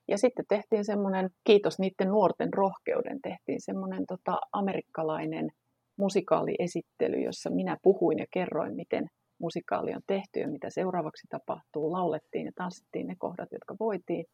Ja 0.09 0.18
sitten 0.18 0.45
tehtiin 0.49 0.84
semmoinen, 0.84 1.30
kiitos 1.45 1.78
niiden 1.78 2.09
nuorten 2.09 2.53
rohkeuden, 2.53 3.20
tehtiin 3.22 3.61
semmoinen 3.61 4.07
tota, 4.07 4.41
amerikkalainen 4.53 5.49
musikaaliesittely, 5.97 7.16
jossa 7.16 7.51
minä 7.51 7.76
puhuin 7.82 8.18
ja 8.18 8.26
kerroin, 8.30 8.74
miten 8.76 9.07
musikaali 9.39 9.95
on 9.95 10.03
tehty 10.07 10.41
ja 10.41 10.49
mitä 10.49 10.70
seuraavaksi 10.70 11.26
tapahtuu. 11.30 11.93
Laulettiin 11.93 12.47
ja 12.47 12.53
tanssittiin 12.55 13.07
ne 13.07 13.14
kohdat, 13.18 13.53
jotka 13.53 13.76
voitiin. 13.80 14.24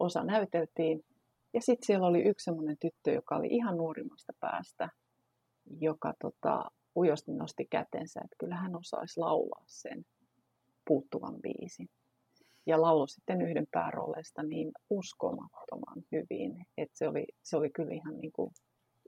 Osa 0.00 0.24
näyteltiin. 0.24 1.00
Ja 1.54 1.60
sitten 1.60 1.86
siellä 1.86 2.06
oli 2.06 2.22
yksi 2.22 2.44
semmoinen 2.44 2.76
tyttö, 2.80 3.12
joka 3.12 3.36
oli 3.36 3.46
ihan 3.50 3.76
nuorimmasta 3.76 4.32
päästä, 4.40 4.88
joka 5.80 6.14
tota, 6.20 6.70
ujosti 6.96 7.32
nosti 7.32 7.66
kätensä, 7.70 8.20
että 8.24 8.36
kyllä 8.38 8.56
hän 8.56 8.76
osaisi 8.76 9.20
laulaa 9.20 9.64
sen 9.66 10.04
puuttuvan 10.84 11.34
biisin. 11.42 11.88
Ja 12.66 12.82
laulu 12.82 13.06
sitten 13.06 13.42
yhden 13.42 13.66
päärooleista 13.70 14.42
niin 14.42 14.72
uskomattoman 14.90 16.02
hyvin, 16.12 16.66
että 16.76 16.98
se 16.98 17.08
oli, 17.08 17.26
se 17.42 17.56
oli 17.56 17.70
kyllä 17.70 17.94
ihan 17.94 18.20
niin 18.20 18.32
kuin 18.32 18.50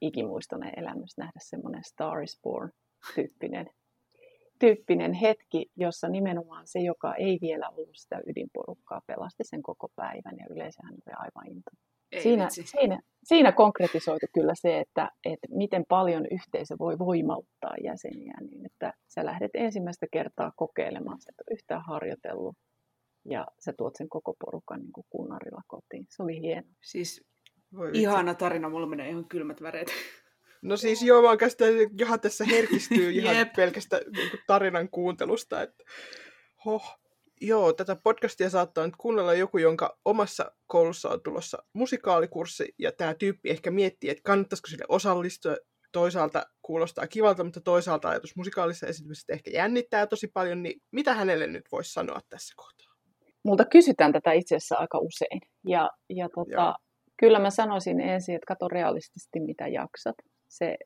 ikimuistoinen 0.01 0.73
elämys 0.77 1.19
nähdä 1.19 1.39
semmoinen 1.43 1.85
Star 1.85 2.23
is 2.23 2.41
Born-tyyppinen 2.43 3.71
tyyppinen 4.59 5.13
hetki, 5.13 5.71
jossa 5.77 6.09
nimenomaan 6.09 6.67
se, 6.67 6.79
joka 6.79 7.15
ei 7.15 7.39
vielä 7.41 7.69
ollut 7.69 7.97
sitä 7.97 8.21
ydinporukkaa, 8.27 9.03
pelasti 9.07 9.45
sen 9.45 9.63
koko 9.63 9.89
päivän 9.97 10.39
ja 10.39 10.47
yleensä 10.51 10.83
hän 10.85 10.95
oli 10.95 11.15
aivan 11.17 11.47
into. 12.15 12.51
Siinä, 12.51 12.65
siinä, 12.65 13.01
siinä 13.25 13.53
konkretisoitu 13.53 14.27
kyllä 14.35 14.53
se, 14.55 14.81
että, 14.81 15.11
että 15.25 15.47
miten 15.51 15.85
paljon 15.89 16.27
yhteisö 16.31 16.75
voi 16.79 16.99
voimauttaa 16.99 17.75
jäseniä 17.85 18.35
niin, 18.41 18.67
että 18.67 18.93
sä 19.09 19.25
lähdet 19.25 19.51
ensimmäistä 19.55 20.07
kertaa 20.13 20.53
kokeilemaan, 20.57 21.19
että 21.29 21.45
yhtään 21.51 21.83
harjoitellut 21.87 22.57
ja 23.25 23.47
sä 23.59 23.73
tuot 23.79 23.97
sen 23.97 24.09
koko 24.09 24.35
porukan 24.45 24.81
niin 24.81 24.93
kuin 24.93 25.07
kunnarilla 25.11 25.63
kotiin. 25.67 26.07
Se 26.11 26.23
oli 26.23 26.41
hieno. 26.41 26.69
Siis 26.83 27.25
Voi 27.77 27.91
ihana 27.93 28.35
tarina, 28.35 28.69
mulla 28.69 28.87
menee 28.87 29.09
ihan 29.09 29.29
kylmät 29.29 29.63
väreet. 29.63 29.89
No 30.63 30.77
siis 30.77 31.03
joo, 31.03 31.27
oon 31.27 31.39
että 31.43 31.65
Johan 31.99 32.21
tässä 32.21 32.45
herkistyy 32.45 33.11
ihan 33.11 33.37
yep. 33.37 33.53
pelkästä 33.57 34.01
niin 34.17 34.31
kuin, 34.31 34.41
tarinan 34.47 34.89
kuuntelusta. 34.89 35.63
Että, 35.63 35.85
hoh. 36.65 37.04
Joo, 37.41 37.73
tätä 37.73 37.97
podcastia 37.97 38.51
saattaa 38.51 38.87
nyt 38.87 38.97
kuunnella 38.97 39.35
joku, 39.35 39.59
jonka 39.59 39.99
omassa 40.05 40.53
koulussa 40.67 41.09
on 41.09 41.23
tulossa 41.23 41.59
musikaalikurssi, 41.73 42.75
ja 42.79 42.93
tämä 42.93 43.15
tyyppi 43.15 43.51
ehkä 43.51 43.71
miettii, 43.71 44.11
että 44.11 44.23
kannattaisiko 44.25 44.67
sille 44.69 44.85
osallistua. 44.89 45.57
Toisaalta 45.93 46.47
kuulostaa 46.63 47.07
kivalta, 47.07 47.45
mutta 47.45 47.61
toisaalta 47.61 48.09
ajatus 48.09 48.37
musikaalissa 48.37 48.87
esitymisestä 48.87 49.33
ehkä 49.33 49.51
jännittää 49.51 50.07
tosi 50.07 50.29
paljon, 50.29 50.63
niin 50.63 50.81
mitä 50.93 51.15
hänelle 51.15 51.47
nyt 51.47 51.65
voisi 51.73 51.93
sanoa 51.93 52.21
tässä 52.29 52.55
kohtaa? 52.57 52.95
Multa 53.45 53.65
kysytään 53.65 54.13
tätä 54.13 54.33
itse 54.33 54.57
asiassa 54.57 54.77
aika 54.77 54.99
usein, 54.99 55.41
ja, 55.67 55.91
ja 56.11 56.29
tota, 56.35 56.75
kyllä 57.21 57.39
mä 57.39 57.51
sanoisin 57.51 58.01
ensin, 58.01 58.35
että 58.35 58.47
kato 58.47 58.69
realistisesti 58.69 59.41
mitä 59.41 59.69
jaksat 59.69 60.17
se 60.49 60.77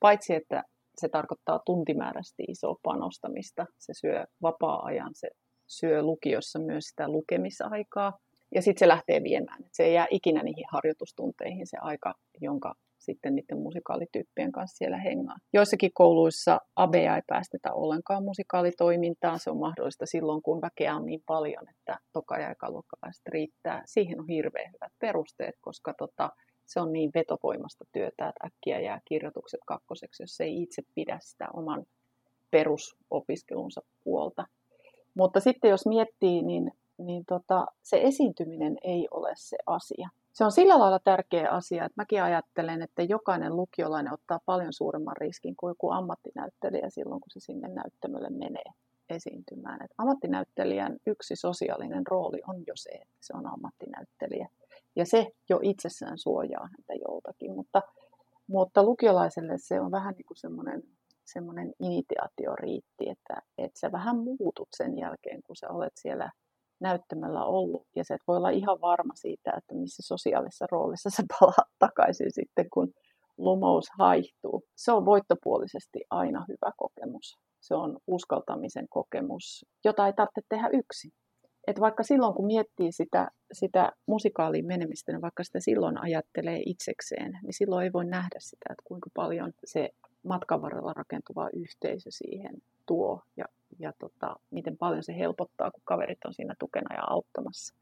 paitsi, 0.00 0.34
että 0.34 0.62
se 1.00 1.08
tarkoittaa 1.08 1.60
tuntimäärästi 1.66 2.42
isoa 2.48 2.76
panostamista, 2.82 3.66
se 3.78 3.92
syö 3.94 4.24
vapaa-ajan, 4.42 5.10
se 5.14 5.28
syö 5.72 6.02
lukiossa 6.02 6.58
myös 6.58 6.84
sitä 6.84 7.08
lukemisaikaa, 7.08 8.18
ja 8.54 8.62
sitten 8.62 8.78
se 8.78 8.88
lähtee 8.88 9.22
viemään. 9.22 9.64
Se 9.72 9.82
ei 9.84 9.94
jää 9.94 10.06
ikinä 10.10 10.42
niihin 10.42 10.64
harjoitustunteihin 10.72 11.66
se 11.66 11.76
aika, 11.80 12.14
jonka 12.40 12.74
sitten 12.98 13.34
niiden 13.34 13.58
musikaalityyppien 13.58 14.52
kanssa 14.52 14.76
siellä 14.76 14.96
hengaa. 14.96 15.36
Joissakin 15.52 15.90
kouluissa 15.94 16.60
ABEA 16.76 17.16
ei 17.16 17.22
päästetä 17.26 17.72
ollenkaan 17.72 18.24
musikaalitoimintaan. 18.24 19.38
Se 19.38 19.50
on 19.50 19.58
mahdollista 19.58 20.06
silloin, 20.06 20.42
kun 20.42 20.60
väkeä 20.60 20.96
on 20.96 21.06
niin 21.06 21.22
paljon, 21.26 21.68
että 21.70 21.98
toka- 22.12 22.38
ja 22.38 22.50
ekaluokkalaiset 22.50 23.26
riittää. 23.28 23.82
Siihen 23.86 24.20
on 24.20 24.28
hirveän 24.28 24.72
hyvät 24.72 24.92
perusteet, 24.98 25.54
koska 25.60 25.94
tota, 25.98 26.30
se 26.66 26.80
on 26.80 26.92
niin 26.92 27.10
vetovoimasta 27.14 27.84
työtä, 27.92 28.28
että 28.28 28.46
äkkiä 28.46 28.80
jää 28.80 29.00
kirjoitukset 29.04 29.60
kakkoseksi, 29.66 30.22
jos 30.22 30.40
ei 30.40 30.62
itse 30.62 30.82
pidä 30.94 31.18
sitä 31.20 31.48
oman 31.54 31.84
perusopiskelunsa 32.50 33.80
puolta. 34.04 34.46
Mutta 35.14 35.40
sitten 35.40 35.70
jos 35.70 35.86
miettii, 35.86 36.42
niin, 36.42 36.72
niin 36.98 37.24
tota, 37.24 37.66
se 37.82 38.00
esiintyminen 38.02 38.76
ei 38.82 39.08
ole 39.10 39.32
se 39.36 39.56
asia. 39.66 40.08
Se 40.32 40.44
on 40.44 40.52
sillä 40.52 40.78
lailla 40.78 40.98
tärkeä 40.98 41.50
asia, 41.50 41.84
että 41.84 42.00
mäkin 42.00 42.22
ajattelen, 42.22 42.82
että 42.82 43.02
jokainen 43.02 43.56
lukiolainen 43.56 44.12
ottaa 44.12 44.38
paljon 44.46 44.72
suuremman 44.72 45.16
riskin 45.16 45.56
kuin 45.56 45.70
joku 45.70 45.90
ammattinäyttelijä 45.90 46.90
silloin, 46.90 47.20
kun 47.20 47.30
se 47.30 47.40
sinne 47.40 47.68
näyttämölle 47.68 48.30
menee 48.30 48.72
esiintymään. 49.10 49.84
Et 49.84 49.90
ammattinäyttelijän 49.98 50.96
yksi 51.06 51.36
sosiaalinen 51.36 52.06
rooli 52.06 52.40
on 52.48 52.64
jo 52.66 52.72
se, 52.76 52.90
että 52.90 53.16
se 53.20 53.32
on 53.36 53.46
ammattinäyttelijä. 53.46 54.48
Ja 54.96 55.06
se 55.06 55.32
jo 55.48 55.60
itsessään 55.62 56.18
suojaa 56.18 56.68
häntä 56.68 56.94
joltakin, 57.08 57.54
mutta, 57.54 57.82
mutta 58.46 58.82
lukiolaiselle 58.82 59.58
se 59.58 59.80
on 59.80 59.90
vähän 59.90 60.14
niin 60.14 60.26
kuin 60.26 60.38
semmoinen, 60.38 60.82
semmoinen 61.24 61.72
initiaatioriitti, 61.80 63.10
että, 63.10 63.42
että 63.58 63.80
sä 63.80 63.92
vähän 63.92 64.16
muutut 64.18 64.68
sen 64.76 64.98
jälkeen, 64.98 65.40
kun 65.46 65.56
sä 65.56 65.68
olet 65.70 65.92
siellä 65.96 66.30
näyttämällä 66.80 67.44
ollut. 67.44 67.86
Ja 67.96 68.04
se 68.04 68.14
et 68.14 68.20
voi 68.28 68.36
olla 68.36 68.50
ihan 68.50 68.80
varma 68.80 69.14
siitä, 69.14 69.52
että 69.56 69.74
missä 69.74 70.02
sosiaalisessa 70.06 70.66
roolissa 70.70 71.10
sä 71.10 71.22
palaat 71.40 71.70
takaisin 71.86 72.32
sitten, 72.32 72.66
kun 72.72 72.92
lumous 73.38 73.86
haihtuu. 73.98 74.62
Se 74.76 74.92
on 74.92 75.04
voittopuolisesti 75.04 76.00
aina 76.10 76.44
hyvä 76.48 76.72
kokemus. 76.76 77.38
Se 77.60 77.74
on 77.74 77.98
uskaltamisen 78.06 78.86
kokemus, 78.90 79.64
jota 79.84 80.06
ei 80.06 80.12
tarvitse 80.12 80.40
tehdä 80.48 80.68
yksin 80.72 81.10
että 81.66 81.80
vaikka 81.80 82.02
silloin 82.02 82.34
kun 82.34 82.46
miettii 82.46 82.92
sitä, 82.92 83.28
sitä 83.52 83.92
musikaaliin 84.06 84.66
menemistä, 84.66 85.12
niin 85.12 85.22
vaikka 85.22 85.44
sitä 85.44 85.60
silloin 85.60 86.02
ajattelee 86.02 86.62
itsekseen, 86.66 87.38
niin 87.42 87.52
silloin 87.52 87.84
ei 87.84 87.92
voi 87.92 88.04
nähdä 88.04 88.36
sitä, 88.38 88.66
että 88.70 88.82
kuinka 88.84 89.10
paljon 89.14 89.52
se 89.64 89.90
matkan 90.24 90.62
varrella 90.62 90.92
rakentuva 90.92 91.48
yhteisö 91.52 92.10
siihen 92.10 92.54
tuo 92.86 93.22
ja, 93.36 93.44
ja 93.78 93.92
tota, 93.98 94.36
miten 94.50 94.76
paljon 94.76 95.02
se 95.02 95.18
helpottaa, 95.18 95.70
kun 95.70 95.82
kaverit 95.84 96.24
on 96.24 96.34
siinä 96.34 96.54
tukena 96.58 96.94
ja 96.94 97.02
auttamassa. 97.06 97.74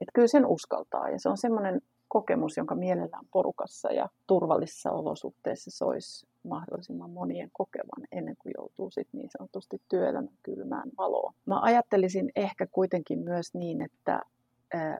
Että 0.00 0.12
kyllä 0.14 0.28
sen 0.28 0.46
uskaltaa 0.46 1.08
ja 1.08 1.18
se 1.18 1.28
on 1.28 1.38
semmoinen 1.38 1.80
kokemus, 2.08 2.56
jonka 2.56 2.74
mielellään 2.74 3.24
porukassa 3.32 3.92
ja 3.92 4.08
turvallisissa 4.26 4.90
olosuhteissa 4.90 5.70
se 5.70 5.84
olisi 5.84 6.26
mahdollisimman 6.42 7.10
monien 7.10 7.50
kokevan 7.52 8.06
ennen 8.12 8.36
kuin 8.38 8.52
joutuu 8.58 8.90
sit 8.90 9.08
niin 9.12 9.30
sanotusti 9.38 9.82
työelämän 9.88 10.38
kylmään 10.42 10.90
valoon. 10.98 11.34
Mä 11.46 11.60
ajattelisin 11.60 12.30
ehkä 12.36 12.66
kuitenkin 12.66 13.18
myös 13.18 13.54
niin, 13.54 13.82
että 13.82 14.22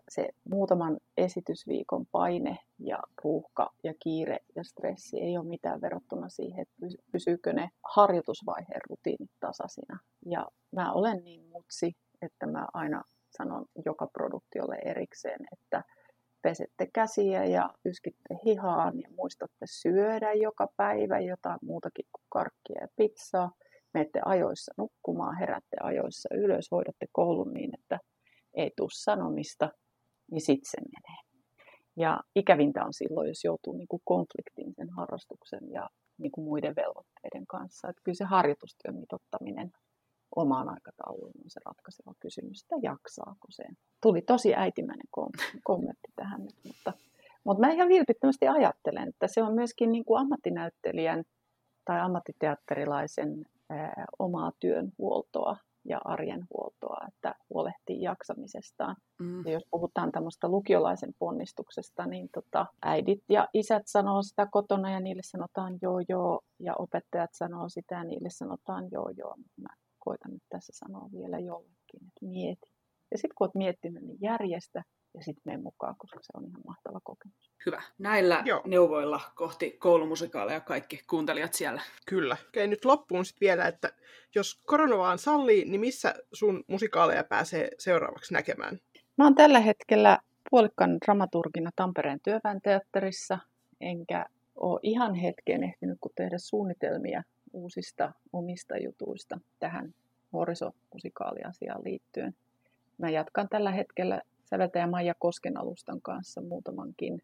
se 0.09 0.29
muutaman 0.51 0.99
esitysviikon 1.17 2.07
paine 2.07 2.59
ja 2.79 2.99
ruuhka 3.25 3.75
ja 3.85 3.95
kiire 4.03 4.39
ja 4.57 4.65
stressi 4.65 5.21
ei 5.21 5.37
ole 5.37 5.47
mitään 5.47 5.81
verrattuna 5.81 6.29
siihen, 6.29 6.63
että 6.63 7.03
pysyykö 7.13 7.53
ne 7.53 7.71
harjoitusvaiheen 7.95 8.81
rutiinit 8.91 9.31
tasaisina. 9.41 9.99
Ja 10.27 10.47
mä 10.73 10.93
olen 10.93 11.25
niin 11.25 11.45
mutsi, 11.53 11.97
että 12.23 12.47
mä 12.47 12.67
aina 12.75 13.05
sanon 13.31 13.67
joka 13.85 14.07
produktiolle 14.07 14.79
erikseen, 14.85 15.41
että 15.53 15.85
pesette 16.43 16.87
käsiä 16.93 17.45
ja 17.45 17.71
yskitte 17.85 18.39
hihaan 18.45 19.01
ja 19.01 19.09
muistatte 19.17 19.67
syödä 19.67 20.33
joka 20.33 20.69
päivä 20.77 21.21
jotain 21.21 21.59
muutakin 21.63 22.07
kuin 22.13 22.25
karkkia 22.29 22.81
ja 22.81 22.89
pizzaa. 22.97 23.53
Menette 23.95 24.21
ajoissa 24.25 24.75
nukkumaan, 24.77 25.39
herätte 25.39 25.77
ajoissa 25.83 26.29
ylös, 26.35 26.71
hoidatte 26.71 27.07
koulun 27.13 27.55
niin, 27.55 27.71
että 27.75 27.99
ei 28.55 28.71
tule 28.77 28.89
sanomista, 28.93 29.69
niin 30.31 30.41
sitten 30.41 30.71
se 30.71 30.79
menee. 30.81 31.23
Ja 31.97 32.21
ikävintä 32.37 32.85
on 32.85 32.93
silloin, 32.93 33.29
jos 33.29 33.45
joutuu 33.45 33.73
niin 33.73 33.89
kuin 33.89 34.03
konfliktiin 34.05 34.75
sen 34.75 34.91
harrastuksen 34.91 35.71
ja 35.71 35.89
niin 36.19 36.33
kuin 36.33 36.45
muiden 36.45 36.77
velvoitteiden 36.77 37.47
kanssa. 37.47 37.89
Että 37.89 38.03
kyllä 38.05 38.17
se 38.17 38.25
harjoitustyön 38.25 38.97
mitottaminen 38.97 39.73
omaan 40.37 40.69
aikatauluun 40.69 41.33
on 41.45 41.51
se 41.51 41.61
ratkaiseva 41.65 42.13
kysymys, 42.21 42.63
että 42.63 42.77
jaksaako 42.83 43.47
sen. 43.51 43.77
Tuli 44.03 44.23
tosi 44.23 44.55
äitimäinen 44.55 45.09
kommentti 45.65 46.09
tähän 46.17 46.45
nyt, 46.45 46.55
mutta, 46.65 46.93
mutta 47.45 47.67
mä 47.67 47.73
ihan 47.73 47.89
vilpittömästi 47.89 48.49
ajattelen, 48.49 49.09
että 49.09 49.29
se 49.29 49.43
on 49.43 49.55
myöskin 49.55 49.93
niin 49.93 50.05
kuin 50.05 50.21
ammattinäyttelijän 50.21 51.25
tai 51.85 52.01
ammattiteatterilaisen 52.01 53.47
ää, 53.71 54.05
omaa 54.19 54.53
työnhuoltoa 54.61 55.57
ja 55.89 56.01
arjen 56.05 56.47
huoltoa, 56.51 57.07
että 57.09 57.35
huolehtii 57.51 58.03
jaksamisestaan. 58.03 58.97
Mm. 59.21 59.47
Ja 59.47 59.53
jos 59.53 59.67
puhutaan 59.71 60.13
tämmöistä 60.13 60.49
lukiolaisen 60.49 61.15
ponnistuksesta, 61.19 62.07
niin 62.07 62.29
tota, 62.35 62.67
äidit 62.83 63.23
ja 63.29 63.49
isät 63.55 63.83
sanoo 63.87 64.23
sitä 64.23 64.47
kotona 64.51 64.91
ja 64.91 65.01
niille 65.01 65.23
sanotaan 65.25 65.79
joo 65.83 66.01
joo, 66.09 66.41
ja 66.61 66.75
opettajat 66.79 67.31
sanoo 67.33 67.69
sitä 67.69 67.95
ja 67.95 68.05
niille 68.05 68.31
sanotaan 68.31 68.89
joo 68.91 69.11
joo. 69.17 69.35
Mä 69.57 69.69
koitan 69.99 70.33
nyt 70.33 70.43
tässä 70.49 70.73
sanoa 70.77 71.09
vielä 71.13 71.39
jollekin, 71.39 72.07
että 72.09 72.27
mieti. 72.27 72.71
Ja 73.11 73.19
sitten 73.19 73.35
kun 73.39 73.45
olet 73.45 73.55
miettinyt, 73.55 74.03
niin 74.03 74.19
järjestä 74.21 74.83
ja 75.15 75.23
sitten 75.23 75.43
mene 75.45 75.63
mukaan, 75.63 75.95
koska 75.99 76.19
se 76.23 76.31
on 76.35 76.45
ihan 76.45 76.63
mahtava 76.67 77.01
kokemus. 77.05 77.53
Hyvä. 77.67 77.83
Näillä 77.99 78.43
Joo. 78.45 78.63
neuvoilla 78.67 79.21
kohti 79.35 79.71
koulumusikaalia 79.71 80.61
kaikki 80.61 81.01
kuuntelijat 81.11 81.55
siellä. 81.55 81.83
Kyllä. 82.07 82.37
Okei, 82.49 82.69
nyt 82.69 82.85
loppuun 82.85 83.25
sitten 83.25 83.47
vielä, 83.47 83.67
että 83.67 83.93
jos 84.35 84.61
korona 84.67 84.99
vaan 84.99 85.19
sallii, 85.19 85.65
niin 85.65 85.81
missä 85.81 86.15
sun 86.33 86.65
musikaaleja 86.67 87.25
pääsee 87.25 87.71
seuraavaksi 87.79 88.35
näkemään? 88.35 88.79
Mä 89.17 89.25
oon 89.25 89.35
tällä 89.35 89.61
hetkellä 89.61 90.19
puolikkaan 90.51 90.99
dramaturgina 91.05 91.71
Tampereen 91.77 92.21
työväen 92.23 92.61
teatterissa, 92.63 93.39
enkä 93.81 94.27
ole 94.55 94.81
ihan 94.83 95.15
hetken 95.15 95.65
ehtinyt 95.65 95.99
kun 96.01 96.13
tehdä 96.15 96.39
suunnitelmia 96.39 97.23
uusista 97.53 98.13
omista 98.33 98.77
jutuista 98.77 99.41
tähän 99.59 99.95
nuorisomusikaaliasiaan 100.33 101.85
liittyen. 101.85 102.35
Mä 102.99 103.11
jatkan 103.11 103.49
tällä 103.49 103.71
hetkellä 103.71 104.23
säveltäjä 104.51 104.87
Maija 104.87 105.15
Kosken 105.19 105.57
alustan 105.57 106.03
kanssa 106.03 106.41
muutamankin 106.41 107.23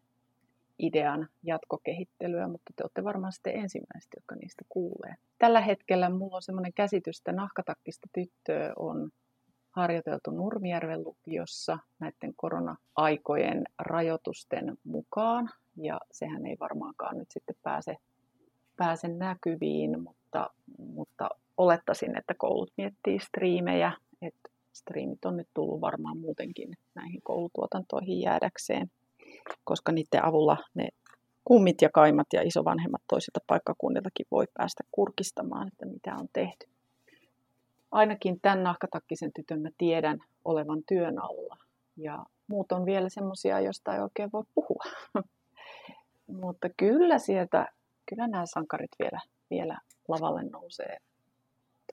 idean 0.79 1.29
jatkokehittelyä, 1.43 2.47
mutta 2.47 2.73
te 2.75 2.83
olette 2.83 3.03
varmaan 3.03 3.33
sitten 3.33 3.55
ensimmäiset, 3.55 4.11
jotka 4.15 4.35
niistä 4.35 4.65
kuulee. 4.69 5.15
Tällä 5.39 5.61
hetkellä 5.61 6.09
mulla 6.09 6.35
on 6.35 6.41
semmoinen 6.41 6.73
käsitys, 6.73 7.17
että 7.17 7.31
nahkatakkista 7.31 8.07
tyttöä 8.13 8.73
on 8.75 9.09
harjoiteltu 9.69 10.31
Nurmijärven 10.31 11.03
lukiossa 11.03 11.79
näiden 11.99 12.33
korona-aikojen 12.35 13.63
rajoitusten 13.79 14.77
mukaan. 14.83 15.49
Ja 15.77 15.99
sehän 16.11 16.45
ei 16.45 16.57
varmaankaan 16.59 17.17
nyt 17.17 17.31
sitten 17.31 17.55
pääse, 17.63 17.97
pääse 18.77 19.07
näkyviin, 19.07 20.03
mutta, 20.03 20.49
mutta 20.77 21.29
olettaisin, 21.57 22.17
että 22.17 22.33
koulut 22.37 22.71
miettii 22.77 23.19
striimejä. 23.19 23.91
Että 24.21 24.49
striimit 24.75 25.25
on 25.25 25.37
nyt 25.37 25.47
tullut 25.53 25.81
varmaan 25.81 26.17
muutenkin 26.17 26.77
näihin 26.95 27.21
koulutuotantoihin 27.23 28.21
jäädäkseen, 28.21 28.91
koska 29.63 29.91
niiden 29.91 30.25
avulla 30.25 30.57
ne 30.73 30.87
kummit 31.45 31.81
ja 31.81 31.89
kaimat 31.93 32.27
ja 32.33 32.41
isovanhemmat 32.41 33.01
toisilta 33.07 33.39
paikkakunniltakin 33.47 34.25
voi 34.31 34.45
päästä 34.53 34.83
kurkistamaan, 34.91 35.67
että 35.67 35.85
mitä 35.85 36.15
on 36.15 36.27
tehty 36.33 36.67
ainakin 37.95 38.39
tämän 38.41 38.63
nahkatakkisen 38.63 39.31
tytön 39.33 39.61
mä 39.61 39.69
tiedän 39.77 40.19
olevan 40.45 40.83
työn 40.87 41.19
alla. 41.19 41.57
Ja 41.97 42.25
muut 42.47 42.71
on 42.71 42.85
vielä 42.85 43.09
semmoisia, 43.09 43.59
joista 43.59 43.95
ei 43.95 44.01
oikein 44.01 44.29
voi 44.33 44.43
puhua. 44.55 44.83
Mutta 46.41 46.69
kyllä 46.77 47.19
sieltä, 47.19 47.67
kyllä 48.09 48.27
nämä 48.27 48.45
sankarit 48.45 48.91
vielä, 48.99 49.19
vielä 49.49 49.77
lavalle 50.07 50.43
nousee. 50.43 50.97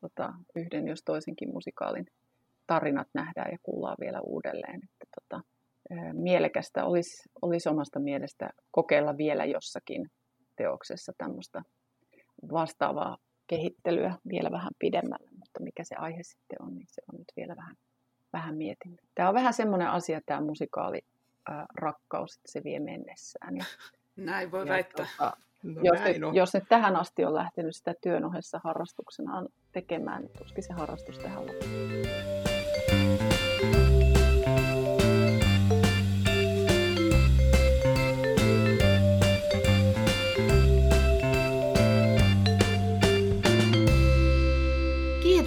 Tota, 0.00 0.32
yhden 0.56 0.88
jos 0.88 1.02
toisenkin 1.04 1.52
musikaalin 1.52 2.06
tarinat 2.72 3.08
nähdään 3.14 3.52
ja 3.52 3.58
kuullaan 3.62 3.96
vielä 4.00 4.20
uudelleen. 4.20 4.80
Että 4.84 5.06
tota, 5.20 5.40
mielekästä 6.12 6.84
olisi, 6.84 7.28
olisi 7.42 7.68
omasta 7.68 8.00
mielestä 8.00 8.50
kokeilla 8.70 9.16
vielä 9.16 9.44
jossakin 9.44 10.10
teoksessa 10.56 11.12
tämmöistä 11.18 11.62
vastaavaa 12.52 13.16
kehittelyä 13.46 14.14
vielä 14.28 14.50
vähän 14.50 14.72
pidemmälle, 14.78 15.30
mutta 15.30 15.62
mikä 15.62 15.84
se 15.84 15.94
aihe 15.94 16.22
sitten 16.22 16.62
on, 16.62 16.74
niin 16.74 16.86
se 16.88 17.02
on 17.12 17.18
nyt 17.18 17.32
vielä 17.36 17.56
vähän, 17.56 17.76
vähän 18.32 18.56
mietin. 18.56 18.98
Tämä 19.14 19.28
on 19.28 19.34
vähän 19.34 19.52
semmoinen 19.54 19.88
asia, 19.88 20.20
tämä 20.26 20.40
musikaali 20.40 21.00
ää, 21.48 21.66
rakkaus, 21.74 22.36
että 22.36 22.52
se 22.52 22.64
vie 22.64 22.80
mennessään. 22.80 23.56
Ja, 23.56 23.64
Näin 24.16 24.50
voi 24.50 24.66
ja 24.66 24.72
väittää. 24.72 25.06
Tota, 25.18 25.36
No 25.62 25.80
jos, 25.84 26.00
näin 26.00 26.12
nyt, 26.14 26.22
on. 26.22 26.34
jos 26.34 26.54
nyt 26.54 26.64
tähän 26.68 26.96
asti 26.96 27.24
on 27.24 27.34
lähtenyt 27.34 27.76
sitä 27.76 27.94
työn 28.02 28.24
ohessa 28.24 28.60
harrastuksenaan 28.64 29.48
tekemään, 29.72 30.22
niin 30.22 30.38
tuskin 30.38 30.64
se 30.64 30.72
harrastus 30.72 31.18
tähän 31.18 31.46
loppuu. 31.46 32.31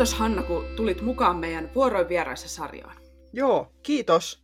Kiitos 0.06 0.20
Hanna, 0.20 0.44
kun 0.44 0.66
tulit 0.76 1.02
mukaan 1.02 1.38
meidän 1.38 1.72
vuoroin 1.76 2.10
vieraissa 2.10 2.50
sarjaan. 2.50 2.98
Joo, 3.34 3.72
kiitos. 3.84 4.44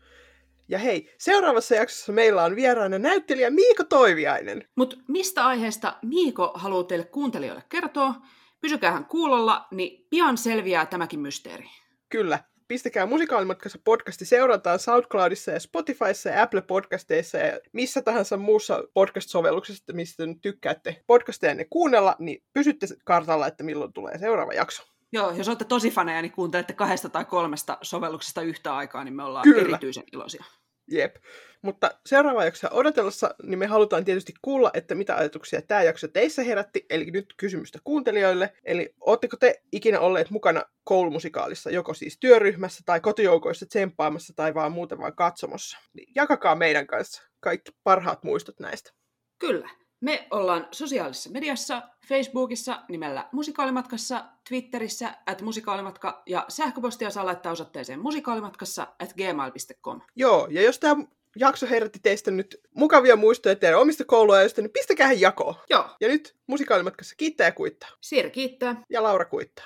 Ja 0.68 0.80
hei, 0.80 1.14
seuraavassa 1.18 1.76
jaksossa 1.76 2.12
meillä 2.12 2.44
on 2.44 2.56
vieraana 2.56 3.00
näyttelijä 3.00 3.50
Miiko 3.50 3.84
Toiviainen. 3.84 4.68
Mutta 4.76 4.96
mistä 5.08 5.46
aiheesta 5.46 5.98
Miiko 6.02 6.52
haluaa 6.56 6.84
teille 6.84 7.06
kuuntelijoille 7.06 7.64
kertoa? 7.70 8.16
Pysykäähän 8.62 9.06
kuulolla, 9.06 9.68
niin 9.72 10.08
pian 10.10 10.38
selviää 10.38 10.86
tämäkin 10.86 11.20
mysteeri. 11.20 11.70
Kyllä, 12.10 12.40
pistäkää 12.68 13.06
musikaalimatkassa 13.06 13.80
podcasti 13.84 14.26
seurantaan 14.26 14.80
SoundCloudissa 14.80 15.52
ja 15.52 15.60
Spotifyssa 15.60 16.30
ja 16.30 16.44
Apple 16.44 16.62
Podcasteissa 16.62 17.38
ja 17.38 17.60
missä 17.74 18.02
tahansa 18.02 18.38
muussa 18.38 18.84
podcast-sovelluksessa, 18.94 19.94
mistä 19.94 20.26
nyt 20.26 20.42
tykkäätte 20.42 21.04
podcasteja 21.08 21.56
ne 21.56 21.66
kuunnella, 21.70 22.16
niin 22.20 22.44
pysytte 22.54 22.88
kartalla, 23.06 23.48
että 23.48 23.64
milloin 23.64 23.94
tulee 23.94 24.18
seuraava 24.18 24.54
jakso. 24.54 24.91
Joo, 25.14 25.32
jos 25.32 25.48
olette 25.48 25.66
tosi 25.66 25.92
faneja, 25.92 26.22
niin 26.22 26.32
kuuntelette 26.32 26.74
kahdesta 26.74 27.10
tai 27.10 27.26
kolmesta 27.26 27.78
sovelluksesta 27.82 28.42
yhtä 28.42 28.76
aikaa, 28.76 29.04
niin 29.04 29.14
me 29.14 29.24
ollaan 29.24 29.44
Kyllä. 29.44 29.62
erityisen 29.62 30.04
iloisia. 30.14 30.44
Jep. 30.92 31.16
Mutta 31.62 31.92
seuraava 32.06 32.46
jaksoa 32.46 32.70
odotellessa, 32.74 33.36
niin 33.44 33.60
me 33.60 33.68
halutaan 33.68 34.06
tietysti 34.06 34.34
kuulla, 34.42 34.72
että 34.74 34.96
mitä 34.96 35.16
ajatuksia 35.16 35.62
tämä 35.62 35.84
jakso 35.84 36.08
teissä 36.08 36.44
herätti, 36.44 36.86
eli 36.90 37.12
nyt 37.12 37.34
kysymystä 37.38 37.80
kuuntelijoille. 37.84 38.54
Eli 38.64 38.96
ootteko 39.00 39.38
te 39.38 39.62
ikinä 39.72 40.00
olleet 40.00 40.30
mukana 40.30 40.64
koulumusikaalissa, 40.84 41.72
joko 41.72 41.94
siis 41.94 42.18
työryhmässä 42.20 42.84
tai 42.86 43.00
kotijoukoissa 43.00 43.66
tsemppaamassa 43.66 44.34
tai 44.36 44.54
vaan 44.54 44.72
muuten 44.72 44.98
vaan 44.98 45.16
katsomossa? 45.16 45.78
Niin 45.94 46.12
jakakaa 46.16 46.56
meidän 46.56 46.88
kanssa 46.88 47.24
kaikki 47.40 47.72
parhaat 47.84 48.24
muistot 48.24 48.60
näistä. 48.60 48.92
Kyllä. 49.40 49.70
Me 50.02 50.28
ollaan 50.32 50.68
sosiaalisessa 50.72 51.30
mediassa, 51.30 51.82
Facebookissa 52.08 52.82
nimellä 52.90 53.30
Musikaalimatkassa, 53.32 54.26
Twitterissä 54.50 55.14
at 55.26 55.42
musikaalimatka 55.42 56.24
ja 56.26 56.46
sähköpostia 56.48 57.10
saa 57.10 57.26
laittaa 57.26 57.52
osoitteeseen 57.52 58.00
musikaalimatkassa 58.00 58.88
at 59.00 59.14
gmail.com. 59.14 60.02
Joo, 60.16 60.48
ja 60.52 60.62
jos 60.62 60.80
tämä 60.80 61.04
jakso 61.36 61.68
herätti 61.68 62.00
teistä 62.04 62.32
nyt 62.32 62.62
mukavia 62.76 63.16
muistoja 63.16 63.56
teidän 63.56 63.80
omista 63.80 64.06
kouluajoista, 64.06 64.62
niin 64.62 64.72
pistäkää 64.72 65.12
jakoon. 65.12 65.56
Joo, 65.70 65.90
Ja 66.02 66.08
nyt 66.08 66.36
musikaalimatkassa 66.48 67.16
kiittää 67.18 67.48
ja 67.48 67.52
kuittaa. 67.52 67.90
Siiri 68.02 68.32
kiittää. 68.32 68.84
Ja 68.90 69.04
Laura 69.04 69.26
kuittaa. 69.26 69.66